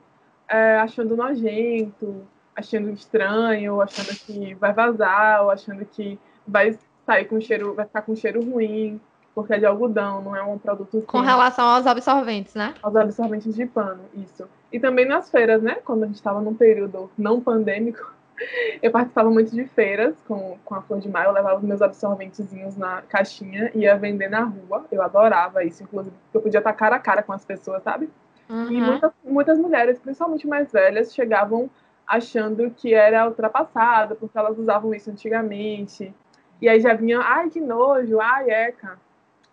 é, 0.49 0.79
achando 0.79 1.15
nojento, 1.15 2.27
achando 2.57 2.89
estranho, 2.89 3.83
achando 3.83 4.19
que 4.21 4.55
vai 4.55 4.73
vazar, 4.73 5.43
ou 5.45 5.51
achando 5.51 5.85
que 5.85 6.19
vai 6.49 6.79
sair 7.05 7.27
com 7.27 7.39
cheiro, 7.43 7.75
vai 7.75 7.85
ficar 7.85 8.01
com 8.01 8.17
cheiro 8.17 8.43
ruim 8.43 8.99
porque 9.35 9.55
é 9.55 9.59
de 9.59 9.67
algodão, 9.67 10.23
não 10.23 10.35
é 10.35 10.43
um 10.43 10.59
produto. 10.59 10.99
Assim, 10.99 11.07
Com 11.07 11.21
relação 11.21 11.65
aos 11.65 11.87
absorventes, 11.87 12.55
né? 12.55 12.75
Aos 12.83 12.97
absorventes 12.97 13.55
de 13.55 13.67
pano, 13.67 14.01
isso. 14.15 14.49
E 14.73 14.79
também 14.79 15.07
nas 15.07 15.31
feiras, 15.31 15.63
né? 15.63 15.77
Quando 15.85 16.05
a 16.05 16.07
gente 16.07 16.17
estava 16.17 16.41
num 16.41 16.55
período 16.55 17.11
não 17.17 17.41
pandêmico, 17.41 18.13
eu 18.83 18.91
participava 18.91 19.31
muito 19.31 19.51
de 19.51 19.65
feiras 19.67 20.15
com, 20.27 20.59
com 20.65 20.75
a 20.75 20.83
Flor 20.83 21.01
de 21.01 21.09
Maio, 21.09 21.29
eu 21.29 21.33
levava 21.33 21.59
os 21.59 21.65
meus 21.65 21.83
absorventezinhos 21.83 22.77
na 22.77 23.03
caixinha 23.03 23.71
e 23.75 23.81
ia 23.81 23.97
vender 23.97 24.29
na 24.29 24.45
rua. 24.45 24.85
Eu 24.91 25.03
adorava 25.03 25.65
isso, 25.65 25.83
inclusive, 25.83 26.15
porque 26.25 26.37
eu 26.37 26.43
podia 26.43 26.59
estar 26.59 26.73
cara 26.73 26.97
a 26.97 27.01
cara 27.01 27.23
com 27.23 27.33
as 27.33 27.45
pessoas, 27.45 27.83
sabe? 27.83 28.09
Uhum. 28.49 28.71
E 28.71 28.81
muitas, 28.81 29.13
muitas 29.25 29.59
mulheres, 29.59 29.99
principalmente 30.01 30.47
mais 30.47 30.73
velhas, 30.73 31.15
chegavam 31.15 31.71
achando 32.07 32.69
que 32.73 32.93
era 32.93 33.29
ultrapassada, 33.29 34.17
porque 34.17 34.37
elas 34.37 34.59
usavam 34.59 34.93
isso 34.93 35.09
antigamente. 35.09 36.13
E 36.61 36.69
aí 36.69 36.81
já 36.81 36.93
vinha, 36.93 37.21
ai, 37.21 37.49
que 37.49 37.61
nojo, 37.61 38.21
ai, 38.21 38.51
eca. 38.51 38.99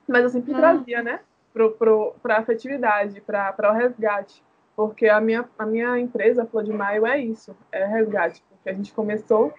Mas 0.07 0.23
eu 0.23 0.29
sempre 0.29 0.53
ah. 0.53 0.57
trazia, 0.57 1.03
né? 1.03 1.19
Para 2.21 2.35
a 2.35 2.39
afetividade, 2.39 3.21
para 3.21 3.71
o 3.71 3.73
resgate. 3.73 4.43
Porque 4.75 5.07
a 5.07 5.19
minha, 5.19 5.47
a 5.57 5.65
minha 5.65 5.97
empresa, 5.99 6.45
Flor 6.45 6.63
de 6.63 6.71
Maio, 6.71 7.05
é 7.05 7.19
isso, 7.19 7.55
é 7.71 7.83
resgate. 7.83 8.43
Porque 8.49 8.69
a 8.69 8.73
gente 8.73 8.93
começou 8.93 9.51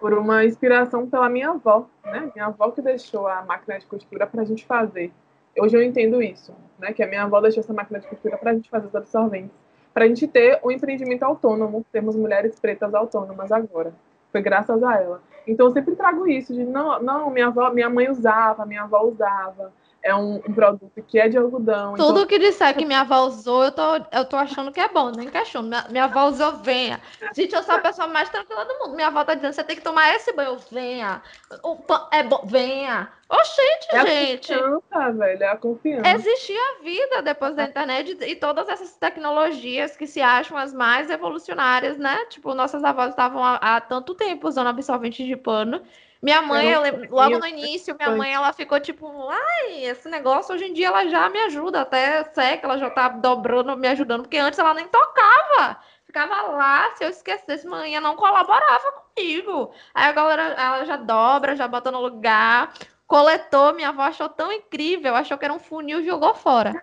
por 0.00 0.12
uma 0.12 0.44
inspiração 0.44 1.08
pela 1.08 1.28
minha 1.28 1.50
avó, 1.50 1.86
né? 2.04 2.30
Minha 2.34 2.46
avó 2.46 2.70
que 2.70 2.82
deixou 2.82 3.26
a 3.26 3.42
máquina 3.42 3.78
de 3.78 3.86
costura 3.86 4.26
para 4.26 4.42
a 4.42 4.44
gente 4.44 4.66
fazer. 4.66 5.10
Hoje 5.58 5.74
eu 5.74 5.82
entendo 5.82 6.22
isso, 6.22 6.54
né? 6.78 6.92
Que 6.92 7.02
a 7.02 7.06
minha 7.06 7.22
avó 7.22 7.40
deixou 7.40 7.62
essa 7.62 7.72
máquina 7.72 7.98
de 7.98 8.06
costura 8.06 8.36
para 8.36 8.50
a 8.50 8.54
gente 8.54 8.68
fazer 8.68 8.86
os 8.86 8.94
absorventes. 8.94 9.56
Para 9.94 10.04
a 10.04 10.08
gente 10.08 10.28
ter 10.28 10.60
um 10.62 10.70
empreendimento 10.70 11.22
autônomo, 11.22 11.84
temos 11.90 12.14
mulheres 12.14 12.60
pretas 12.60 12.94
autônomas 12.94 13.50
agora. 13.50 13.94
Foi 14.30 14.42
graças 14.42 14.82
a 14.82 15.00
ela. 15.00 15.22
Então 15.46 15.66
eu 15.66 15.72
sempre 15.72 15.96
trago 15.96 16.28
isso 16.28 16.52
de 16.52 16.64
não, 16.64 17.00
não, 17.02 17.30
minha 17.30 17.46
avó, 17.46 17.70
minha 17.70 17.88
mãe 17.88 18.10
usava, 18.10 18.66
minha 18.66 18.82
avó 18.82 19.02
usava 19.04 19.72
é 20.06 20.14
um, 20.14 20.36
um, 20.36 20.54
produto 20.54 21.02
que 21.02 21.18
é 21.18 21.28
de 21.28 21.36
algodão. 21.36 21.94
Tudo 21.94 22.20
então... 22.20 22.26
que 22.26 22.38
disser 22.38 22.74
que 22.76 22.84
minha 22.86 23.00
avó 23.00 23.26
usou, 23.26 23.64
eu 23.64 23.72
tô, 23.72 23.82
eu 24.12 24.24
tô 24.24 24.36
achando 24.36 24.70
que 24.70 24.78
é 24.78 24.88
bom, 24.88 25.10
nem 25.10 25.28
questiono. 25.28 25.68
Minha, 25.68 25.86
minha 25.90 26.04
avó 26.04 26.28
usou, 26.28 26.52
venha. 26.58 27.00
Gente, 27.34 27.54
eu 27.54 27.62
sou 27.64 27.74
a 27.74 27.80
pessoa 27.80 28.06
mais 28.06 28.28
tranquila 28.28 28.64
do 28.64 28.78
mundo. 28.78 28.94
Minha 28.94 29.08
avó 29.08 29.24
tá 29.24 29.34
dizendo, 29.34 29.52
você 29.52 29.64
tem 29.64 29.74
que 29.74 29.82
tomar 29.82 30.14
esse 30.14 30.32
banho, 30.32 30.56
venha. 30.70 31.20
O, 31.64 31.76
é 32.12 32.22
bom, 32.22 32.42
venha. 32.46 33.08
Oxente, 33.28 33.88
É 33.90 33.98
a 33.98 34.06
gente. 34.06 34.54
confiança, 34.54 35.12
velho, 35.12 35.42
é 35.42 35.48
a 35.48 35.56
confiança. 35.56 36.08
Existia 36.10 36.60
vida 36.84 37.22
depois 37.22 37.56
da 37.56 37.64
internet 37.64 38.16
e 38.20 38.36
todas 38.36 38.68
essas 38.68 38.94
tecnologias 38.94 39.96
que 39.96 40.06
se 40.06 40.22
acham 40.22 40.56
as 40.56 40.72
mais 40.72 41.10
evolucionárias, 41.10 41.98
né? 41.98 42.24
Tipo, 42.26 42.54
nossas 42.54 42.84
avós 42.84 43.10
estavam 43.10 43.44
há, 43.44 43.56
há 43.56 43.80
tanto 43.80 44.14
tempo 44.14 44.46
usando 44.46 44.68
absorvente 44.68 45.26
de 45.26 45.36
pano. 45.36 45.82
Minha 46.22 46.42
mãe, 46.42 46.66
Eu 46.66 46.72
eu 46.72 46.80
lembro, 46.80 47.14
logo 47.14 47.38
no 47.38 47.46
início, 47.46 47.94
minha 47.94 48.10
mãe, 48.10 48.32
ela 48.32 48.52
ficou 48.52 48.80
tipo, 48.80 49.28
ai, 49.28 49.84
esse 49.84 50.08
negócio 50.08 50.54
hoje 50.54 50.64
em 50.64 50.72
dia 50.72 50.88
ela 50.88 51.06
já 51.08 51.28
me 51.28 51.38
ajuda, 51.40 51.82
até 51.82 52.24
que 52.56 52.64
ela 52.64 52.78
já 52.78 52.90
tá 52.90 53.08
dobrando, 53.08 53.76
me 53.76 53.86
ajudando, 53.88 54.22
porque 54.22 54.38
antes 54.38 54.58
ela 54.58 54.74
nem 54.74 54.88
tocava. 54.88 55.78
Ficava 56.04 56.42
lá, 56.42 56.94
se 56.94 57.04
eu 57.04 57.10
esquecesse, 57.10 57.66
manhã 57.66 58.00
não 58.00 58.16
colaborava 58.16 58.92
comigo. 58.92 59.72
Aí 59.92 60.08
a 60.08 60.12
galera, 60.12 60.42
ela 60.42 60.84
já 60.84 60.96
dobra, 60.96 61.56
já 61.56 61.68
bota 61.68 61.90
no 61.90 62.00
lugar. 62.00 62.72
Coletou, 63.06 63.74
minha 63.74 63.90
avó 63.90 64.02
achou 64.02 64.28
tão 64.28 64.50
incrível, 64.50 65.14
achou 65.14 65.36
que 65.36 65.44
era 65.44 65.52
um 65.52 65.58
funil 65.58 66.00
e 66.00 66.06
jogou 66.06 66.34
fora. 66.34 66.82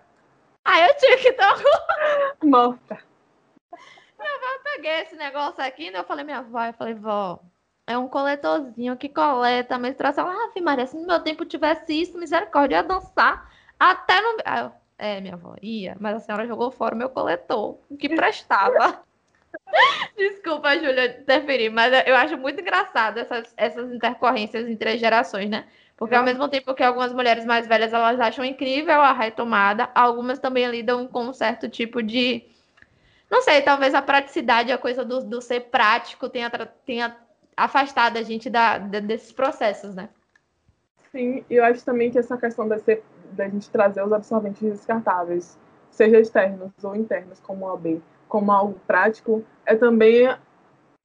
Aí 0.64 0.82
eu 0.88 0.96
tive 0.96 1.16
que 1.18 1.32
dar 1.32 1.54
Morta. 2.42 2.98
peguei 4.62 5.00
esse 5.02 5.16
negócio 5.16 5.62
aqui, 5.62 5.90
né? 5.90 5.98
Eu 5.98 6.04
falei, 6.04 6.24
minha 6.24 6.38
avó, 6.38 6.64
eu 6.64 6.72
falei, 6.72 6.94
vó, 6.94 7.40
é 7.86 7.98
um 7.98 8.08
coletorzinho 8.08 8.96
que 8.96 9.08
coleta, 9.08 9.78
menstruação. 9.78 10.26
Ah, 10.26 10.60
Maria, 10.62 10.86
se 10.86 10.96
no 10.96 11.06
meu 11.06 11.20
tempo 11.20 11.44
tivesse 11.44 11.92
isso, 12.00 12.18
misericórdia, 12.18 12.76
ia 12.76 12.82
dançar 12.82 13.50
até 13.78 14.20
no. 14.20 14.38
Ah, 14.44 14.60
eu, 14.60 14.72
é, 14.98 15.20
minha 15.20 15.34
avó, 15.34 15.54
ia, 15.60 15.96
mas 16.00 16.16
a 16.16 16.20
senhora 16.20 16.46
jogou 16.46 16.70
fora 16.70 16.94
o 16.94 16.98
meu 16.98 17.10
coletor, 17.10 17.78
o 17.90 17.96
que 17.96 18.08
prestava. 18.08 19.02
Desculpa, 20.16 20.74
Júlia, 20.78 21.20
interferir, 21.20 21.70
mas 21.70 21.92
eu 22.06 22.16
acho 22.16 22.36
muito 22.36 22.60
engraçado 22.60 23.18
essas, 23.18 23.52
essas 23.56 23.92
intercorrências 23.92 24.66
entre 24.68 24.90
as 24.90 25.00
gerações, 25.00 25.50
né? 25.50 25.66
Porque 25.96 26.14
ao 26.14 26.24
mesmo 26.24 26.48
tempo 26.48 26.74
que 26.74 26.82
algumas 26.82 27.12
mulheres 27.12 27.44
mais 27.44 27.66
velhas 27.66 27.92
elas 27.92 28.18
acham 28.18 28.44
incrível 28.44 29.00
a 29.00 29.12
retomada, 29.12 29.88
algumas 29.94 30.38
também 30.38 30.66
lidam 30.66 31.06
com 31.06 31.26
um 31.26 31.32
certo 31.32 31.68
tipo 31.68 32.02
de. 32.02 32.44
Não 33.30 33.42
sei, 33.42 33.62
talvez 33.62 33.94
a 33.94 34.02
praticidade, 34.02 34.72
a 34.72 34.78
coisa 34.78 35.04
do, 35.04 35.22
do 35.22 35.40
ser 35.40 35.60
prático 35.60 36.28
tenha, 36.28 36.50
tenha 36.84 37.16
afastado 37.56 38.16
a 38.16 38.22
gente 38.22 38.50
da, 38.50 38.78
da, 38.78 39.00
desses 39.00 39.32
processos, 39.32 39.94
né? 39.94 40.08
Sim, 41.10 41.44
e 41.48 41.54
eu 41.54 41.64
acho 41.64 41.84
também 41.84 42.10
que 42.10 42.18
essa 42.18 42.36
questão 42.36 42.66
da, 42.66 42.78
ser, 42.78 43.04
da 43.32 43.48
gente 43.48 43.70
trazer 43.70 44.02
os 44.04 44.12
absorventes 44.12 44.62
descartáveis, 44.62 45.58
seja 45.90 46.18
externos 46.18 46.72
ou 46.82 46.96
internos, 46.96 47.38
como 47.40 47.66
o 47.66 47.72
AB, 47.72 48.02
como 48.28 48.50
algo 48.50 48.80
prático, 48.86 49.44
é 49.64 49.76
também 49.76 50.28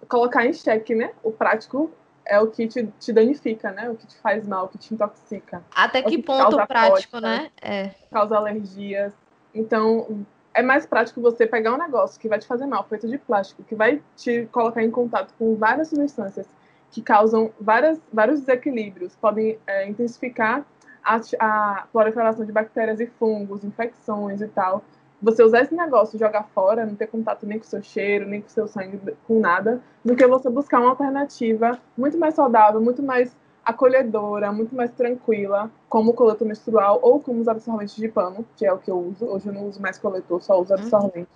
colocar 0.07 0.45
em 0.45 0.53
xeque, 0.53 0.95
né? 0.95 1.11
O 1.23 1.31
prático 1.31 1.91
é 2.25 2.39
o 2.39 2.47
que 2.47 2.67
te, 2.67 2.87
te 2.99 3.13
danifica, 3.13 3.71
né? 3.71 3.89
O 3.89 3.95
que 3.95 4.07
te 4.07 4.17
faz 4.17 4.47
mal, 4.47 4.65
o 4.65 4.67
que 4.67 4.77
te 4.77 4.93
intoxica. 4.93 5.63
Até 5.75 6.01
que, 6.01 6.17
que 6.17 6.23
ponto 6.23 6.55
prático, 6.67 7.11
cólica, 7.11 7.21
né? 7.21 7.51
É. 7.61 7.91
Causa 8.11 8.37
alergias. 8.37 9.13
Então, 9.53 10.25
é 10.53 10.61
mais 10.61 10.85
prático 10.85 11.21
você 11.21 11.45
pegar 11.45 11.73
um 11.73 11.77
negócio 11.77 12.19
que 12.19 12.27
vai 12.27 12.39
te 12.39 12.47
fazer 12.47 12.65
mal, 12.65 12.83
feito 12.83 13.07
de 13.07 13.17
plástico, 13.17 13.63
que 13.63 13.75
vai 13.75 14.01
te 14.15 14.47
colocar 14.51 14.83
em 14.83 14.91
contato 14.91 15.33
com 15.37 15.55
várias 15.55 15.89
substâncias 15.89 16.47
que 16.91 17.01
causam 17.01 17.51
várias, 17.59 17.99
vários 18.11 18.39
desequilíbrios, 18.41 19.15
podem 19.15 19.59
é, 19.67 19.87
intensificar 19.87 20.65
a, 21.03 21.21
a 21.39 21.87
proliferação 21.91 22.45
de 22.45 22.51
bactérias 22.51 22.99
e 22.99 23.07
fungos, 23.07 23.63
infecções 23.63 24.41
e 24.41 24.47
tal. 24.47 24.83
Você 25.21 25.43
usar 25.43 25.61
esse 25.61 25.75
negócio 25.75 26.17
jogar 26.17 26.43
fora, 26.55 26.85
não 26.85 26.95
ter 26.95 27.07
contato 27.07 27.45
nem 27.45 27.59
com 27.59 27.65
o 27.65 27.67
seu 27.67 27.81
cheiro, 27.81 28.25
nem 28.25 28.41
com 28.41 28.47
o 28.47 28.51
seu 28.51 28.67
sangue, 28.67 28.99
com 29.27 29.39
nada, 29.39 29.81
do 30.03 30.15
que 30.15 30.25
você 30.25 30.49
buscar 30.49 30.79
uma 30.79 30.91
alternativa 30.91 31.77
muito 31.97 32.17
mais 32.17 32.33
saudável, 32.33 32.81
muito 32.81 33.03
mais 33.03 33.35
acolhedora, 33.69 34.51
muito 34.51 34.75
mais 34.75 34.91
tranquila, 34.91 35.71
como 35.87 36.11
o 36.11 36.13
coletor 36.13 36.47
menstrual 36.47 36.99
ou 37.01 37.19
como 37.19 37.39
os 37.39 37.47
absorventes 37.47 37.95
de 37.95 38.07
pano, 38.07 38.45
que 38.55 38.65
é 38.65 38.73
o 38.73 38.77
que 38.77 38.89
eu 38.89 38.97
uso. 38.97 39.25
Hoje 39.25 39.47
eu 39.47 39.53
não 39.53 39.67
uso 39.67 39.81
mais 39.81 39.97
coletor, 39.97 40.41
só 40.41 40.59
uso 40.59 40.73
absorvente. 40.73 41.29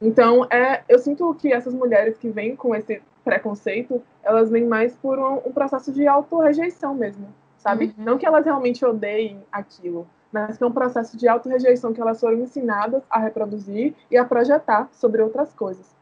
Uhum. 0.00 0.08
Então, 0.08 0.44
é, 0.50 0.82
eu 0.88 0.98
sinto 0.98 1.34
que 1.34 1.52
essas 1.52 1.72
mulheres 1.72 2.18
que 2.18 2.28
vêm 2.28 2.54
com 2.54 2.74
esse 2.74 3.00
preconceito, 3.24 4.02
elas 4.22 4.50
vêm 4.50 4.66
mais 4.66 4.94
por 4.96 5.18
um, 5.18 5.36
um 5.46 5.52
processo 5.52 5.90
de 5.92 6.06
auto-rejeição 6.06 6.94
mesmo, 6.94 7.28
sabe? 7.56 7.94
Uhum. 7.96 8.04
Não 8.04 8.18
que 8.18 8.26
elas 8.26 8.44
realmente 8.44 8.84
odeiem 8.84 9.42
aquilo, 9.50 10.06
mas 10.30 10.58
que 10.58 10.64
é 10.64 10.66
um 10.66 10.72
processo 10.72 11.16
de 11.16 11.26
auto-rejeição 11.26 11.92
que 11.92 12.00
elas 12.00 12.20
foram 12.20 12.38
ensinadas 12.38 13.02
a 13.08 13.18
reproduzir 13.18 13.94
e 14.10 14.16
a 14.16 14.24
projetar 14.24 14.88
sobre 14.92 15.22
outras 15.22 15.54
coisas. 15.54 15.94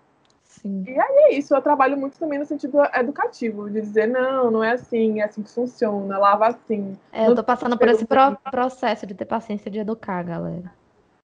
Sim. 0.60 0.84
E 0.86 0.90
aí 0.90 1.16
é 1.16 1.34
isso, 1.34 1.54
eu 1.54 1.62
trabalho 1.62 1.96
muito 1.96 2.18
também 2.18 2.38
no 2.38 2.44
sentido 2.44 2.78
educativo, 2.94 3.70
de 3.70 3.80
dizer, 3.80 4.06
não, 4.06 4.50
não 4.50 4.62
é 4.62 4.72
assim, 4.72 5.20
é 5.20 5.24
assim 5.24 5.42
que 5.42 5.50
funciona, 5.50 6.18
lava 6.18 6.48
assim. 6.48 6.96
É, 7.10 7.26
eu 7.26 7.34
tô 7.34 7.42
passando 7.42 7.78
por 7.78 7.88
esse 7.88 8.04
pro 8.04 8.36
processo 8.50 9.06
de 9.06 9.14
ter 9.14 9.24
paciência 9.24 9.70
de 9.70 9.78
educar, 9.78 10.22
galera. 10.22 10.70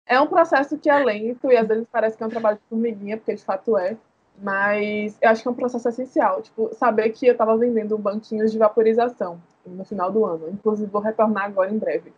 É 0.06 0.18
um 0.18 0.26
processo 0.26 0.78
que 0.78 0.88
é 0.88 0.98
lento 0.98 1.52
e 1.52 1.56
às 1.56 1.68
vezes 1.68 1.86
parece 1.92 2.16
que 2.16 2.22
é 2.22 2.26
um 2.26 2.30
trabalho 2.30 2.56
de 2.56 2.62
formiguinha, 2.70 3.18
porque 3.18 3.34
de 3.34 3.44
fato 3.44 3.76
é. 3.76 3.96
Mas 4.40 5.18
eu 5.20 5.30
acho 5.30 5.42
que 5.42 5.48
é 5.48 5.50
um 5.50 5.54
processo 5.54 5.88
essencial. 5.88 6.40
Tipo, 6.40 6.70
saber 6.74 7.10
que 7.10 7.26
eu 7.26 7.32
estava 7.32 7.56
vendendo 7.56 7.98
banquinhos 7.98 8.50
de 8.50 8.58
vaporização 8.58 9.38
no 9.66 9.84
final 9.84 10.10
do 10.10 10.24
ano. 10.24 10.48
Inclusive, 10.48 10.90
vou 10.90 11.02
retornar 11.02 11.44
agora 11.44 11.70
em 11.70 11.76
breve. 11.76 12.12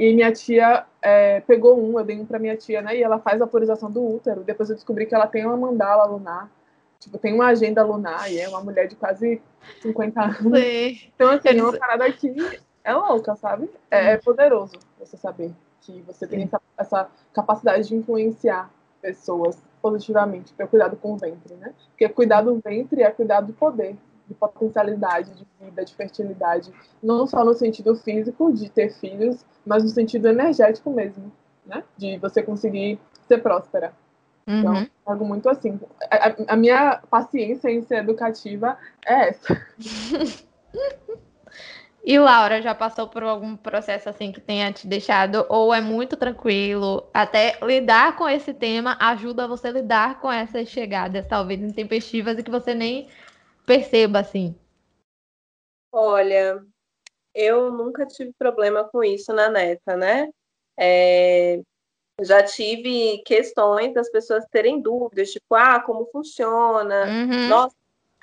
E 0.00 0.14
minha 0.14 0.32
tia 0.32 0.86
é, 1.02 1.40
pegou 1.40 1.78
um, 1.78 1.98
eu 1.98 2.04
dei 2.06 2.18
um 2.18 2.24
para 2.24 2.38
minha 2.38 2.56
tia, 2.56 2.80
né? 2.80 2.96
E 2.96 3.02
ela 3.02 3.18
faz 3.18 3.38
vaporização 3.38 3.90
do 3.90 4.02
útero. 4.02 4.42
Depois 4.42 4.70
eu 4.70 4.74
descobri 4.74 5.04
que 5.04 5.14
ela 5.14 5.26
tem 5.26 5.44
uma 5.44 5.58
mandala 5.58 6.06
lunar. 6.06 6.50
Tipo, 6.98 7.18
tem 7.18 7.34
uma 7.34 7.48
agenda 7.48 7.84
lunar 7.84 8.32
e 8.32 8.40
é 8.40 8.48
uma 8.48 8.62
mulher 8.62 8.88
de 8.88 8.96
quase 8.96 9.42
50 9.82 10.22
anos. 10.22 10.58
Então, 11.14 11.28
assim, 11.28 11.48
é 11.50 11.62
uma 11.62 11.78
parada 11.78 12.10
que 12.10 12.34
é 12.82 12.94
louca, 12.94 13.36
sabe? 13.36 13.68
É, 13.90 14.12
é 14.12 14.16
poderoso 14.16 14.72
você 14.98 15.18
saber 15.18 15.52
que 15.82 16.00
você 16.06 16.26
tem 16.26 16.44
essa, 16.44 16.60
essa, 16.78 17.10
capacidade 17.34 17.86
de 17.86 17.94
influenciar 17.94 18.70
pessoas 19.02 19.62
positivamente 19.82 20.54
para 20.54 20.66
cuidado 20.66 20.96
com 20.96 21.12
o 21.12 21.18
ventre, 21.18 21.56
né? 21.56 21.74
Porque 21.90 22.08
cuidar 22.08 22.40
do 22.40 22.58
ventre 22.58 23.02
é 23.02 23.10
cuidar 23.10 23.42
do 23.42 23.52
poder, 23.52 23.96
de 24.30 24.34
potencialidade, 24.34 25.34
de 25.34 25.46
vida, 25.60 25.84
de 25.84 25.92
fertilidade, 25.92 26.72
não 27.02 27.26
só 27.26 27.44
no 27.44 27.52
sentido 27.52 27.96
físico 27.96 28.52
de 28.52 28.70
ter 28.70 28.92
filhos, 28.92 29.44
mas 29.66 29.82
no 29.82 29.88
sentido 29.88 30.28
energético 30.28 30.88
mesmo, 30.88 31.32
né? 31.66 31.82
De 31.98 32.16
você 32.18 32.40
conseguir 32.40 33.00
ser 33.26 33.38
próspera. 33.42 33.92
Então, 34.46 34.74
Uhum. 34.74 34.86
algo 35.04 35.24
muito 35.24 35.48
assim. 35.48 35.78
A, 36.08 36.54
a 36.54 36.56
minha 36.56 37.02
paciência 37.10 37.68
em 37.68 37.82
ser 37.82 37.96
educativa 37.96 38.78
é 39.04 39.30
essa. 39.30 39.60
E 42.02 42.18
Laura, 42.18 42.62
já 42.62 42.74
passou 42.74 43.06
por 43.06 43.22
algum 43.22 43.54
processo 43.54 44.08
assim 44.08 44.32
que 44.32 44.40
tenha 44.40 44.72
te 44.72 44.86
deixado, 44.86 45.44
ou 45.50 45.72
é 45.72 45.82
muito 45.82 46.16
tranquilo? 46.16 47.06
Até 47.12 47.58
lidar 47.62 48.16
com 48.16 48.26
esse 48.26 48.54
tema 48.54 48.96
ajuda 48.98 49.46
você 49.46 49.68
a 49.68 49.72
lidar 49.72 50.18
com 50.18 50.32
essas 50.32 50.68
chegadas, 50.68 51.26
talvez 51.26 51.60
intempestivas, 51.60 52.38
e 52.38 52.42
que 52.42 52.50
você 52.50 52.74
nem 52.74 53.06
perceba 53.70 54.18
assim. 54.18 54.52
Olha, 55.92 56.60
eu 57.32 57.70
nunca 57.70 58.04
tive 58.04 58.32
problema 58.36 58.82
com 58.82 59.04
isso 59.04 59.32
na 59.32 59.48
neta, 59.48 59.96
né? 59.96 60.28
É, 60.76 61.60
já 62.20 62.42
tive 62.42 63.22
questões 63.24 63.94
das 63.94 64.10
pessoas 64.10 64.44
terem 64.50 64.80
dúvidas, 64.80 65.30
tipo, 65.30 65.54
ah, 65.54 65.78
como 65.78 66.04
funciona? 66.06 67.04
Uhum. 67.06 67.48
Nossa, 67.48 67.76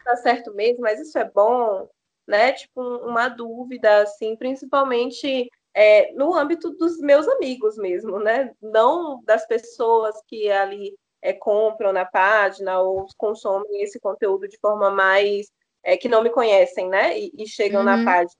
tá 0.03 0.17
certo 0.17 0.53
mesmo, 0.53 0.81
mas 0.81 0.99
isso 0.99 1.17
é 1.17 1.23
bom, 1.23 1.87
né? 2.27 2.51
Tipo, 2.51 2.81
uma 2.81 3.29
dúvida, 3.29 4.01
assim, 4.01 4.35
principalmente 4.35 5.49
é, 5.73 6.11
no 6.11 6.35
âmbito 6.35 6.71
dos 6.71 6.99
meus 6.99 7.25
amigos 7.25 7.77
mesmo, 7.77 8.19
né? 8.19 8.53
Não 8.61 9.23
das 9.23 9.47
pessoas 9.47 10.21
que 10.27 10.51
ali 10.51 10.93
é, 11.27 11.33
compram 11.33 11.91
na 11.91 12.05
página 12.05 12.79
ou 12.79 13.05
consomem 13.17 13.81
esse 13.81 13.99
conteúdo 13.99 14.47
de 14.47 14.57
forma 14.59 14.89
mais 14.89 15.51
é, 15.83 15.97
que 15.97 16.07
não 16.07 16.23
me 16.23 16.29
conhecem, 16.29 16.87
né? 16.87 17.19
E, 17.19 17.31
e 17.37 17.45
chegam 17.47 17.79
Uhum. 17.81 17.85
na 17.85 18.05
página. 18.05 18.39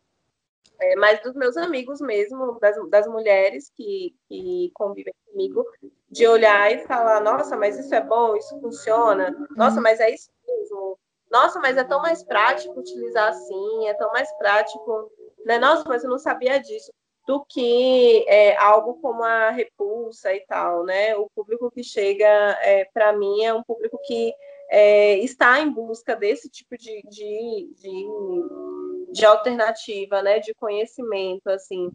É, 0.80 0.96
mas 0.96 1.22
dos 1.22 1.34
meus 1.34 1.58
amigos 1.58 2.00
mesmo, 2.00 2.58
das, 2.60 2.78
das 2.90 3.08
mulheres 3.08 3.70
que, 3.76 4.16
que 4.30 4.72
convivem 4.74 5.14
comigo, 5.26 5.66
de 6.10 6.28
olhar 6.28 6.72
e 6.72 6.80
falar, 6.86 7.20
nossa, 7.20 7.58
mas 7.58 7.78
isso 7.78 7.94
é 7.94 8.02
bom, 8.02 8.36
isso 8.36 8.58
funciona, 8.62 9.36
nossa, 9.56 9.82
mas 9.82 10.00
é 10.00 10.12
isso 10.14 10.30
mesmo, 10.48 10.98
nossa, 11.32 11.60
mas 11.60 11.78
é 11.78 11.84
tão 11.84 12.00
mais 12.02 12.24
prático 12.24 12.80
utilizar 12.80 13.30
assim, 13.30 13.88
é 13.88 13.94
tão 13.96 14.12
mais 14.12 14.32
prático, 14.38 15.12
né? 15.46 15.58
Nossa, 15.58 15.84
mas 15.88 16.04
eu 16.04 16.10
não 16.10 16.20
sabia 16.20 16.60
disso, 16.60 16.92
do 17.28 17.44
que 17.44 18.26
é, 18.30 18.56
algo 18.56 18.96
como 19.02 19.22
a 19.22 19.50
repulsa 19.50 20.34
e 20.34 20.40
tal, 20.48 20.86
né? 20.86 21.14
O 21.18 21.30
público 21.36 21.70
que 21.70 21.84
chega 21.84 22.26
é, 22.62 22.86
para 22.86 23.12
mim 23.12 23.44
é 23.44 23.54
um 23.54 23.62
público 23.62 24.00
que 24.08 24.34
é, 24.72 25.18
está 25.18 25.60
em 25.60 25.70
busca 25.70 26.16
desse 26.16 26.50
tipo 26.50 26.78
de, 26.78 27.02
de, 27.04 27.74
de, 27.76 29.12
de 29.12 29.26
alternativa, 29.26 30.22
né? 30.22 30.40
De 30.40 30.54
conhecimento, 30.54 31.48
assim. 31.50 31.92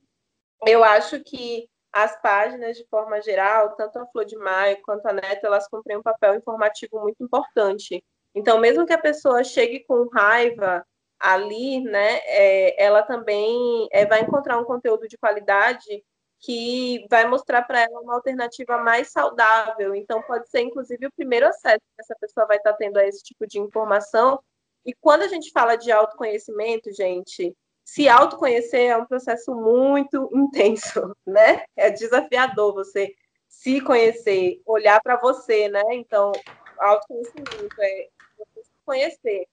Eu 0.66 0.85
acho 0.85 1.24
que 1.24 1.66
as 1.91 2.20
páginas, 2.20 2.76
de 2.76 2.87
forma 2.89 3.20
geral, 3.22 3.74
tanto 3.74 3.99
a 3.99 4.07
Flor 4.07 4.26
de 4.26 4.37
Maio 4.37 4.83
quanto 4.83 5.07
a 5.07 5.14
Neta, 5.14 5.47
elas 5.47 5.66
cumprem 5.66 5.97
um 5.97 6.03
papel 6.03 6.35
informativo 6.35 7.01
muito 7.01 7.24
importante. 7.24 8.05
Então, 8.35 8.59
mesmo 8.59 8.85
que 8.85 8.93
a 8.93 8.99
pessoa 8.99 9.43
chegue 9.43 9.80
com 9.80 10.09
raiva, 10.09 10.87
ali, 11.22 11.80
né, 11.80 12.18
é, 12.24 12.84
ela 12.84 13.02
também 13.04 13.88
é, 13.92 14.04
vai 14.04 14.22
encontrar 14.22 14.58
um 14.58 14.64
conteúdo 14.64 15.06
de 15.06 15.16
qualidade 15.16 16.04
que 16.40 17.06
vai 17.08 17.24
mostrar 17.28 17.62
para 17.62 17.82
ela 17.82 18.00
uma 18.00 18.14
alternativa 18.14 18.76
mais 18.78 19.12
saudável. 19.12 19.94
Então, 19.94 20.20
pode 20.22 20.50
ser, 20.50 20.62
inclusive, 20.62 21.06
o 21.06 21.12
primeiro 21.12 21.46
acesso 21.46 21.78
que 21.78 22.00
essa 22.00 22.16
pessoa 22.20 22.46
vai 22.46 22.56
estar 22.56 22.72
tendo 22.72 22.96
a 22.98 23.06
esse 23.06 23.22
tipo 23.22 23.46
de 23.46 23.60
informação. 23.60 24.42
E 24.84 24.92
quando 24.92 25.22
a 25.22 25.28
gente 25.28 25.52
fala 25.52 25.76
de 25.76 25.92
autoconhecimento, 25.92 26.92
gente, 26.92 27.56
se 27.84 28.08
autoconhecer 28.08 28.90
é 28.90 28.96
um 28.96 29.06
processo 29.06 29.54
muito 29.54 30.28
intenso, 30.34 31.16
né? 31.24 31.64
É 31.76 31.90
desafiador 31.90 32.74
você 32.74 33.14
se 33.48 33.80
conhecer, 33.80 34.60
olhar 34.66 35.00
para 35.00 35.16
você, 35.16 35.68
né? 35.68 35.82
Então, 35.92 36.32
autoconhecimento 36.76 37.80
é 37.80 38.08
você 38.36 38.64
se 38.64 38.72
conhecer. 38.84 39.46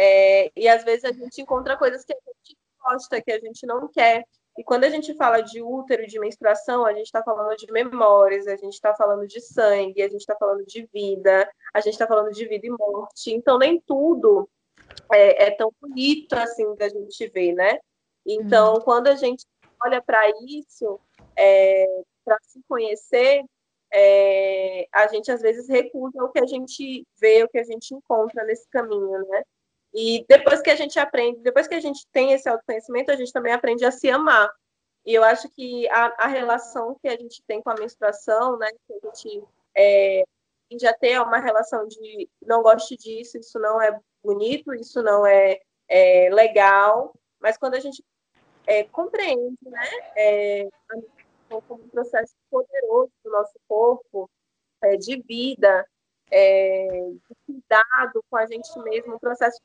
É, 0.00 0.52
e 0.54 0.68
às 0.68 0.84
vezes 0.84 1.04
a 1.04 1.12
gente 1.12 1.42
encontra 1.42 1.76
coisas 1.76 2.04
que 2.04 2.12
a 2.12 2.16
gente 2.16 2.56
gosta, 2.80 3.20
que 3.20 3.32
a 3.32 3.40
gente 3.40 3.66
não 3.66 3.88
quer. 3.88 4.24
E 4.56 4.62
quando 4.62 4.84
a 4.84 4.90
gente 4.90 5.14
fala 5.14 5.40
de 5.40 5.60
útero 5.60 6.02
e 6.02 6.06
de 6.06 6.20
menstruação, 6.20 6.86
a 6.86 6.92
gente 6.92 7.06
está 7.06 7.22
falando 7.22 7.56
de 7.56 7.70
memórias, 7.72 8.46
a 8.46 8.56
gente 8.56 8.74
está 8.74 8.94
falando 8.94 9.26
de 9.26 9.40
sangue, 9.40 10.02
a 10.02 10.08
gente 10.08 10.20
está 10.20 10.36
falando 10.36 10.64
de 10.64 10.88
vida, 10.92 11.50
a 11.74 11.80
gente 11.80 11.94
está 11.94 12.06
falando 12.06 12.32
de 12.32 12.46
vida 12.46 12.66
e 12.66 12.70
morte. 12.70 13.32
Então, 13.32 13.58
nem 13.58 13.80
tudo 13.80 14.48
é, 15.12 15.46
é, 15.46 15.50
tão 15.50 15.72
bonito 15.80 16.32
assim 16.34 16.74
da 16.76 16.88
gente 16.88 17.28
ver, 17.28 17.52
né? 17.54 17.78
Então, 18.24 18.74
uhum. 18.74 18.80
quando 18.80 19.08
a 19.08 19.16
gente 19.16 19.44
olha 19.84 20.00
para 20.02 20.28
isso, 20.46 21.00
é, 21.36 21.86
para 22.24 22.36
se 22.42 22.60
conhecer, 22.68 23.44
é, 23.92 24.86
a 24.92 25.06
gente 25.08 25.30
às 25.30 25.40
vezes 25.40 25.68
recusa 25.68 26.22
o 26.22 26.30
que 26.30 26.40
a 26.40 26.46
gente 26.46 27.06
vê, 27.18 27.42
o 27.42 27.48
que 27.48 27.58
a 27.58 27.64
gente 27.64 27.94
encontra 27.94 28.44
nesse 28.44 28.68
caminho, 28.68 29.26
né? 29.28 29.42
E 29.94 30.24
depois 30.28 30.60
que 30.60 30.70
a 30.70 30.76
gente 30.76 30.98
aprende, 30.98 31.40
depois 31.40 31.66
que 31.66 31.74
a 31.74 31.80
gente 31.80 32.06
tem 32.12 32.32
esse 32.32 32.48
autoconhecimento, 32.48 33.10
a 33.10 33.16
gente 33.16 33.32
também 33.32 33.52
aprende 33.52 33.84
a 33.84 33.90
se 33.90 34.10
amar. 34.10 34.50
E 35.04 35.14
eu 35.14 35.24
acho 35.24 35.48
que 35.50 35.88
a, 35.88 36.24
a 36.24 36.26
relação 36.26 36.96
que 37.00 37.08
a 37.08 37.16
gente 37.16 37.42
tem 37.46 37.62
com 37.62 37.70
a 37.70 37.74
menstruação, 37.74 38.58
né, 38.58 38.68
que 38.86 38.92
a 38.92 39.06
gente 39.06 39.44
é, 39.74 40.22
já 40.78 40.92
ter 40.92 41.20
uma 41.20 41.38
relação 41.38 41.86
de 41.86 42.28
não 42.42 42.62
gosto 42.62 42.96
disso, 42.96 43.38
isso 43.38 43.58
não 43.58 43.80
é 43.80 43.98
bonito, 44.22 44.74
isso 44.74 45.02
não 45.02 45.26
é, 45.26 45.58
é 45.88 46.28
legal, 46.30 47.14
mas 47.40 47.56
quando 47.56 47.74
a 47.74 47.80
gente 47.80 48.04
é, 48.66 48.84
compreende, 48.84 49.56
né, 49.62 49.88
é, 50.16 50.68
como 51.48 51.82
um 51.82 51.88
processo 51.88 52.34
poderoso 52.50 53.10
do 53.24 53.30
nosso 53.30 53.54
corpo, 53.66 54.28
é, 54.82 54.96
de 54.96 55.22
vida, 55.22 55.86
é, 56.30 57.12
cuidado 57.46 58.24
com 58.30 58.36
a 58.36 58.46
gente 58.46 58.78
mesmo, 58.80 59.14
um 59.14 59.18
processo 59.18 59.60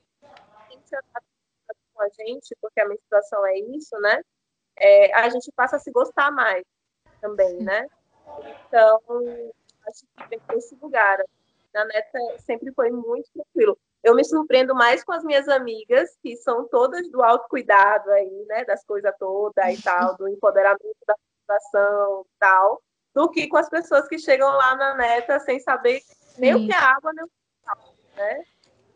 com 1.94 2.02
a 2.02 2.10
gente, 2.10 2.56
porque 2.62 2.80
a 2.80 2.88
menstruação 2.88 3.46
é 3.46 3.58
isso, 3.58 3.98
né? 4.00 4.22
É, 4.76 5.14
a 5.14 5.30
gente 5.30 5.52
passa 5.52 5.76
a 5.76 5.80
se 5.80 5.92
gostar 5.92 6.32
mais 6.32 6.64
também, 7.22 7.58
né? 7.58 7.88
Então, 8.68 9.00
acho 9.88 10.06
que 10.06 10.28
vem 10.30 10.42
esse 10.58 10.76
lugar. 10.82 11.20
A 11.76 11.86
neta 11.86 12.20
sempre 12.40 12.72
foi 12.74 12.92
muito 12.92 13.30
tranquilo. 13.34 13.78
Eu 14.04 14.16
me 14.16 14.24
surpreendo 14.24 14.76
mais 14.76 15.04
com 15.04 15.12
as 15.12 15.24
minhas 15.24 15.48
amigas, 15.48 16.16
que 16.22 16.36
são 16.38 16.68
todas 16.68 17.10
do 17.10 17.24
autocuidado 17.24 18.12
aí, 18.12 18.46
né? 18.48 18.66
Das 18.66 18.84
coisas 18.84 19.14
todas 19.18 19.80
e 19.80 19.82
tal, 19.82 20.16
do 20.18 20.28
empoderamento 20.28 20.98
da 21.08 21.16
menstruação 21.48 22.22
e 22.22 22.40
tal, 22.40 22.82
do 23.14 23.30
que 23.30 23.48
com 23.48 23.58
as 23.58 23.70
pessoas 23.70 24.08
que 24.08 24.20
chegam 24.20 24.50
lá 24.50 24.76
na 24.76 24.96
neta 24.96 25.40
sem 25.40 25.60
saber 25.60 26.02
nem 26.38 26.54
Sim. 26.54 26.64
o 26.64 26.68
que 26.68 26.74
é 26.74 26.78
água, 26.78 27.12
nem 27.14 27.24
o 27.24 27.28
que 27.28 27.34
né? 28.16 28.44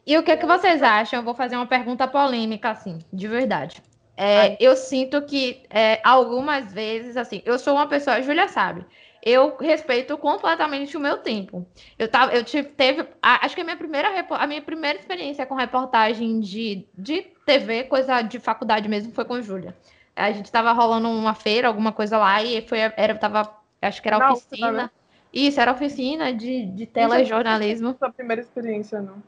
E 0.05 0.17
o 0.17 0.23
que, 0.23 0.31
é 0.31 0.37
que 0.37 0.45
vocês 0.45 0.81
acham? 0.81 1.19
Eu 1.19 1.23
vou 1.23 1.35
fazer 1.35 1.57
uma 1.57 1.65
pergunta 1.65 2.07
polêmica, 2.07 2.69
assim, 2.69 2.99
de 3.11 3.27
verdade. 3.27 3.83
É, 4.15 4.57
eu 4.59 4.75
sinto 4.75 5.21
que 5.21 5.63
é, 5.69 5.99
algumas 6.03 6.73
vezes, 6.73 7.17
assim, 7.17 7.41
eu 7.45 7.59
sou 7.59 7.75
uma 7.75 7.87
pessoa, 7.87 8.15
a 8.15 8.21
Júlia 8.21 8.47
sabe, 8.47 8.83
eu 9.21 9.57
respeito 9.57 10.17
completamente 10.17 10.95
o 10.95 10.99
meu 10.99 11.17
tempo. 11.17 11.67
Eu 11.99 12.07
tava, 12.07 12.33
eu 12.33 12.43
tive, 12.43 12.69
teve, 12.69 13.05
acho 13.21 13.53
que 13.53 13.61
a 13.61 13.63
minha 13.63 13.75
primeira, 13.75 14.25
a 14.29 14.47
minha 14.47 14.61
primeira 14.61 14.97
experiência 14.97 15.45
com 15.45 15.53
reportagem 15.53 16.39
de, 16.39 16.87
de 16.97 17.23
TV, 17.45 17.83
coisa 17.83 18.21
de 18.21 18.39
faculdade 18.39 18.87
mesmo, 18.87 19.11
foi 19.11 19.25
com 19.25 19.41
Júlia. 19.41 19.75
A 20.15 20.31
gente 20.31 20.51
tava 20.51 20.71
rolando 20.71 21.09
uma 21.09 21.35
feira, 21.35 21.67
alguma 21.67 21.91
coisa 21.91 22.17
lá, 22.17 22.41
e 22.41 22.61
foi, 22.61 22.79
era, 22.79 23.13
tava, 23.15 23.55
acho 23.81 24.01
que 24.01 24.07
era 24.07 24.31
oficina. 24.31 24.71
Não, 24.71 24.89
Isso, 25.33 25.59
era 25.59 25.71
oficina 25.71 26.33
de, 26.33 26.65
de 26.65 26.85
telejornalismo. 26.85 27.89
Não 27.89 27.97
foi 27.97 28.07
a 28.07 28.11
primeira 28.11 28.41
experiência, 28.41 29.01
não. 29.01 29.21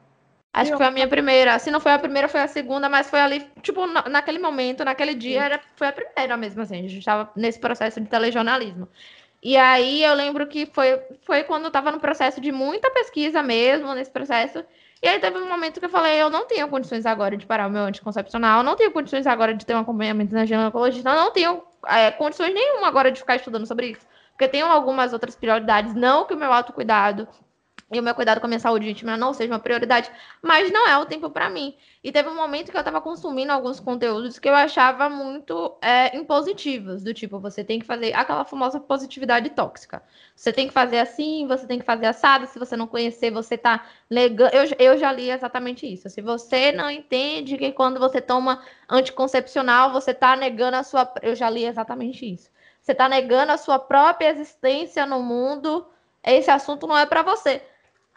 Acho 0.52 0.72
que 0.72 0.78
foi 0.78 0.88
a 0.88 0.92
minha 0.92 1.08
primeira. 1.08 1.60
Se 1.60 1.70
não 1.70 1.80
foi 1.80 1.92
a 1.92 2.00
primeira, 2.00 2.28
foi 2.28 2.42
a 2.42 2.48
segunda, 2.48 2.90
mas 2.90 3.10
foi 3.10 3.20
ali, 3.20 3.48
tipo, 3.62 3.86
naquele 3.86 4.40
momento, 4.40 4.84
naquele 4.84 5.14
dia, 5.14 5.44
era, 5.44 5.62
foi 5.76 5.88
a 5.88 5.92
primeira 5.92 6.36
mesmo, 6.36 6.62
assim. 6.62 6.80
A 6.80 6.82
gente 6.82 7.00
estava 7.00 7.30
nesse 7.36 7.60
processo 7.60 8.02
de 8.02 8.08
telejornalismo. 8.08 8.88
E 9.42 9.56
aí 9.56 10.04
eu 10.04 10.14
lembro 10.16 10.46
que 10.48 10.66
foi, 10.66 11.00
foi 11.22 11.44
quando 11.44 11.64
eu 11.64 11.68
estava 11.68 11.92
no 11.92 12.00
processo 12.00 12.42
de 12.42 12.52
muita 12.52 12.92
pesquisa 12.92 13.42
mesmo, 13.42 13.94
nesse 13.94 14.12
processo. 14.12 14.64
E 15.02 15.08
aí 15.08 15.18
teve 15.20 15.38
um 15.38 15.48
momento 15.48 15.80
que 15.80 15.86
eu 15.86 15.90
falei, 15.90 16.22
eu 16.22 16.30
não 16.30 16.46
tenho 16.46 16.68
condições 16.68 17.06
agora 17.06 17.38
de 17.38 17.46
parar 17.46 17.68
o 17.68 17.72
meu 17.72 17.84
anticoncepcional, 17.84 18.64
não 18.64 18.76
tenho 18.76 18.92
condições 18.92 19.26
agora 19.26 19.54
de 19.54 19.66
ter 19.66 19.74
um 19.74 19.80
acompanhamento 19.80 20.34
na 20.34 20.46
ginecologista, 20.46 21.16
não 21.16 21.32
tenho 21.32 21.64
é, 21.88 22.12
condições 22.12 22.54
nenhuma 22.54 22.88
agora 22.88 23.10
de 23.10 23.20
ficar 23.20 23.38
estudando 23.38 23.66
sobre 23.66 23.92
isso. 23.92 24.06
Porque 24.40 24.54
tenho 24.54 24.68
algumas 24.68 25.12
outras 25.12 25.36
prioridades, 25.36 25.94
não 25.94 26.24
que 26.24 26.34
o 26.34 26.38
meu 26.38 26.54
autocuidado 26.54 27.28
e 27.92 28.00
o 28.00 28.04
meu 28.04 28.16
cuidado 28.16 28.40
com 28.40 28.46
a 28.46 28.48
minha 28.48 28.60
saúde 28.60 28.90
íntima 28.90 29.18
não 29.18 29.34
seja 29.34 29.52
uma 29.52 29.60
prioridade, 29.60 30.10
mas 30.42 30.72
não 30.72 30.88
é 30.88 30.98
o 30.98 31.06
tempo 31.06 31.30
para 31.30 31.50
mim. 31.50 31.76
E 32.02 32.10
teve 32.10 32.30
um 32.30 32.36
momento 32.36 32.72
que 32.72 32.78
eu 32.78 32.80
estava 32.80 33.02
consumindo 33.02 33.52
alguns 33.52 33.82
conteúdos 33.82 34.40
que 34.40 34.48
eu 34.48 34.56
achava 34.56 35.10
muito 35.10 35.76
é, 35.82 36.16
impositivos, 36.16 37.04
do 37.04 37.14
tipo, 37.14 37.38
você 37.38 37.66
tem 37.66 37.80
que 37.80 37.86
fazer 37.86 38.14
aquela 38.14 38.46
famosa 38.46 38.80
positividade 38.80 39.50
tóxica. 39.50 40.02
Você 40.34 40.54
tem 40.54 40.70
que 40.70 40.74
fazer 40.74 41.00
assim, 41.00 41.46
você 41.46 41.68
tem 41.68 41.78
que 41.78 41.86
fazer 41.86 42.06
assado, 42.06 42.48
se 42.48 42.58
você 42.58 42.78
não 42.78 42.88
conhecer, 42.88 43.32
você 43.32 43.58
tá 43.58 43.86
negando. 44.10 44.56
Eu, 44.56 44.64
eu 44.80 44.98
já 44.98 45.12
li 45.12 45.30
exatamente 45.30 45.86
isso. 45.86 46.10
Se 46.10 46.22
você 46.22 46.72
não 46.72 46.90
entende 46.90 47.58
que 47.58 47.74
quando 47.74 48.00
você 48.00 48.22
toma 48.22 48.64
anticoncepcional, 48.90 49.92
você 49.92 50.14
tá 50.14 50.38
negando 50.38 50.78
a 50.78 50.84
sua. 50.84 51.12
Eu 51.22 51.36
já 51.36 51.50
li 51.50 51.66
exatamente 51.66 52.26
isso. 52.26 52.50
Você 52.82 52.96
tá 52.96 53.08
negando 53.10 53.52
a 53.52 53.58
sua 53.58 53.80
própria 53.80 54.30
existência 54.30 55.06
no 55.06 55.22
mundo. 55.22 55.88
Esse 56.24 56.50
assunto 56.50 56.88
não 56.88 56.98
é 56.98 57.06
para 57.06 57.22
você. 57.22 57.62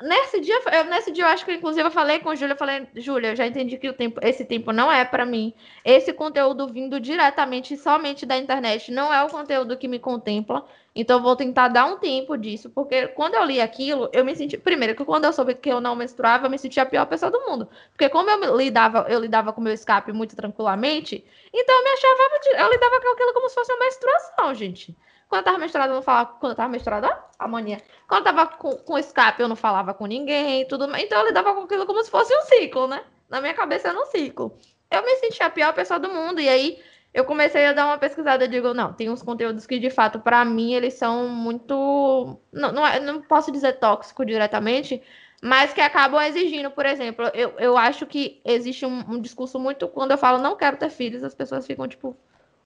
Nesse 0.02 0.40
dia, 0.40 0.60
eu, 0.72 0.84
nesse 0.84 1.12
dia 1.12 1.24
eu 1.24 1.28
acho 1.28 1.44
que 1.44 1.52
inclusive 1.52 1.86
eu 1.86 1.90
falei 1.90 2.18
com 2.18 2.30
a 2.30 2.34
Júlia, 2.34 2.54
eu 2.54 2.58
falei, 2.58 2.88
Júlia, 2.96 3.28
eu 3.30 3.36
já 3.36 3.46
entendi 3.46 3.78
que 3.78 3.88
o 3.88 3.92
tempo, 3.92 4.18
esse 4.22 4.44
tempo 4.44 4.72
não 4.72 4.90
é 4.90 5.04
para 5.04 5.24
mim. 5.24 5.54
Esse 5.84 6.12
conteúdo 6.12 6.66
vindo 6.66 6.98
diretamente 6.98 7.76
somente 7.76 8.26
da 8.26 8.36
internet 8.36 8.90
não 8.90 9.14
é 9.14 9.22
o 9.22 9.28
conteúdo 9.28 9.76
que 9.76 9.86
me 9.86 10.00
contempla. 10.00 10.66
Então 10.94 11.18
eu 11.18 11.22
vou 11.22 11.36
tentar 11.36 11.68
dar 11.68 11.86
um 11.86 11.98
tempo 11.98 12.36
disso, 12.36 12.68
porque 12.70 13.08
quando 13.08 13.34
eu 13.34 13.44
li 13.44 13.60
aquilo, 13.60 14.10
eu 14.12 14.24
me 14.24 14.34
senti, 14.34 14.58
primeiro 14.58 14.94
que 14.94 15.04
quando 15.04 15.24
eu 15.24 15.32
soube 15.32 15.54
que 15.54 15.70
eu 15.70 15.80
não 15.80 15.94
menstruava, 15.94 16.46
eu 16.46 16.50
me 16.50 16.58
sentia 16.58 16.82
a 16.82 16.86
pior 16.86 17.06
pessoa 17.06 17.30
do 17.30 17.40
mundo. 17.40 17.68
Porque 17.92 18.08
como 18.08 18.28
eu 18.28 18.56
lidava, 18.56 19.06
eu 19.08 19.20
lidava 19.20 19.52
com 19.52 19.60
meu 19.60 19.72
escape 19.72 20.12
muito 20.12 20.34
tranquilamente, 20.36 21.24
então 21.52 21.76
eu 21.76 21.84
me 21.84 21.90
achava, 21.90 22.62
eu 22.64 22.70
lidava 22.70 23.00
com 23.00 23.12
aquilo 23.12 23.32
como 23.32 23.48
se 23.48 23.54
fosse 23.54 23.72
uma 23.72 23.84
menstruação, 23.84 24.54
gente. 24.54 24.96
Quando 25.32 25.38
eu 25.38 25.44
tava 25.44 25.58
menstruada, 25.58 25.92
eu 25.92 25.96
não 25.96 26.02
falava. 26.02 26.34
Quando 26.38 26.52
eu 26.52 26.56
tava 26.56 26.68
menstruada, 26.68 27.24
a 27.38 27.48
mania. 27.48 27.80
Quando 28.06 28.26
eu 28.26 28.34
tava 28.34 28.46
com, 28.54 28.76
com 28.76 28.98
escape, 28.98 29.40
eu 29.40 29.48
não 29.48 29.56
falava 29.56 29.94
com 29.94 30.04
ninguém, 30.04 30.68
tudo 30.68 30.84
Então 30.94 31.20
eu 31.20 31.26
lidava 31.26 31.54
com 31.54 31.62
aquilo 31.62 31.86
como 31.86 32.04
se 32.04 32.10
fosse 32.10 32.36
um 32.36 32.42
ciclo, 32.42 32.86
né? 32.86 33.02
Na 33.30 33.40
minha 33.40 33.54
cabeça 33.54 33.88
era 33.88 33.98
um 33.98 34.04
ciclo. 34.04 34.58
Eu 34.90 35.02
me 35.02 35.16
sentia 35.16 35.46
a 35.46 35.50
pior 35.50 35.72
pessoa 35.72 35.98
do 35.98 36.10
mundo. 36.10 36.38
E 36.38 36.50
aí 36.50 36.78
eu 37.14 37.24
comecei 37.24 37.64
a 37.64 37.72
dar 37.72 37.86
uma 37.86 37.96
pesquisada. 37.96 38.44
Eu 38.44 38.48
digo, 38.48 38.74
não, 38.74 38.92
tem 38.92 39.08
uns 39.08 39.22
conteúdos 39.22 39.66
que 39.66 39.78
de 39.78 39.88
fato, 39.88 40.20
para 40.20 40.44
mim, 40.44 40.74
eles 40.74 40.92
são 40.92 41.28
muito. 41.28 42.38
Não, 42.52 42.70
não, 42.70 42.86
é, 42.86 43.00
não 43.00 43.22
posso 43.22 43.50
dizer 43.50 43.78
tóxico 43.78 44.26
diretamente, 44.26 45.02
mas 45.42 45.72
que 45.72 45.80
acabam 45.80 46.20
exigindo, 46.20 46.70
por 46.70 46.84
exemplo, 46.84 47.24
eu, 47.32 47.54
eu 47.58 47.78
acho 47.78 48.04
que 48.04 48.42
existe 48.44 48.84
um, 48.84 48.98
um 49.08 49.18
discurso 49.18 49.58
muito. 49.58 49.88
Quando 49.88 50.10
eu 50.10 50.18
falo 50.18 50.42
não 50.42 50.56
quero 50.56 50.76
ter 50.76 50.90
filhos, 50.90 51.24
as 51.24 51.34
pessoas 51.34 51.66
ficam 51.66 51.88
tipo 51.88 52.14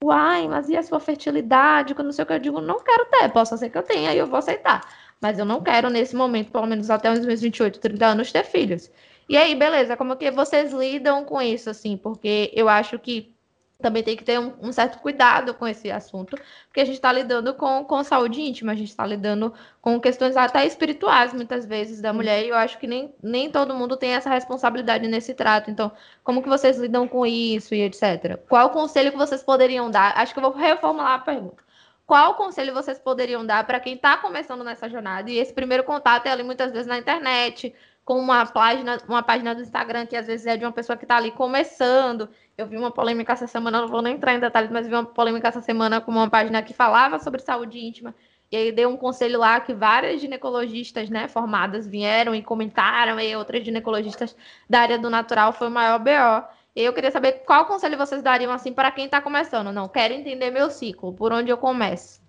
Uai, 0.03 0.47
mas 0.49 0.69
e 0.69 0.77
a 0.77 0.83
sua 0.83 1.01
fertilidade? 1.01 1.95
Quando 1.95 2.07
não 2.07 2.13
sei 2.13 2.23
o 2.25 2.27
que 2.27 2.33
eu 2.35 2.39
digo, 2.39 2.61
não 2.61 2.83
quero 2.83 3.07
ter, 3.07 3.31
posso 3.31 3.57
ser 3.57 3.71
que 3.71 3.79
eu 3.79 3.83
tenha, 3.83 4.11
aí 4.11 4.19
eu 4.19 4.27
vou 4.27 4.39
aceitar. 4.39 4.83
Mas 5.21 5.39
eu 5.39 5.45
não 5.45 5.63
quero, 5.63 5.89
nesse 5.91 6.15
momento, 6.15 6.53
pelo 6.53 6.67
menos 6.67 6.91
até 6.91 7.11
os 7.11 7.21
meus 7.25 7.41
28, 7.41 7.81
30 7.81 8.07
anos, 8.07 8.31
ter 8.31 8.45
filhos. 8.45 8.91
E 9.29 9.37
aí, 9.37 9.55
beleza, 9.55 9.97
como 9.97 10.17
que 10.17 10.31
vocês 10.31 10.73
lidam 10.73 11.25
com 11.25 11.41
isso, 11.41 11.71
assim? 11.71 11.97
Porque 11.97 12.53
eu 12.55 12.69
acho 12.69 12.99
que 12.99 13.36
também 13.79 14.03
tem 14.03 14.17
que 14.17 14.25
ter 14.25 14.39
um, 14.39 14.55
um, 14.61 14.73
certo 14.73 14.99
cuidado 15.01 15.53
com 15.53 15.67
esse 15.67 15.91
assunto, 15.91 16.37
porque 16.67 16.81
a 16.81 16.85
gente 16.85 16.95
está 16.95 17.13
lidando 17.13 17.55
com, 17.55 17.85
com 17.85 18.03
saúde 18.03 18.41
íntima, 18.41 18.73
a 18.73 18.75
gente 18.75 18.89
está 18.89 19.05
lidando 19.05 19.53
com 19.83 20.01
questões 20.01 20.37
até 20.37 20.65
espirituais, 20.67 21.35
muitas 21.35 21.67
vezes, 21.67 22.01
da 22.01 22.13
mulher, 22.13 22.45
e 22.45 22.49
eu 22.49 22.57
acho 22.57 22.79
que 22.79 22.87
nem, 22.87 23.15
nem 23.23 23.51
todo 23.51 23.75
mundo 23.75 23.97
tem 23.97 24.15
essa 24.15 24.31
responsabilidade 24.31 25.07
nesse 25.07 25.35
trato. 25.35 25.71
Então, 25.71 25.93
como 26.25 26.43
que 26.43 26.49
vocês 26.49 26.79
lidam 26.79 27.07
com 27.07 27.27
isso 27.27 27.75
e 27.75 27.83
etc? 27.83 28.39
Qual 28.49 28.71
conselho 28.71 29.13
que 29.13 29.19
vocês 29.19 29.43
poderiam 29.43 29.91
dar? 29.91 30.17
Acho 30.17 30.33
que 30.33 30.39
eu 30.39 30.43
vou 30.43 30.53
reformular 30.53 31.13
a 31.13 31.19
pergunta. 31.19 31.67
Qual 32.07 32.35
conselho 32.37 32.73
vocês 32.73 32.99
poderiam 33.01 33.45
dar 33.45 33.67
para 33.67 33.81
quem 33.81 33.95
está 33.95 34.17
começando 34.17 34.63
nessa 34.63 34.89
jornada? 34.89 35.29
E 35.29 35.39
esse 35.39 35.53
primeiro 35.53 35.83
contato 35.83 36.27
é 36.27 36.31
ali 36.31 36.45
muitas 36.45 36.71
vezes 36.73 36.87
na 36.87 36.99
internet, 36.99 37.75
com 38.07 38.21
uma 38.21 38.47
página, 38.47 38.99
uma 39.09 39.21
página 39.21 39.53
do 39.53 39.61
Instagram 39.63 40.07
que 40.07 40.15
às 40.15 40.29
vezes 40.29 40.47
é 40.47 40.57
de 40.57 40.65
uma 40.65 40.71
pessoa 40.71 40.97
que 40.97 41.05
está 41.05 41.17
ali 41.17 41.33
começando. 41.33 42.29
Eu 42.57 42.65
vi 42.65 42.77
uma 42.79 42.93
polêmica 42.93 43.33
essa 43.33 43.49
semana, 43.49 43.81
não 43.81 43.89
vou 43.89 44.01
nem 44.01 44.15
entrar 44.15 44.33
em 44.33 44.39
detalhes, 44.39 44.71
mas 44.71 44.87
vi 44.87 44.95
uma 44.95 45.05
polêmica 45.05 45.49
essa 45.49 45.61
semana 45.61 46.01
com 46.01 46.13
uma 46.13 46.31
página 46.31 46.63
que 46.63 46.73
falava 46.73 47.19
sobre 47.19 47.43
saúde 47.43 47.85
íntima. 47.85 48.15
E 48.51 48.57
aí 48.57 48.71
deu 48.71 48.89
um 48.91 48.97
conselho 48.97 49.41
lá 49.41 49.59
que 49.59 49.75
várias 49.75 50.21
ginecologistas, 50.21 51.11
né, 51.11 51.27
formadas 51.27 51.85
vieram 51.85 52.33
e 52.33 52.43
comentaram, 52.43 53.19
e 53.19 53.35
outras 53.35 53.65
ginecologistas 53.65 54.37
da 54.71 54.83
área 54.83 54.99
do 55.01 55.11
natural 55.11 55.53
foi 55.53 55.67
o 55.67 55.71
maior 55.71 55.99
BO. 55.99 56.47
E 56.77 56.83
eu 56.85 56.93
queria 56.93 57.11
saber 57.11 57.43
qual 57.45 57.67
conselho 57.67 57.99
vocês 57.99 58.23
dariam 58.23 58.53
assim 58.53 58.73
para 58.73 58.93
quem 58.93 59.07
está 59.07 59.21
começando. 59.21 59.73
Não, 59.73 59.89
quero 59.89 60.15
entender 60.15 60.53
meu 60.53 60.71
ciclo, 60.71 61.13
por 61.13 61.33
onde 61.33 61.51
eu 61.51 61.59
começo. 61.59 62.26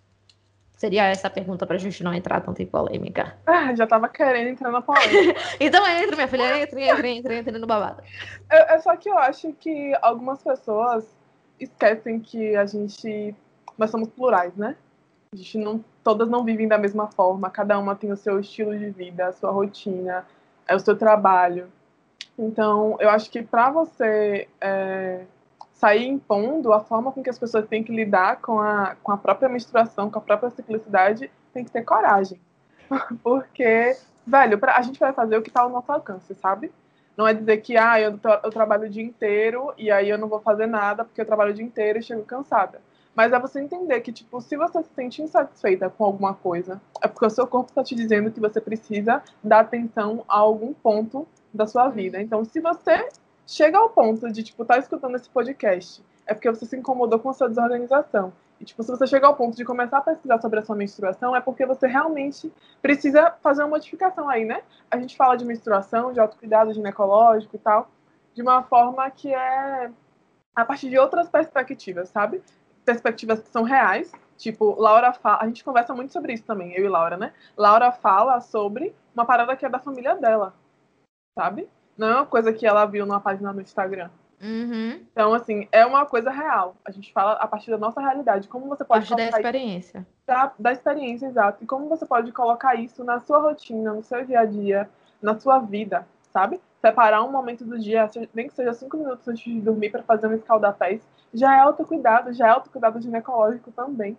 Seria 0.77 1.07
essa 1.07 1.25
a 1.27 1.31
pergunta 1.31 1.65
para 1.65 1.75
a 1.75 1.79
gente 1.79 2.03
não 2.03 2.13
entrar 2.13 2.39
tanto 2.39 2.61
em 2.61 2.65
polêmica. 2.65 3.35
Ah, 3.47 3.73
já 3.73 3.85
estava 3.85 4.07
querendo 4.07 4.49
entrar 4.49 4.71
na 4.71 4.79
polêmica. 4.79 5.39
então 5.59 5.85
entra, 5.87 6.15
minha 6.15 6.27
filha, 6.27 6.61
entra, 6.61 6.79
entra, 6.79 7.07
entra, 7.09 7.35
entra 7.35 7.59
no 7.59 7.65
babado. 7.65 8.03
É, 8.47 8.75
é 8.75 8.79
só 8.79 8.95
que 8.95 9.09
eu 9.09 9.17
acho 9.17 9.51
que 9.53 9.97
algumas 10.03 10.41
pessoas 10.43 11.03
esquecem 11.59 12.19
que 12.19 12.55
a 12.55 12.65
gente. 12.67 13.33
Nós 13.75 13.89
somos 13.89 14.07
plurais, 14.09 14.55
né? 14.55 14.75
A 15.33 15.35
gente 15.35 15.57
não. 15.57 15.83
Todas 16.03 16.29
não 16.29 16.43
vivem 16.43 16.67
da 16.67 16.77
mesma 16.77 17.07
forma, 17.07 17.49
cada 17.49 17.77
uma 17.79 17.95
tem 17.95 18.11
o 18.11 18.15
seu 18.15 18.39
estilo 18.39 18.77
de 18.77 18.91
vida, 18.91 19.27
a 19.27 19.33
sua 19.33 19.51
rotina, 19.51 20.25
é 20.67 20.75
o 20.75 20.79
seu 20.79 20.95
trabalho. 20.95 21.67
Então, 22.37 22.95
eu 22.99 23.09
acho 23.09 23.31
que 23.31 23.41
para 23.41 23.71
você 23.71 24.47
é, 24.61 25.25
sair 25.77 26.07
impondo 26.07 26.73
a 26.73 26.79
forma 26.79 27.11
com 27.11 27.21
que 27.21 27.29
as 27.29 27.37
pessoas 27.37 27.67
têm 27.67 27.83
que 27.83 27.93
lidar 27.93 28.41
com 28.41 28.59
a, 28.59 28.95
com 29.03 29.11
a 29.11 29.17
própria 29.17 29.47
menstruação, 29.47 30.09
com 30.09 30.17
a 30.17 30.21
própria 30.21 30.49
ciclicidade, 30.49 31.31
tem 31.53 31.63
que 31.63 31.71
ter 31.71 31.83
coragem. 31.83 32.39
Porque, 33.23 33.95
velho, 34.25 34.57
pra, 34.57 34.77
a 34.77 34.81
gente 34.81 34.99
vai 34.99 35.13
fazer 35.13 35.37
o 35.37 35.41
que 35.41 35.49
está 35.49 35.61
ao 35.61 35.69
nosso 35.69 35.91
alcance, 35.91 36.33
sabe? 36.35 36.71
Não 37.15 37.27
é 37.27 37.33
dizer 37.33 37.57
que, 37.57 37.77
ah, 37.77 37.99
eu, 37.99 38.19
eu 38.43 38.49
trabalho 38.49 38.85
o 38.85 38.89
dia 38.89 39.03
inteiro 39.03 39.71
e 39.77 39.91
aí 39.91 40.09
eu 40.09 40.17
não 40.17 40.27
vou 40.27 40.39
fazer 40.39 40.65
nada 40.65 41.05
porque 41.05 41.21
eu 41.21 41.25
trabalho 41.25 41.51
o 41.51 41.53
dia 41.53 41.65
inteiro 41.65 41.99
e 41.99 42.03
chego 42.03 42.23
cansada. 42.23 42.81
Mas 43.15 43.33
é 43.33 43.39
você 43.39 43.59
entender 43.59 43.99
que, 44.01 44.11
tipo, 44.11 44.39
se 44.41 44.55
você 44.55 44.83
se 44.83 44.89
sente 44.95 45.21
insatisfeita 45.21 45.89
com 45.89 46.05
alguma 46.05 46.35
coisa, 46.35 46.79
é 47.01 47.07
porque 47.07 47.25
o 47.25 47.29
seu 47.29 47.47
corpo 47.47 47.69
está 47.69 47.83
te 47.83 47.95
dizendo 47.95 48.31
que 48.31 48.39
você 48.39 48.61
precisa 48.61 49.23
dar 49.43 49.61
atenção 49.61 50.23
a 50.27 50.37
algum 50.37 50.73
ponto 50.73 51.27
da 51.51 51.65
sua 51.65 51.89
vida. 51.89 52.21
Então, 52.21 52.45
se 52.45 52.59
você 52.59 53.09
chega 53.47 53.77
ao 53.77 53.89
ponto 53.89 54.29
de, 54.31 54.43
tipo, 54.43 54.65
tá 54.65 54.77
escutando 54.77 55.15
esse 55.15 55.29
podcast, 55.29 56.03
é 56.27 56.33
porque 56.33 56.49
você 56.49 56.65
se 56.65 56.75
incomodou 56.75 57.17
com 57.17 57.29
a 57.29 57.33
sua 57.33 57.47
desorganização. 57.47 58.33
E, 58.59 58.65
tipo, 58.65 58.83
se 58.83 58.89
você 58.89 59.07
chegar 59.07 59.27
ao 59.27 59.35
ponto 59.35 59.55
de 59.55 59.63
começar 59.63 59.99
a 59.99 60.01
pesquisar 60.01 60.41
sobre 60.41 60.59
a 60.59 60.61
sua 60.61 60.75
menstruação, 60.75 61.35
é 61.35 61.39
porque 61.39 61.65
você 61.65 61.87
realmente 61.87 62.51
precisa 62.81 63.31
fazer 63.41 63.61
uma 63.61 63.69
modificação 63.69 64.27
aí, 64.29 64.43
né? 64.43 64.61
A 64.91 64.97
gente 64.99 65.15
fala 65.15 65.35
de 65.35 65.45
menstruação, 65.45 66.11
de 66.11 66.19
autocuidado 66.19 66.73
ginecológico 66.73 67.55
e 67.55 67.59
tal, 67.59 67.89
de 68.33 68.41
uma 68.41 68.63
forma 68.63 69.09
que 69.11 69.33
é 69.33 69.91
a 70.55 70.65
partir 70.65 70.89
de 70.89 70.97
outras 70.97 71.29
perspectivas, 71.29 72.09
sabe? 72.09 72.41
Perspectivas 72.83 73.39
que 73.39 73.49
são 73.49 73.63
reais. 73.63 74.11
Tipo, 74.37 74.75
Laura 74.79 75.13
fala. 75.13 75.39
A 75.41 75.45
gente 75.45 75.63
conversa 75.63 75.93
muito 75.93 76.11
sobre 76.11 76.33
isso 76.33 76.43
também, 76.43 76.73
eu 76.73 76.85
e 76.85 76.89
Laura, 76.89 77.15
né? 77.15 77.33
Laura 77.55 77.91
fala 77.91 78.41
sobre 78.41 78.95
uma 79.13 79.25
parada 79.25 79.55
que 79.55 79.65
é 79.65 79.69
da 79.69 79.79
família 79.79 80.15
dela, 80.15 80.53
sabe? 81.37 81.69
Não 81.97 82.07
é 82.07 82.15
uma 82.15 82.25
coisa 82.25 82.53
que 82.53 82.65
ela 82.65 82.85
viu 82.85 83.05
numa 83.05 83.19
página 83.19 83.51
no 83.51 83.61
Instagram. 83.61 84.09
Uhum. 84.41 85.01
Então, 85.11 85.33
assim, 85.33 85.67
é 85.71 85.85
uma 85.85 86.05
coisa 86.05 86.29
real. 86.29 86.75
A 86.85 86.91
gente 86.91 87.11
fala 87.11 87.33
a 87.33 87.47
partir 87.47 87.71
da 87.71 87.77
nossa 87.77 87.99
realidade. 87.99 88.47
Como 88.47 88.67
você 88.67 88.85
pode. 88.85 89.05
A 89.05 89.07
partir 89.07 89.31
da 89.31 89.37
experiência. 89.37 90.07
Da, 90.25 90.53
da 90.57 90.71
experiência, 90.71 91.25
exato. 91.25 91.63
E 91.63 91.67
como 91.67 91.89
você 91.89 92.05
pode 92.05 92.31
colocar 92.31 92.75
isso 92.75 93.03
na 93.03 93.19
sua 93.21 93.39
rotina, 93.39 93.93
no 93.93 94.03
seu 94.03 94.23
dia 94.25 94.41
a 94.41 94.45
dia, 94.45 94.89
na 95.21 95.39
sua 95.39 95.59
vida, 95.59 96.07
sabe? 96.31 96.61
Separar 96.79 97.23
um 97.23 97.31
momento 97.31 97.65
do 97.65 97.79
dia, 97.79 98.09
nem 98.33 98.47
que 98.47 98.53
seja 98.53 98.73
cinco 98.73 98.97
minutos 98.97 99.27
antes 99.27 99.43
de 99.43 99.59
dormir 99.59 99.89
para 99.89 100.03
fazer 100.03 100.27
um 100.27 100.33
escaldapés, 100.33 101.01
já 101.33 101.55
é 101.55 101.59
autocuidado, 101.59 102.31
já 102.33 102.47
é 102.47 102.49
autocuidado 102.51 103.01
ginecológico 103.01 103.71
também. 103.71 104.15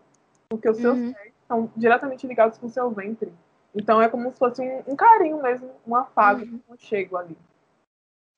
Porque 0.48 0.68
os 0.68 0.78
seus 0.78 0.98
uhum. 0.98 1.12
pés 1.12 1.32
estão 1.40 1.70
diretamente 1.76 2.26
ligados 2.26 2.58
com 2.58 2.66
o 2.66 2.70
seu 2.70 2.90
ventre. 2.90 3.32
Então 3.74 4.02
é 4.02 4.08
como 4.08 4.32
se 4.32 4.38
fosse 4.38 4.60
um, 4.60 4.92
um 4.92 4.96
carinho 4.96 5.40
mesmo, 5.40 5.70
um 5.86 5.94
afago, 5.94 6.42
uhum. 6.42 6.60
um 6.70 6.76
chego 6.76 7.16
ali. 7.16 7.36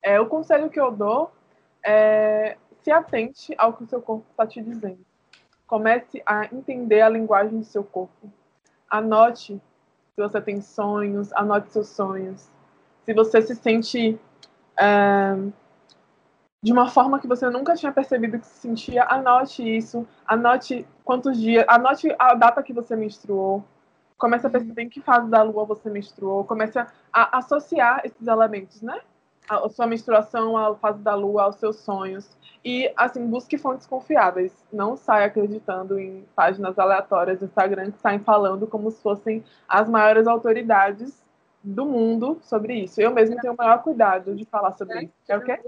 É, 0.03 0.19
o 0.19 0.27
conselho 0.27 0.69
que 0.69 0.79
eu 0.79 0.91
dou 0.91 1.31
é 1.83 2.57
se 2.81 2.91
atente 2.91 3.53
ao 3.57 3.73
que 3.73 3.83
o 3.83 3.87
seu 3.87 4.01
corpo 4.01 4.25
está 4.31 4.45
te 4.45 4.61
dizendo. 4.61 5.05
Comece 5.67 6.21
a 6.25 6.45
entender 6.45 7.01
a 7.01 7.09
linguagem 7.09 7.59
do 7.59 7.65
seu 7.65 7.83
corpo. 7.83 8.31
Anote 8.89 9.61
se 10.15 10.21
você 10.21 10.41
tem 10.41 10.61
sonhos, 10.61 11.31
anote 11.33 11.71
seus 11.71 11.87
sonhos. 11.89 12.49
Se 13.05 13.13
você 13.13 13.41
se 13.41 13.55
sente 13.55 14.19
é, 14.77 15.35
de 16.61 16.71
uma 16.71 16.89
forma 16.89 17.19
que 17.19 17.27
você 17.27 17.49
nunca 17.49 17.75
tinha 17.75 17.91
percebido 17.91 18.39
que 18.39 18.45
se 18.45 18.59
sentia, 18.59 19.05
anote 19.05 19.63
isso. 19.63 20.07
Anote 20.25 20.85
quantos 21.03 21.39
dias, 21.39 21.65
anote 21.67 22.13
a 22.19 22.33
data 22.33 22.61
que 22.61 22.73
você 22.73 22.95
menstruou. 22.95 23.63
Comece 24.17 24.45
a 24.45 24.49
perceber 24.49 24.83
em 24.83 24.89
que 24.89 25.01
fase 25.01 25.29
da 25.29 25.41
lua 25.41 25.65
você 25.65 25.89
menstruou. 25.89 26.43
Comece 26.43 26.77
a, 26.77 26.87
a 27.11 27.37
associar 27.37 28.01
esses 28.03 28.27
elementos, 28.27 28.81
né? 28.81 28.99
A 29.49 29.69
sua 29.69 29.87
menstruação, 29.87 30.57
a 30.57 30.75
fase 30.75 31.01
da 31.01 31.13
lua, 31.15 31.43
aos 31.43 31.55
seus 31.57 31.77
sonhos. 31.77 32.29
E, 32.63 32.91
assim, 32.95 33.25
busque 33.25 33.57
fontes 33.57 33.87
confiáveis. 33.87 34.53
Não 34.71 34.95
saia 34.95 35.25
acreditando 35.25 35.99
em 35.99 36.25
páginas 36.35 36.77
aleatórias 36.77 37.39
do 37.39 37.45
Instagram 37.45 37.91
que 37.91 37.99
saem 37.99 38.19
falando 38.19 38.67
como 38.67 38.91
se 38.91 39.01
fossem 39.01 39.43
as 39.67 39.89
maiores 39.89 40.27
autoridades 40.27 41.21
do 41.63 41.85
mundo 41.85 42.39
sobre 42.41 42.75
isso. 42.75 43.01
Eu 43.01 43.11
mesmo 43.11 43.35
tenho 43.41 43.53
o 43.53 43.57
maior 43.57 43.81
cuidado 43.83 44.35
de 44.35 44.45
falar 44.45 44.73
sobre 44.73 45.05
isso. 45.05 45.13
É 45.27 45.37
o 45.37 45.43
quê? 45.43 45.59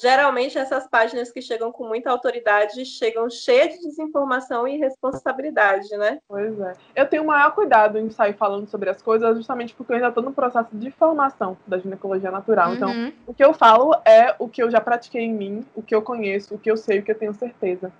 Geralmente 0.00 0.58
essas 0.58 0.86
páginas 0.86 1.30
que 1.30 1.42
chegam 1.42 1.72
com 1.72 1.86
muita 1.86 2.10
autoridade 2.10 2.84
chegam 2.84 3.28
cheias 3.28 3.74
de 3.74 3.80
desinformação 3.80 4.66
e 4.66 4.76
irresponsabilidade, 4.76 5.88
né? 5.96 6.18
Pois 6.28 6.58
é. 6.60 6.72
Eu 6.94 7.06
tenho 7.06 7.22
o 7.22 7.26
maior 7.26 7.54
cuidado 7.54 7.98
em 7.98 8.10
sair 8.10 8.34
falando 8.34 8.68
sobre 8.68 8.90
as 8.90 9.02
coisas, 9.02 9.36
justamente 9.36 9.74
porque 9.74 9.92
eu 9.92 9.96
ainda 9.96 10.08
estou 10.08 10.22
no 10.22 10.32
processo 10.32 10.68
de 10.72 10.90
formação 10.90 11.56
da 11.66 11.78
ginecologia 11.78 12.30
natural. 12.30 12.74
Então, 12.74 12.88
uhum. 12.88 13.06
Então, 13.08 13.22
o 13.26 13.34
que 13.34 13.44
eu 13.44 13.52
falo 13.52 13.94
é 14.04 14.34
o 14.38 14.48
que 14.48 14.62
eu 14.62 14.70
já 14.70 14.80
pratiquei 14.80 15.22
em 15.22 15.32
mim, 15.32 15.66
o 15.74 15.82
que 15.82 15.94
eu 15.94 16.02
conheço, 16.02 16.54
o 16.54 16.58
que 16.58 16.70
eu 16.70 16.76
sei, 16.76 16.98
o 16.98 17.02
que 17.02 17.10
eu 17.10 17.18
tenho 17.18 17.34
certeza. 17.34 17.92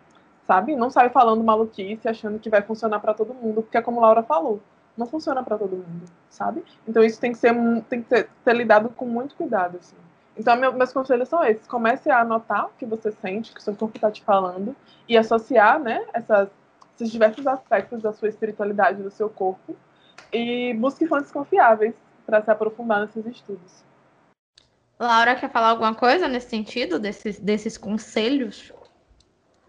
Sabe? 0.47 0.75
Não 0.75 0.89
saio 0.89 1.11
falando 1.11 1.45
maluquice, 1.45 2.09
achando 2.09 2.39
que 2.39 2.49
vai 2.49 2.63
funcionar 2.63 3.01
para 3.01 3.13
todo 3.13 3.35
mundo, 3.35 3.63
porque 3.63 3.77
é 3.77 3.83
como 3.83 4.01
Laura 4.01 4.23
falou, 4.23 4.61
não 4.97 5.07
funciona 5.07 5.43
para 5.43 5.59
todo 5.59 5.77
mundo, 5.77 6.05
sabe? 6.31 6.65
Então 6.87 7.05
isso 7.05 7.21
tem 7.21 7.33
que 7.33 7.39
ser 7.39 7.55
tem 7.89 8.03
que 8.03 8.09
ser, 8.09 8.29
ser 8.43 8.55
lidado 8.55 8.89
com 8.89 9.05
muito 9.05 9.35
cuidado, 9.35 9.79
assim. 9.79 9.95
Então, 10.39 10.57
meu, 10.57 10.73
meus 10.73 10.93
conselhos 10.93 11.29
são 11.29 11.45
esses. 11.45 11.67
Comece 11.67 12.11
a 12.11 12.21
anotar 12.21 12.67
o 12.67 12.71
que 12.79 12.87
você 12.87 13.11
sente, 13.11 13.53
que 13.53 13.59
o 13.59 13.63
seu 13.63 13.75
corpo 13.75 13.97
está 13.97 14.11
te 14.11 14.23
falando, 14.23 14.75
e 15.09 15.17
associar 15.17 15.81
né, 15.81 16.07
essas, 16.15 16.49
esses 16.95 17.11
diversos 17.11 17.47
aspectos 17.47 18.03
da 18.03 18.13
sua 18.13 18.29
espiritualidade, 18.29 19.03
do 19.03 19.11
seu 19.11 19.29
corpo, 19.29 19.75
e 20.33 20.73
busque 20.75 21.07
fontes 21.07 21.33
confiáveis 21.33 21.95
para 22.25 22.43
se 22.43 22.51
aprofundar 22.51 23.01
nesses 23.01 23.27
estudos. 23.27 23.83
Laura, 24.99 25.35
quer 25.35 25.51
falar 25.51 25.71
alguma 25.71 25.95
coisa 25.95 26.29
nesse 26.29 26.51
sentido, 26.51 26.99
desses, 26.99 27.41
desses 27.41 27.77
conselhos? 27.77 28.73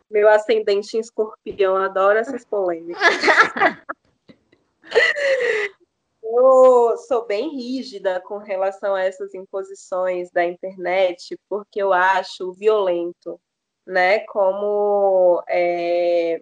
Meu 0.09 0.29
ascendente 0.29 0.97
em 0.97 0.99
escorpião 0.99 1.77
adora 1.77 2.19
essas 2.19 2.45
polêmicas. 2.45 3.01
Eu 6.31 6.95
sou 7.07 7.25
bem 7.25 7.49
rígida 7.49 8.21
com 8.21 8.37
relação 8.37 8.93
a 8.93 9.01
essas 9.01 9.33
imposições 9.33 10.29
da 10.31 10.45
internet, 10.45 11.35
porque 11.49 11.81
eu 11.81 11.91
acho 11.91 12.53
violento, 12.53 13.41
né? 13.85 14.19
Como 14.27 15.43
é, 15.49 16.39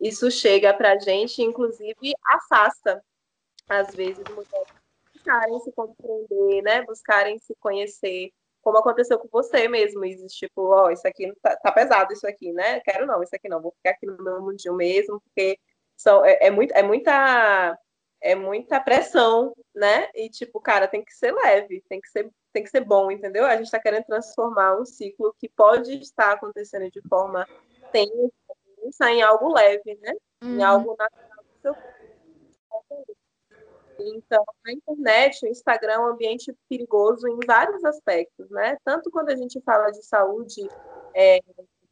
isso 0.00 0.28
chega 0.28 0.74
para 0.74 0.92
a 0.92 0.98
gente, 0.98 1.40
inclusive 1.40 2.12
afasta, 2.24 3.00
às 3.68 3.94
vezes, 3.94 4.24
mulheres 4.30 4.78
buscarem 5.14 5.60
se 5.60 5.72
compreender, 5.72 6.62
né? 6.62 6.82
Buscarem 6.82 7.38
se 7.38 7.54
conhecer, 7.60 8.32
como 8.60 8.78
aconteceu 8.78 9.18
com 9.20 9.28
você 9.30 9.68
mesmo, 9.68 10.04
Isis, 10.04 10.32
tipo, 10.32 10.62
ó, 10.62 10.86
oh, 10.86 10.90
isso 10.90 11.06
aqui 11.06 11.32
tá, 11.40 11.56
tá, 11.56 11.70
pesado, 11.70 12.12
isso 12.12 12.26
aqui, 12.26 12.52
né? 12.52 12.80
Quero 12.80 13.06
não, 13.06 13.22
isso 13.22 13.36
aqui 13.36 13.48
não, 13.48 13.62
vou 13.62 13.72
ficar 13.72 13.90
aqui 13.90 14.06
no 14.06 14.22
meu 14.22 14.42
mundinho 14.42 14.74
mesmo, 14.74 15.20
porque 15.20 15.58
são, 15.96 16.24
é, 16.24 16.38
é, 16.46 16.50
muito, 16.50 16.72
é 16.72 16.82
muita 16.82 17.78
é 18.20 18.34
muita 18.34 18.80
pressão, 18.80 19.54
né? 19.74 20.08
E 20.14 20.28
tipo, 20.28 20.60
cara, 20.60 20.88
tem 20.88 21.04
que 21.04 21.12
ser 21.14 21.32
leve, 21.32 21.82
tem 21.88 22.00
que 22.00 22.08
ser, 22.08 22.30
tem 22.52 22.62
que 22.62 22.70
ser 22.70 22.84
bom, 22.84 23.10
entendeu? 23.10 23.44
A 23.46 23.56
gente 23.56 23.66
está 23.66 23.78
querendo 23.78 24.04
transformar 24.04 24.80
um 24.80 24.84
ciclo 24.84 25.34
que 25.38 25.48
pode 25.48 25.94
estar 26.00 26.32
acontecendo 26.32 26.90
de 26.90 27.00
forma 27.08 27.46
tensa 27.92 29.10
em 29.10 29.22
algo 29.22 29.52
leve, 29.52 29.98
né? 30.00 30.12
Uhum. 30.42 30.56
Em 30.56 30.62
algo 30.62 30.96
natural 30.98 31.44
do 31.44 31.60
seu 31.60 31.74
então, 34.00 34.44
a 34.64 34.72
internet, 34.72 35.44
o 35.44 35.48
Instagram 35.48 35.92
é 35.92 35.98
um 35.98 36.06
ambiente 36.06 36.54
perigoso 36.68 37.26
em 37.26 37.38
vários 37.44 37.84
aspectos, 37.84 38.48
né? 38.50 38.76
Tanto 38.84 39.10
quando 39.10 39.30
a 39.30 39.36
gente 39.36 39.60
fala 39.62 39.90
de 39.90 40.04
saúde 40.04 40.68
é, 41.14 41.40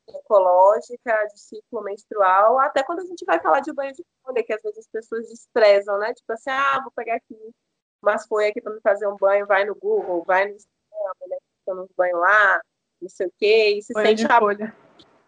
ecológica, 0.09 1.27
de 1.33 1.41
ciclo 1.41 1.83
menstrual, 1.83 2.59
até 2.59 2.83
quando 2.83 3.01
a 3.01 3.05
gente 3.05 3.25
vai 3.25 3.41
falar 3.41 3.61
de 3.61 3.73
banho 3.73 3.93
de 3.93 4.05
folha, 4.23 4.45
que 4.45 4.53
às 4.53 4.63
vezes 4.63 4.79
as 4.79 4.89
pessoas 4.89 5.29
desprezam, 5.29 5.99
né? 5.99 6.15
Tipo 6.15 6.33
assim, 6.33 6.51
ah, 6.51 6.81
vou 6.83 6.93
pegar 6.95 7.17
aqui 7.17 7.37
mas 8.07 8.27
foi 8.27 8.49
aqui 8.49 8.61
para 8.61 8.73
me 8.73 8.81
fazer 8.81 9.07
um 9.09 9.17
banho, 9.17 9.47
vai 9.47 9.65
no 9.65 9.75
Google, 9.75 10.23
vai 10.25 10.47
no 10.47 10.55
Instagram, 10.55 11.13
mulher 11.21 11.39
tomando 11.65 11.87
um 11.87 11.95
banho 11.97 12.17
lá, 12.19 12.61
não 13.03 13.09
sei 13.09 13.27
o 13.27 13.33
quê, 13.37 13.75
e 13.77 13.83
se 13.83 13.93
Folha 13.93 14.07
sente 14.07 14.25
a 14.27 14.39
folha. 14.39 14.77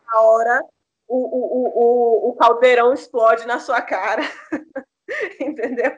a 0.06 0.22
hora 0.22 0.64
o, 1.08 1.16
o, 1.16 1.40
o, 1.56 2.28
o, 2.28 2.30
o 2.30 2.36
caldeirão 2.36 2.92
explode 2.92 3.46
na 3.46 3.58
sua 3.58 3.80
cara. 3.82 4.22
Entendeu? 5.40 5.96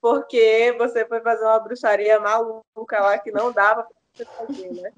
Porque 0.00 0.74
você 0.78 1.04
foi 1.04 1.20
fazer 1.20 1.44
uma 1.44 1.58
bruxaria 1.58 2.18
maluca 2.20 3.00
lá 3.00 3.18
que 3.18 3.32
não 3.32 3.52
dava 3.52 3.82
para 3.82 3.96
você 4.14 4.24
fazer, 4.24 4.72
né? 4.72 4.92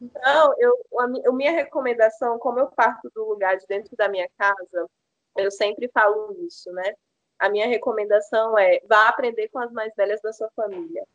Então, 0.00 0.54
eu, 0.58 0.74
a, 0.98 1.06
mi- 1.08 1.26
a 1.26 1.32
minha 1.32 1.52
recomendação, 1.52 2.38
como 2.38 2.58
eu 2.58 2.68
parto 2.68 3.10
do 3.14 3.24
lugar 3.24 3.56
de 3.58 3.66
dentro 3.66 3.94
da 3.96 4.08
minha 4.08 4.28
casa, 4.38 4.88
eu 5.36 5.50
sempre 5.50 5.88
falo 5.92 6.34
isso, 6.46 6.72
né? 6.72 6.94
A 7.38 7.48
minha 7.48 7.66
recomendação 7.66 8.58
é 8.58 8.80
vá 8.86 9.08
aprender 9.08 9.48
com 9.48 9.58
as 9.58 9.70
mais 9.72 9.94
velhas 9.94 10.20
da 10.22 10.32
sua 10.32 10.50
família. 10.56 11.06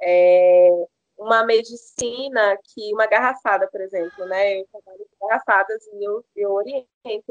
É, 0.00 0.70
uma 1.18 1.44
medicina 1.44 2.56
que 2.62 2.92
uma 2.94 3.06
garrafada, 3.06 3.68
por 3.68 3.80
exemplo, 3.80 4.24
né? 4.26 4.60
Eu 4.60 4.66
trabalho 4.68 5.06
com 5.18 5.26
garrafadas 5.26 5.86
e 5.92 6.04
eu, 6.04 6.24
eu 6.36 6.52
oriento, 6.52 6.88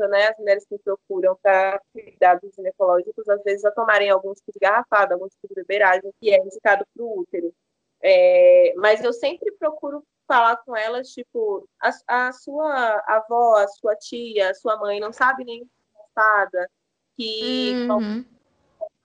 né, 0.09 0.27
as 0.27 0.37
mulheres 0.37 0.65
que 0.65 0.73
me 0.75 0.79
procuram 0.79 1.37
para 1.41 1.81
cuidados 1.93 2.53
ginecológicos, 2.55 3.27
às 3.29 3.41
vezes 3.43 3.63
a 3.65 3.71
tomarem 3.71 4.09
algum 4.09 4.33
tipo 4.33 4.51
de 4.51 4.59
garrafada, 4.59 5.13
algum 5.15 5.27
tipo 5.29 5.47
de 5.47 5.55
beberagem 5.55 6.11
que 6.19 6.33
é 6.33 6.39
indicado 6.43 6.85
para 6.93 7.03
o 7.03 7.19
útero. 7.21 7.53
É, 8.01 8.73
mas 8.77 9.03
eu 9.03 9.13
sempre 9.13 9.51
procuro 9.53 10.03
falar 10.27 10.57
com 10.57 10.75
elas, 10.75 11.09
tipo, 11.09 11.67
a, 11.81 12.27
a 12.27 12.31
sua 12.33 13.03
avó, 13.07 13.55
a 13.55 13.67
sua 13.67 13.95
tia, 13.95 14.51
a 14.51 14.53
sua 14.53 14.77
mãe 14.77 14.99
não 14.99 15.13
sabe 15.13 15.43
nem 15.45 15.67
garrafada, 15.93 16.69
que 17.15 17.75
Uhum. 17.89 18.25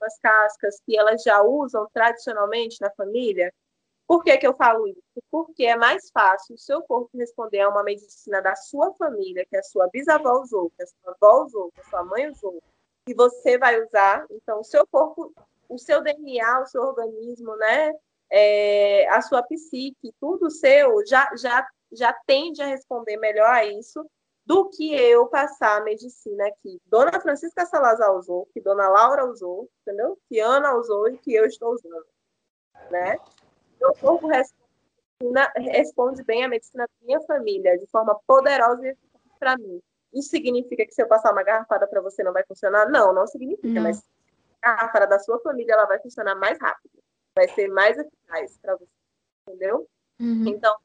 as 0.03 0.19
cascas 0.19 0.81
que 0.85 0.99
elas 0.99 1.23
já 1.23 1.41
usam 1.43 1.89
tradicionalmente 1.93 2.81
na 2.81 2.91
família. 2.91 3.53
Por 4.07 4.23
que, 4.25 4.37
que 4.37 4.47
eu 4.47 4.55
falo 4.55 4.87
isso? 4.89 5.01
Porque 5.31 5.65
é 5.65 5.77
mais 5.77 6.11
fácil 6.11 6.57
o 6.57 6.59
seu 6.59 6.83
corpo 6.83 7.17
responder 7.17 7.61
a 7.61 7.69
uma 7.69 7.85
medicina 7.85 8.43
da 8.43 8.55
sua 8.57 8.93
família, 8.95 9.47
que 9.49 9.57
a 9.57 9.63
sua 9.63 9.89
bisavó 9.89 10.41
usou, 10.41 10.71
que 10.77 10.83
a 10.83 10.87
sua 10.87 11.17
avó 11.21 11.45
usou, 11.45 11.71
que 11.73 11.81
a 11.81 11.85
sua 11.85 12.05
mãe 12.05 12.29
usou, 12.29 12.63
e 13.09 13.15
você 13.15 13.57
vai 13.57 13.81
usar. 13.83 14.27
Então, 14.31 14.61
o 14.61 14.65
seu 14.65 14.87
corpo, 14.87 15.33
o 15.69 15.79
seu 15.79 16.03
DNA, 16.03 16.61
o 16.61 16.67
seu 16.67 16.83
organismo, 16.83 17.57
né? 17.57 17.95
É, 18.35 19.07
a 19.11 19.21
sua 19.21 19.43
psique, 19.43 20.15
tudo 20.19 20.51
seu 20.51 21.05
já, 21.07 21.31
já, 21.37 21.69
já 21.93 22.15
tende 22.27 22.63
a 22.63 22.67
responder 22.67 23.19
melhor 23.19 23.51
a 23.51 23.67
isso 23.67 24.09
do 24.45 24.71
que 24.71 24.95
eu 24.95 25.27
passar 25.27 25.77
a 25.77 25.85
medicina 25.85 26.45
que 26.63 26.81
Dona 26.87 27.21
Francisca 27.21 27.67
Salazar 27.67 28.11
usou, 28.17 28.49
que 28.55 28.61
Dona 28.61 28.89
Laura 28.89 29.27
usou, 29.27 29.69
entendeu? 29.83 30.19
Que 30.29 30.41
Ana 30.41 30.75
usou 30.75 31.09
e 31.09 31.19
que 31.19 31.35
eu 31.35 31.45
estou 31.45 31.75
usando, 31.75 32.07
né? 32.91 33.19
Meu 33.79 33.95
corpo 33.95 34.27
responde, 34.27 36.25
bem 36.25 36.45
a 36.45 36.49
medicina 36.49 36.85
da 36.85 37.07
minha 37.07 37.21
família 37.21 37.79
de 37.79 37.87
forma 37.89 38.19
poderosa 38.27 38.89
e 38.89 38.97
para 39.39 39.57
mim. 39.59 39.81
Isso 40.13 40.31
significa 40.31 40.85
que 40.85 40.93
se 40.93 41.03
eu 41.03 41.09
passar 41.09 41.33
uma 41.33 41.43
garrafada 41.43 41.87
para 41.87 42.01
você 42.01 42.23
não 42.23 42.33
vai 42.33 42.45
funcionar? 42.45 42.89
Não, 42.89 43.13
não 43.13 43.27
significa, 43.27 43.69
Não. 43.69 43.83
mas 43.83 44.03
a 44.63 44.75
garrafada 44.75 45.07
da 45.07 45.19
sua 45.19 45.39
família 45.41 45.75
ela 45.75 45.87
vai 45.87 46.01
funcionar 46.01 46.35
mais 46.35 46.59
rápido, 46.59 47.03
vai 47.35 47.49
ser 47.49 47.69
mais 47.69 47.97
eficaz 47.99 48.59
para 48.59 48.77
você, 48.77 48.87
entendeu? 49.49 49.89
Uhum. 50.21 50.45
Então, 50.47 50.77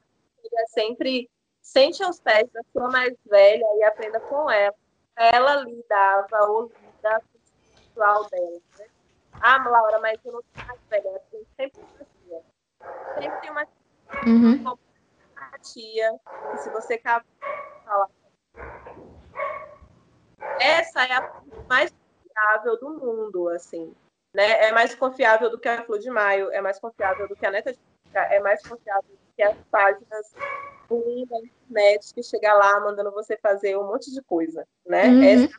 seria 0.42 0.66
sempre 0.68 1.30
sente 1.62 2.02
aos 2.04 2.20
pés 2.20 2.50
da 2.52 2.62
sua 2.72 2.90
mais 2.90 3.14
velha 3.26 3.66
e 3.78 3.84
aprenda 3.84 4.20
com 4.22 4.50
ela. 4.50 4.76
Ela 5.16 5.56
lidava 5.64 6.50
ou 6.50 6.68
lida 6.68 7.22
com 7.22 7.38
o 7.38 7.42
espiritual 7.44 8.30
dela. 8.30 8.62
Né? 8.80 8.88
Ah, 9.42 9.70
Laura, 9.70 10.00
mas 10.00 10.20
eu 10.24 10.32
não 10.32 10.42
sou 10.42 10.66
mais 10.66 10.80
velha. 10.90 11.18
Assim, 11.18 11.46
sempre 11.56 11.82
uma 11.82 12.06
tia. 12.06 12.44
Sempre 13.20 13.42
tem 13.42 13.52
uma 13.52 13.68
Uhum. 14.26 14.78
tia 15.62 16.20
que 16.52 16.58
se 16.60 16.70
você 16.70 16.98
falar. 17.00 17.26
Essa 20.60 21.04
é 21.04 21.14
a 21.14 21.44
mais 21.68 21.92
confiável 21.92 22.80
do 22.80 22.90
mundo, 22.92 23.50
assim. 23.50 23.94
Né? 24.38 24.68
É 24.68 24.72
mais 24.72 24.94
confiável 24.94 25.50
do 25.50 25.58
que 25.58 25.68
a 25.68 25.84
Flor 25.84 25.98
de 25.98 26.12
Maio, 26.12 26.52
é 26.52 26.62
mais 26.62 26.80
confiável 26.80 27.28
do 27.28 27.36
que 27.36 27.44
a 27.44 27.50
Neta 27.50 27.74
de 27.74 27.80
Fica, 27.80 28.22
é 28.32 28.40
mais 28.40 28.64
confiável 28.68 29.10
do 29.10 29.18
que 29.36 29.42
as 29.42 29.58
páginas 29.72 30.36
ruins 30.88 31.28
da 31.28 31.38
internet 31.40 32.14
que 32.14 32.22
chega 32.22 32.54
lá 32.54 32.80
mandando 32.80 33.10
você 33.12 33.36
fazer 33.42 33.76
um 33.76 33.88
monte 33.88 34.14
de 34.14 34.22
coisa, 34.22 34.64
né? 34.86 35.10
Uhum. 35.10 35.24
Essa 35.24 35.46
é 35.46 35.50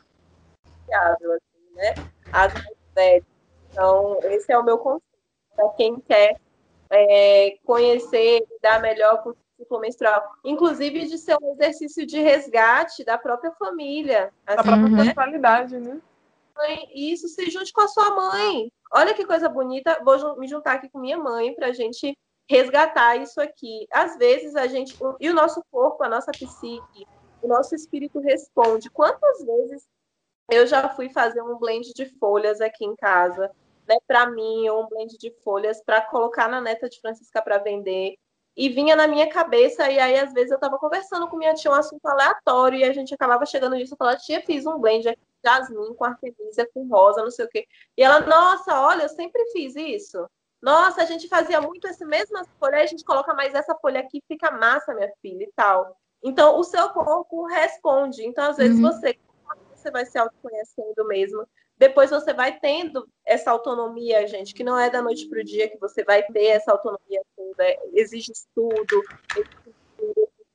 confiável, 0.87 1.33
assim, 1.33 1.75
né? 1.75 1.93
As 2.31 2.53
velhas. 2.95 3.23
Então, 3.69 4.17
esse 4.23 4.49
é 4.49 4.57
o 4.57 4.63
meu 4.63 4.77
conselho 4.77 5.03
para 5.57 5.69
quem 5.71 5.99
quer 5.99 6.37
é, 6.89 7.57
conhecer 7.65 8.37
e 8.49 8.59
dar 8.61 8.81
melhor 8.81 9.21
com 9.23 9.31
o 9.31 9.35
ciclo 9.57 9.79
menstrual. 9.81 10.23
Inclusive 10.45 11.05
de 11.05 11.17
ser 11.17 11.35
um 11.41 11.51
exercício 11.51 12.05
de 12.05 12.21
resgate 12.21 13.03
da 13.03 13.17
própria 13.17 13.51
família. 13.51 14.33
Da 14.45 14.53
assim, 14.53 14.63
própria 14.63 14.87
Uhum. 14.87 14.95
personalidade, 14.95 15.77
né? 15.77 15.99
Mãe, 16.55 16.87
isso 16.93 17.27
se 17.27 17.49
junte 17.49 17.71
com 17.73 17.81
a 17.81 17.87
sua 17.87 18.15
mãe. 18.15 18.71
Olha 18.91 19.13
que 19.13 19.25
coisa 19.25 19.47
bonita. 19.47 20.01
Vou 20.03 20.37
me 20.37 20.47
juntar 20.47 20.73
aqui 20.73 20.89
com 20.89 20.99
minha 20.99 21.17
mãe 21.17 21.53
para 21.53 21.67
a 21.67 21.73
gente 21.73 22.17
resgatar 22.49 23.15
isso 23.17 23.39
aqui. 23.39 23.87
Às 23.91 24.17
vezes 24.17 24.55
a 24.55 24.67
gente. 24.67 24.97
E 25.19 25.29
o 25.29 25.33
nosso 25.33 25.63
corpo, 25.71 26.03
a 26.03 26.09
nossa 26.09 26.31
psique, 26.31 27.05
o 27.41 27.47
nosso 27.47 27.75
espírito 27.75 28.19
responde. 28.19 28.89
Quantas 28.89 29.43
vezes 29.45 29.87
eu 30.51 30.65
já 30.65 30.89
fui 30.89 31.09
fazer 31.09 31.41
um 31.41 31.57
blend 31.57 31.93
de 31.93 32.05
folhas 32.17 32.59
aqui 32.59 32.85
em 32.85 32.95
casa, 32.95 33.51
né? 33.87 33.95
Para 34.07 34.29
mim, 34.29 34.67
ou 34.69 34.83
um 34.83 34.87
blend 34.87 35.17
de 35.17 35.31
folhas 35.43 35.81
para 35.83 36.01
colocar 36.01 36.47
na 36.47 36.59
neta 36.59 36.89
de 36.89 36.99
Francisca 36.99 37.41
para 37.41 37.59
vender. 37.59 38.15
E 38.59 38.67
vinha 38.67 38.93
na 38.93 39.07
minha 39.07 39.29
cabeça, 39.29 39.89
e 39.89 39.97
aí 39.97 40.19
às 40.19 40.33
vezes 40.33 40.51
eu 40.51 40.55
estava 40.55 40.77
conversando 40.77 41.29
com 41.29 41.37
minha 41.37 41.53
tia 41.53 41.71
um 41.71 41.75
assunto 41.75 42.05
aleatório, 42.05 42.77
e 42.77 42.83
a 42.83 42.91
gente 42.91 43.13
acabava 43.13 43.45
chegando 43.45 43.73
nisso, 43.77 43.93
eu 43.93 43.97
falava, 43.97 44.17
tia, 44.17 44.41
fiz 44.41 44.65
um 44.65 44.77
blend 44.77 45.07
aqui, 45.07 45.21
jasmim 45.41 45.93
com 45.93 46.03
artemisia, 46.03 46.69
com 46.73 46.85
rosa, 46.89 47.23
não 47.23 47.31
sei 47.31 47.45
o 47.45 47.49
quê. 47.49 47.65
E 47.95 48.03
ela, 48.03 48.19
nossa, 48.19 48.81
olha, 48.81 49.03
eu 49.03 49.09
sempre 49.09 49.41
fiz 49.53 49.77
isso. 49.77 50.29
Nossa, 50.61 51.01
a 51.01 51.05
gente 51.05 51.29
fazia 51.29 51.61
muito 51.61 51.87
essa 51.87 52.05
mesma 52.05 52.43
folha, 52.59 52.81
a 52.81 52.85
gente 52.85 53.05
coloca 53.05 53.33
mais 53.33 53.55
essa 53.55 53.73
folha 53.75 54.01
aqui, 54.01 54.21
fica 54.27 54.51
massa, 54.51 54.93
minha 54.93 55.09
filha, 55.21 55.45
e 55.45 55.51
tal. 55.55 55.95
Então, 56.21 56.59
o 56.59 56.63
seu 56.65 56.89
corpo 56.89 57.45
responde. 57.45 58.25
Então, 58.27 58.49
às 58.49 58.57
vezes, 58.57 58.77
Uhum. 58.77 58.91
você, 58.91 59.17
você 59.73 59.89
vai 59.89 60.05
se 60.05 60.17
autoconhecendo 60.17 61.07
mesmo. 61.07 61.47
Depois 61.79 62.09
você 62.09 62.33
vai 62.33 62.59
tendo 62.59 63.07
essa 63.25 63.51
autonomia, 63.51 64.27
gente, 64.27 64.53
que 64.53 64.65
não 64.65 64.77
é 64.77 64.89
da 64.89 65.01
noite 65.01 65.29
para 65.29 65.39
o 65.39 65.43
dia 65.45 65.69
que 65.69 65.77
você 65.77 66.03
vai 66.03 66.21
ter 66.23 66.47
essa 66.47 66.73
autonomia 66.73 67.21
toda. 67.37 67.63
Exige 67.93 68.33
estudo, 68.33 69.05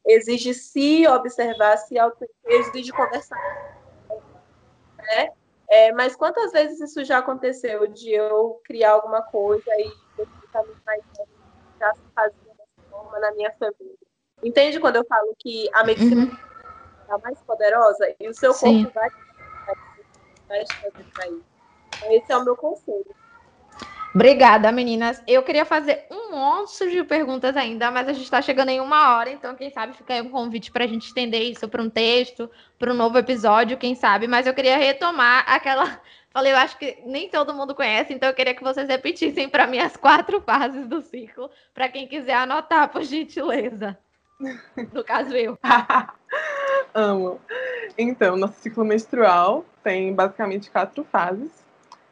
exige, 0.07 0.53
se 0.53 1.09
observar, 1.09 1.79
se 1.79 1.99
auto, 1.99 2.29
exige 2.45 2.93
conversar. 2.93 3.39
Né? 4.99 5.33
É, 5.71 5.93
mas 5.93 6.15
quantas 6.15 6.53
vezes 6.53 6.79
isso 6.79 7.03
já 7.03 7.19
aconteceu 7.19 7.87
de 7.87 8.11
eu 8.13 8.61
criar 8.63 8.93
alguma 8.93 9.23
coisa 9.23 9.65
e 9.79 9.97
já 11.81 11.95
se 11.95 12.03
fazia 12.15 12.55
dessa 12.55 12.91
forma 12.91 13.19
na 13.19 13.33
minha 13.33 13.51
família? 13.53 13.97
Entende 14.43 14.79
quando 14.79 14.97
eu 14.97 15.07
falo 15.07 15.35
que 15.39 15.71
a 15.73 15.85
medicina 15.85 16.25
Uhum. 16.25 16.37
está 17.01 17.19
mais 17.19 17.41
poderosa 17.45 18.15
e 18.21 18.29
o 18.29 18.35
seu 18.35 18.53
corpo 18.53 18.91
vai 18.93 19.09
para 20.47 20.63
isso? 20.63 20.73
Então, 21.97 22.13
esse 22.13 22.33
é 22.33 22.37
o 22.37 22.45
meu 22.45 22.57
conselho. 22.57 23.15
Obrigada, 24.15 24.71
meninas. 24.71 25.21
Eu 25.27 25.43
queria 25.43 25.65
fazer 25.65 26.07
um 26.09 26.31
monte 26.31 26.89
de 26.89 27.03
perguntas 27.03 27.57
ainda, 27.57 27.91
mas 27.91 28.07
a 28.09 28.13
gente 28.13 28.23
está 28.23 28.41
chegando 28.41 28.69
em 28.69 28.81
uma 28.81 29.17
hora, 29.17 29.29
então 29.29 29.57
quem 29.57 29.71
sabe 29.71 29.93
fica 29.93 30.15
aí 30.15 30.21
um 30.21 30.31
convite 30.31 30.71
para 30.71 30.85
a 30.85 30.87
gente 30.87 31.07
estender 31.09 31.43
isso 31.43 31.69
para 31.69 31.83
um 31.83 31.91
texto, 31.91 32.49
para 32.79 32.93
um 32.93 32.97
novo 32.97 33.19
episódio, 33.19 33.77
quem 33.77 33.97
sabe. 33.97 34.29
Mas 34.29 34.47
eu 34.47 34.55
queria 34.55 34.77
retomar 34.77 35.45
aquela. 35.49 36.01
Falei, 36.31 36.53
eu 36.53 36.57
acho 36.57 36.79
que 36.79 36.99
nem 37.05 37.29
todo 37.29 37.55
mundo 37.55 37.75
conhece, 37.75 38.13
então 38.13 38.29
eu 38.29 38.35
queria 38.35 38.55
que 38.55 38.63
vocês 38.63 38.89
repetissem 38.89 39.49
para 39.49 39.67
mim 39.67 39.79
as 39.79 39.97
quatro 39.97 40.41
fases 40.41 40.87
do 40.87 41.01
ciclo, 41.01 41.51
para 41.73 41.89
quem 41.89 42.07
quiser 42.07 42.35
anotar, 42.35 42.89
por 42.91 43.03
gentileza. 43.03 43.99
No 44.93 45.05
caso, 45.05 45.35
eu. 45.35 45.59
Amo. 46.95 47.41
Então, 47.97 48.37
nosso 48.37 48.55
ciclo 48.61 48.85
menstrual 48.85 49.65
tem 49.83 50.13
basicamente 50.15 50.71
quatro 50.71 51.05
fases. 51.05 51.51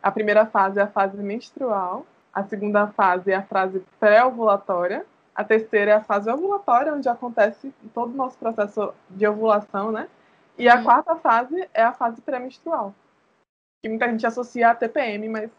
A 0.03 0.11
primeira 0.11 0.47
fase 0.47 0.79
é 0.79 0.83
a 0.83 0.87
fase 0.87 1.17
menstrual, 1.23 2.07
a 2.33 2.43
segunda 2.45 2.87
fase 2.89 3.31
é 3.31 3.37
a 3.37 3.43
fase 3.43 3.83
pré-ovulatória, 4.01 5.07
a 5.35 5.45
terceira 5.45 5.93
é 5.93 5.95
a 5.95 6.01
fase 6.03 6.31
ovulatória, 6.31 6.93
onde 6.93 7.09
acontece 7.09 7.73
todo 7.95 8.13
o 8.13 8.17
nosso 8.17 8.37
processo 8.39 8.93
de 9.11 9.27
ovulação, 9.27 9.93
né? 9.93 10.09
E 10.59 10.69
a 10.69 10.77
Uhum. 10.77 10.85
quarta 10.85 11.17
fase 11.17 11.69
é 11.73 11.83
a 11.83 11.93
fase 11.93 12.21
pré-menstrual, 12.21 12.95
que 13.83 13.89
muita 13.89 14.09
gente 14.09 14.27
associa 14.27 14.71
a 14.71 14.75
TPM, 14.75 15.29
mas 15.29 15.51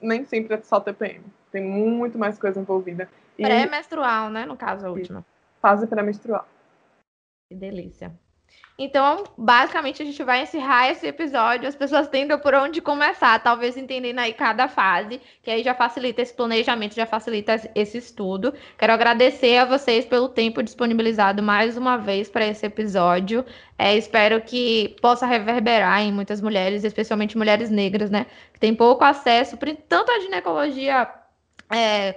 nem 0.00 0.24
sempre 0.24 0.54
é 0.54 0.60
só 0.62 0.78
TPM. 0.78 1.24
Tem 1.50 1.62
muito 1.64 2.18
mais 2.18 2.38
coisa 2.38 2.60
envolvida. 2.60 3.08
E 3.38 3.42
Pré-menstrual, 3.42 4.28
né? 4.30 4.44
No 4.46 4.56
caso, 4.56 4.86
a 4.86 4.90
última. 4.90 5.24
fase 5.60 5.86
pré-menstrual. 5.86 6.46
Que 7.48 7.54
delícia. 7.54 8.12
Então, 8.78 9.24
basicamente, 9.38 10.02
a 10.02 10.04
gente 10.04 10.22
vai 10.22 10.42
encerrar 10.42 10.90
esse 10.90 11.06
episódio. 11.06 11.66
As 11.66 11.74
pessoas 11.74 12.08
tendo 12.08 12.38
por 12.38 12.52
onde 12.54 12.82
começar, 12.82 13.38
talvez 13.42 13.74
entendendo 13.74 14.18
aí 14.18 14.34
cada 14.34 14.68
fase, 14.68 15.18
que 15.42 15.50
aí 15.50 15.62
já 15.62 15.74
facilita 15.74 16.20
esse 16.20 16.34
planejamento, 16.34 16.94
já 16.94 17.06
facilita 17.06 17.58
esse 17.74 17.96
estudo. 17.96 18.52
Quero 18.76 18.92
agradecer 18.92 19.56
a 19.56 19.64
vocês 19.64 20.04
pelo 20.04 20.28
tempo 20.28 20.62
disponibilizado 20.62 21.42
mais 21.42 21.78
uma 21.78 21.96
vez 21.96 22.28
para 22.28 22.46
esse 22.46 22.66
episódio. 22.66 23.46
É, 23.78 23.96
espero 23.96 24.42
que 24.42 24.94
possa 25.00 25.24
reverberar 25.24 26.02
em 26.02 26.12
muitas 26.12 26.42
mulheres, 26.42 26.84
especialmente 26.84 27.38
mulheres 27.38 27.70
negras, 27.70 28.10
né? 28.10 28.26
Que 28.52 28.60
têm 28.60 28.74
pouco 28.74 29.04
acesso, 29.04 29.56
tanto 29.88 30.12
à 30.12 30.20
ginecologia 30.20 31.08
é, 31.74 32.16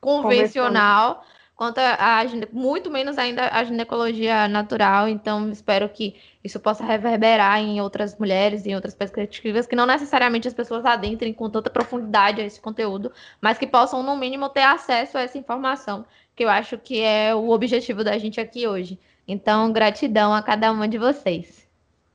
convencional 0.00 1.22
quanto 1.58 1.78
a, 1.78 2.20
a, 2.20 2.24
muito 2.52 2.88
menos 2.88 3.18
ainda 3.18 3.48
a 3.48 3.64
ginecologia 3.64 4.46
natural. 4.46 5.08
Então, 5.08 5.50
espero 5.50 5.88
que 5.88 6.14
isso 6.42 6.60
possa 6.60 6.84
reverberar 6.84 7.58
em 7.58 7.80
outras 7.80 8.16
mulheres, 8.16 8.64
em 8.64 8.76
outras 8.76 8.94
perspectivas, 8.94 9.66
que 9.66 9.74
não 9.74 9.84
necessariamente 9.84 10.46
as 10.46 10.54
pessoas 10.54 10.86
adentrem 10.86 11.34
com 11.34 11.50
tanta 11.50 11.68
profundidade 11.68 12.40
a 12.40 12.44
esse 12.44 12.60
conteúdo, 12.60 13.12
mas 13.40 13.58
que 13.58 13.66
possam, 13.66 14.04
no 14.04 14.16
mínimo, 14.16 14.48
ter 14.48 14.62
acesso 14.62 15.18
a 15.18 15.22
essa 15.22 15.36
informação, 15.36 16.06
que 16.36 16.44
eu 16.44 16.48
acho 16.48 16.78
que 16.78 17.02
é 17.02 17.34
o 17.34 17.50
objetivo 17.50 18.04
da 18.04 18.16
gente 18.18 18.40
aqui 18.40 18.68
hoje. 18.68 18.96
Então, 19.26 19.72
gratidão 19.72 20.32
a 20.32 20.40
cada 20.40 20.70
uma 20.70 20.86
de 20.86 20.96
vocês. 20.96 21.57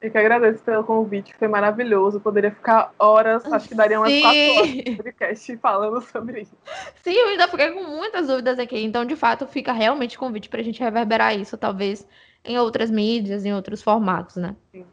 Eu 0.03 0.11
que 0.11 0.17
agradeço 0.17 0.61
pelo 0.65 0.83
convite, 0.83 1.33
foi 1.33 1.47
maravilhoso. 1.47 2.19
poderia 2.19 2.51
ficar 2.51 2.93
horas, 2.99 3.45
acho 3.45 3.69
que 3.69 3.73
daria 3.73 3.97
umas 3.97 4.11
Sim. 4.11 4.21
quatro 4.21 4.51
horas 4.51 4.67
de 4.67 4.95
podcast 4.97 5.57
falando 5.57 6.01
sobre 6.01 6.41
isso. 6.41 6.57
Sim, 7.01 7.13
eu 7.13 7.27
ainda 7.29 7.47
fiquei 7.47 7.71
com 7.71 7.83
muitas 7.85 8.27
dúvidas 8.27 8.59
aqui. 8.59 8.83
Então, 8.83 9.05
de 9.05 9.15
fato, 9.15 9.47
fica 9.47 9.71
realmente 9.71 10.17
convite 10.17 10.49
para 10.49 10.59
a 10.59 10.63
gente 10.63 10.83
reverberar 10.83 11.39
isso, 11.39 11.57
talvez 11.57 12.05
em 12.43 12.59
outras 12.59 12.91
mídias, 12.91 13.45
em 13.45 13.53
outros 13.53 13.81
formatos, 13.81 14.35
né? 14.35 14.57
Sim. 14.73 14.85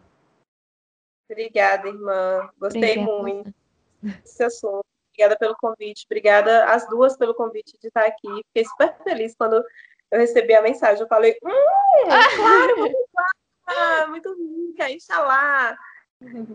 Obrigada, 1.29 1.89
irmã. 1.89 2.49
Gostei 2.57 2.99
Obrigada. 2.99 3.23
muito 3.23 3.55
desse 4.01 4.45
assunto. 4.45 4.85
Obrigada 5.09 5.37
pelo 5.37 5.57
convite. 5.57 6.07
Obrigada 6.07 6.67
às 6.67 6.89
duas 6.89 7.17
pelo 7.17 7.35
convite 7.35 7.77
de 7.81 7.89
estar 7.89 8.07
aqui. 8.07 8.29
Fiquei 8.47 8.65
super 8.65 8.97
feliz 9.03 9.35
quando 9.35 9.57
eu 9.57 10.19
recebi 10.21 10.55
a 10.55 10.63
mensagem. 10.63 11.03
Eu 11.03 11.09
falei, 11.09 11.37
hum, 11.45 12.07
claro, 12.37 12.77
vamos 12.77 12.95
lá 13.13 13.40
ah, 13.77 14.07
muito 14.09 14.35
rica, 14.35 14.91
inshallah. 14.91 15.77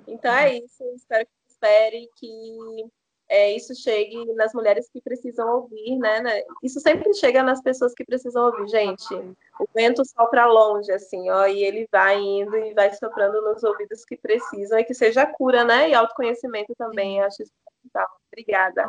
Então 0.08 0.32
é 0.34 0.58
isso, 0.58 0.84
espero 0.96 1.26
que 1.26 1.52
espere 1.52 2.10
que 2.16 2.92
é, 3.28 3.56
isso 3.56 3.74
chegue 3.74 4.24
nas 4.36 4.54
mulheres 4.54 4.88
que 4.92 5.02
precisam 5.02 5.50
ouvir, 5.50 5.98
né, 5.98 6.22
né? 6.22 6.44
Isso 6.62 6.80
sempre 6.80 7.12
chega 7.16 7.42
nas 7.42 7.62
pessoas 7.62 7.94
que 7.94 8.06
precisam 8.06 8.46
ouvir, 8.46 8.68
gente. 8.68 9.16
O 9.60 9.68
vento 9.74 10.04
sopra 10.06 10.46
longe, 10.46 10.92
assim, 10.92 11.30
ó, 11.32 11.48
e 11.48 11.64
ele 11.64 11.88
vai 11.92 12.20
indo 12.20 12.56
e 12.56 12.74
vai 12.74 12.94
soprando 12.94 13.42
nos 13.42 13.64
ouvidos 13.64 14.06
que 14.06 14.16
precisam, 14.16 14.78
e 14.78 14.84
que 14.84 14.94
seja 14.94 15.26
cura, 15.26 15.64
né? 15.64 15.90
E 15.90 15.96
autoconhecimento 15.96 16.76
também, 16.78 17.20
acho 17.22 17.42
isso 17.42 17.52
fundamental. 17.64 18.16
Obrigada. 18.32 18.88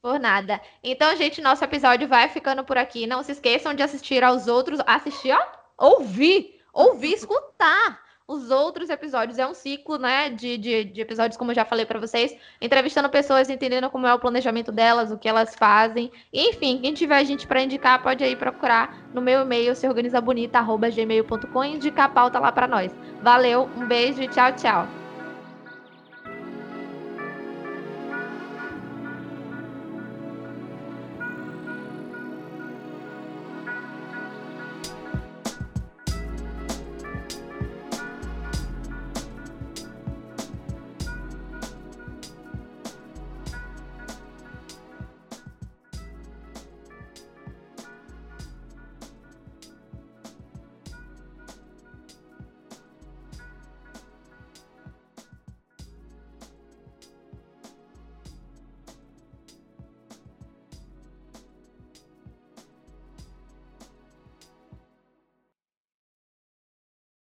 Por 0.00 0.18
nada. 0.18 0.60
Então, 0.82 1.14
gente, 1.16 1.42
nosso 1.42 1.62
episódio 1.64 2.08
vai 2.08 2.28
ficando 2.28 2.64
por 2.64 2.78
aqui. 2.78 3.06
Não 3.06 3.22
se 3.22 3.32
esqueçam 3.32 3.74
de 3.74 3.82
assistir 3.82 4.24
aos 4.24 4.46
outros. 4.46 4.80
Assistir, 4.86 5.32
ó, 5.32 5.44
ouvir 5.76 6.57
ouvir, 6.72 7.14
escutar 7.14 8.08
os 8.28 8.50
outros 8.50 8.90
episódios. 8.90 9.38
É 9.38 9.46
um 9.46 9.54
ciclo, 9.54 9.98
né, 9.98 10.28
de, 10.28 10.58
de, 10.58 10.84
de 10.84 11.00
episódios, 11.00 11.38
como 11.38 11.50
eu 11.50 11.54
já 11.54 11.64
falei 11.64 11.86
para 11.86 11.98
vocês, 11.98 12.36
entrevistando 12.60 13.08
pessoas, 13.08 13.48
entendendo 13.48 13.88
como 13.88 14.06
é 14.06 14.12
o 14.12 14.18
planejamento 14.18 14.70
delas, 14.70 15.10
o 15.10 15.16
que 15.16 15.28
elas 15.28 15.54
fazem. 15.56 16.12
Enfim, 16.32 16.78
quem 16.82 16.92
tiver 16.92 17.24
gente 17.24 17.46
para 17.46 17.62
indicar, 17.62 18.02
pode 18.02 18.22
aí 18.22 18.36
procurar 18.36 19.08
no 19.14 19.22
meu 19.22 19.40
e-mail, 19.40 19.74
seorganizabonita.gmail.com 19.74 21.64
e 21.64 21.74
indicar 21.74 22.06
a 22.06 22.10
pauta 22.10 22.38
lá 22.38 22.52
para 22.52 22.68
nós. 22.68 22.94
Valeu, 23.22 23.70
um 23.76 23.86
beijo 23.86 24.22
e 24.22 24.28
tchau, 24.28 24.52
tchau. 24.52 24.97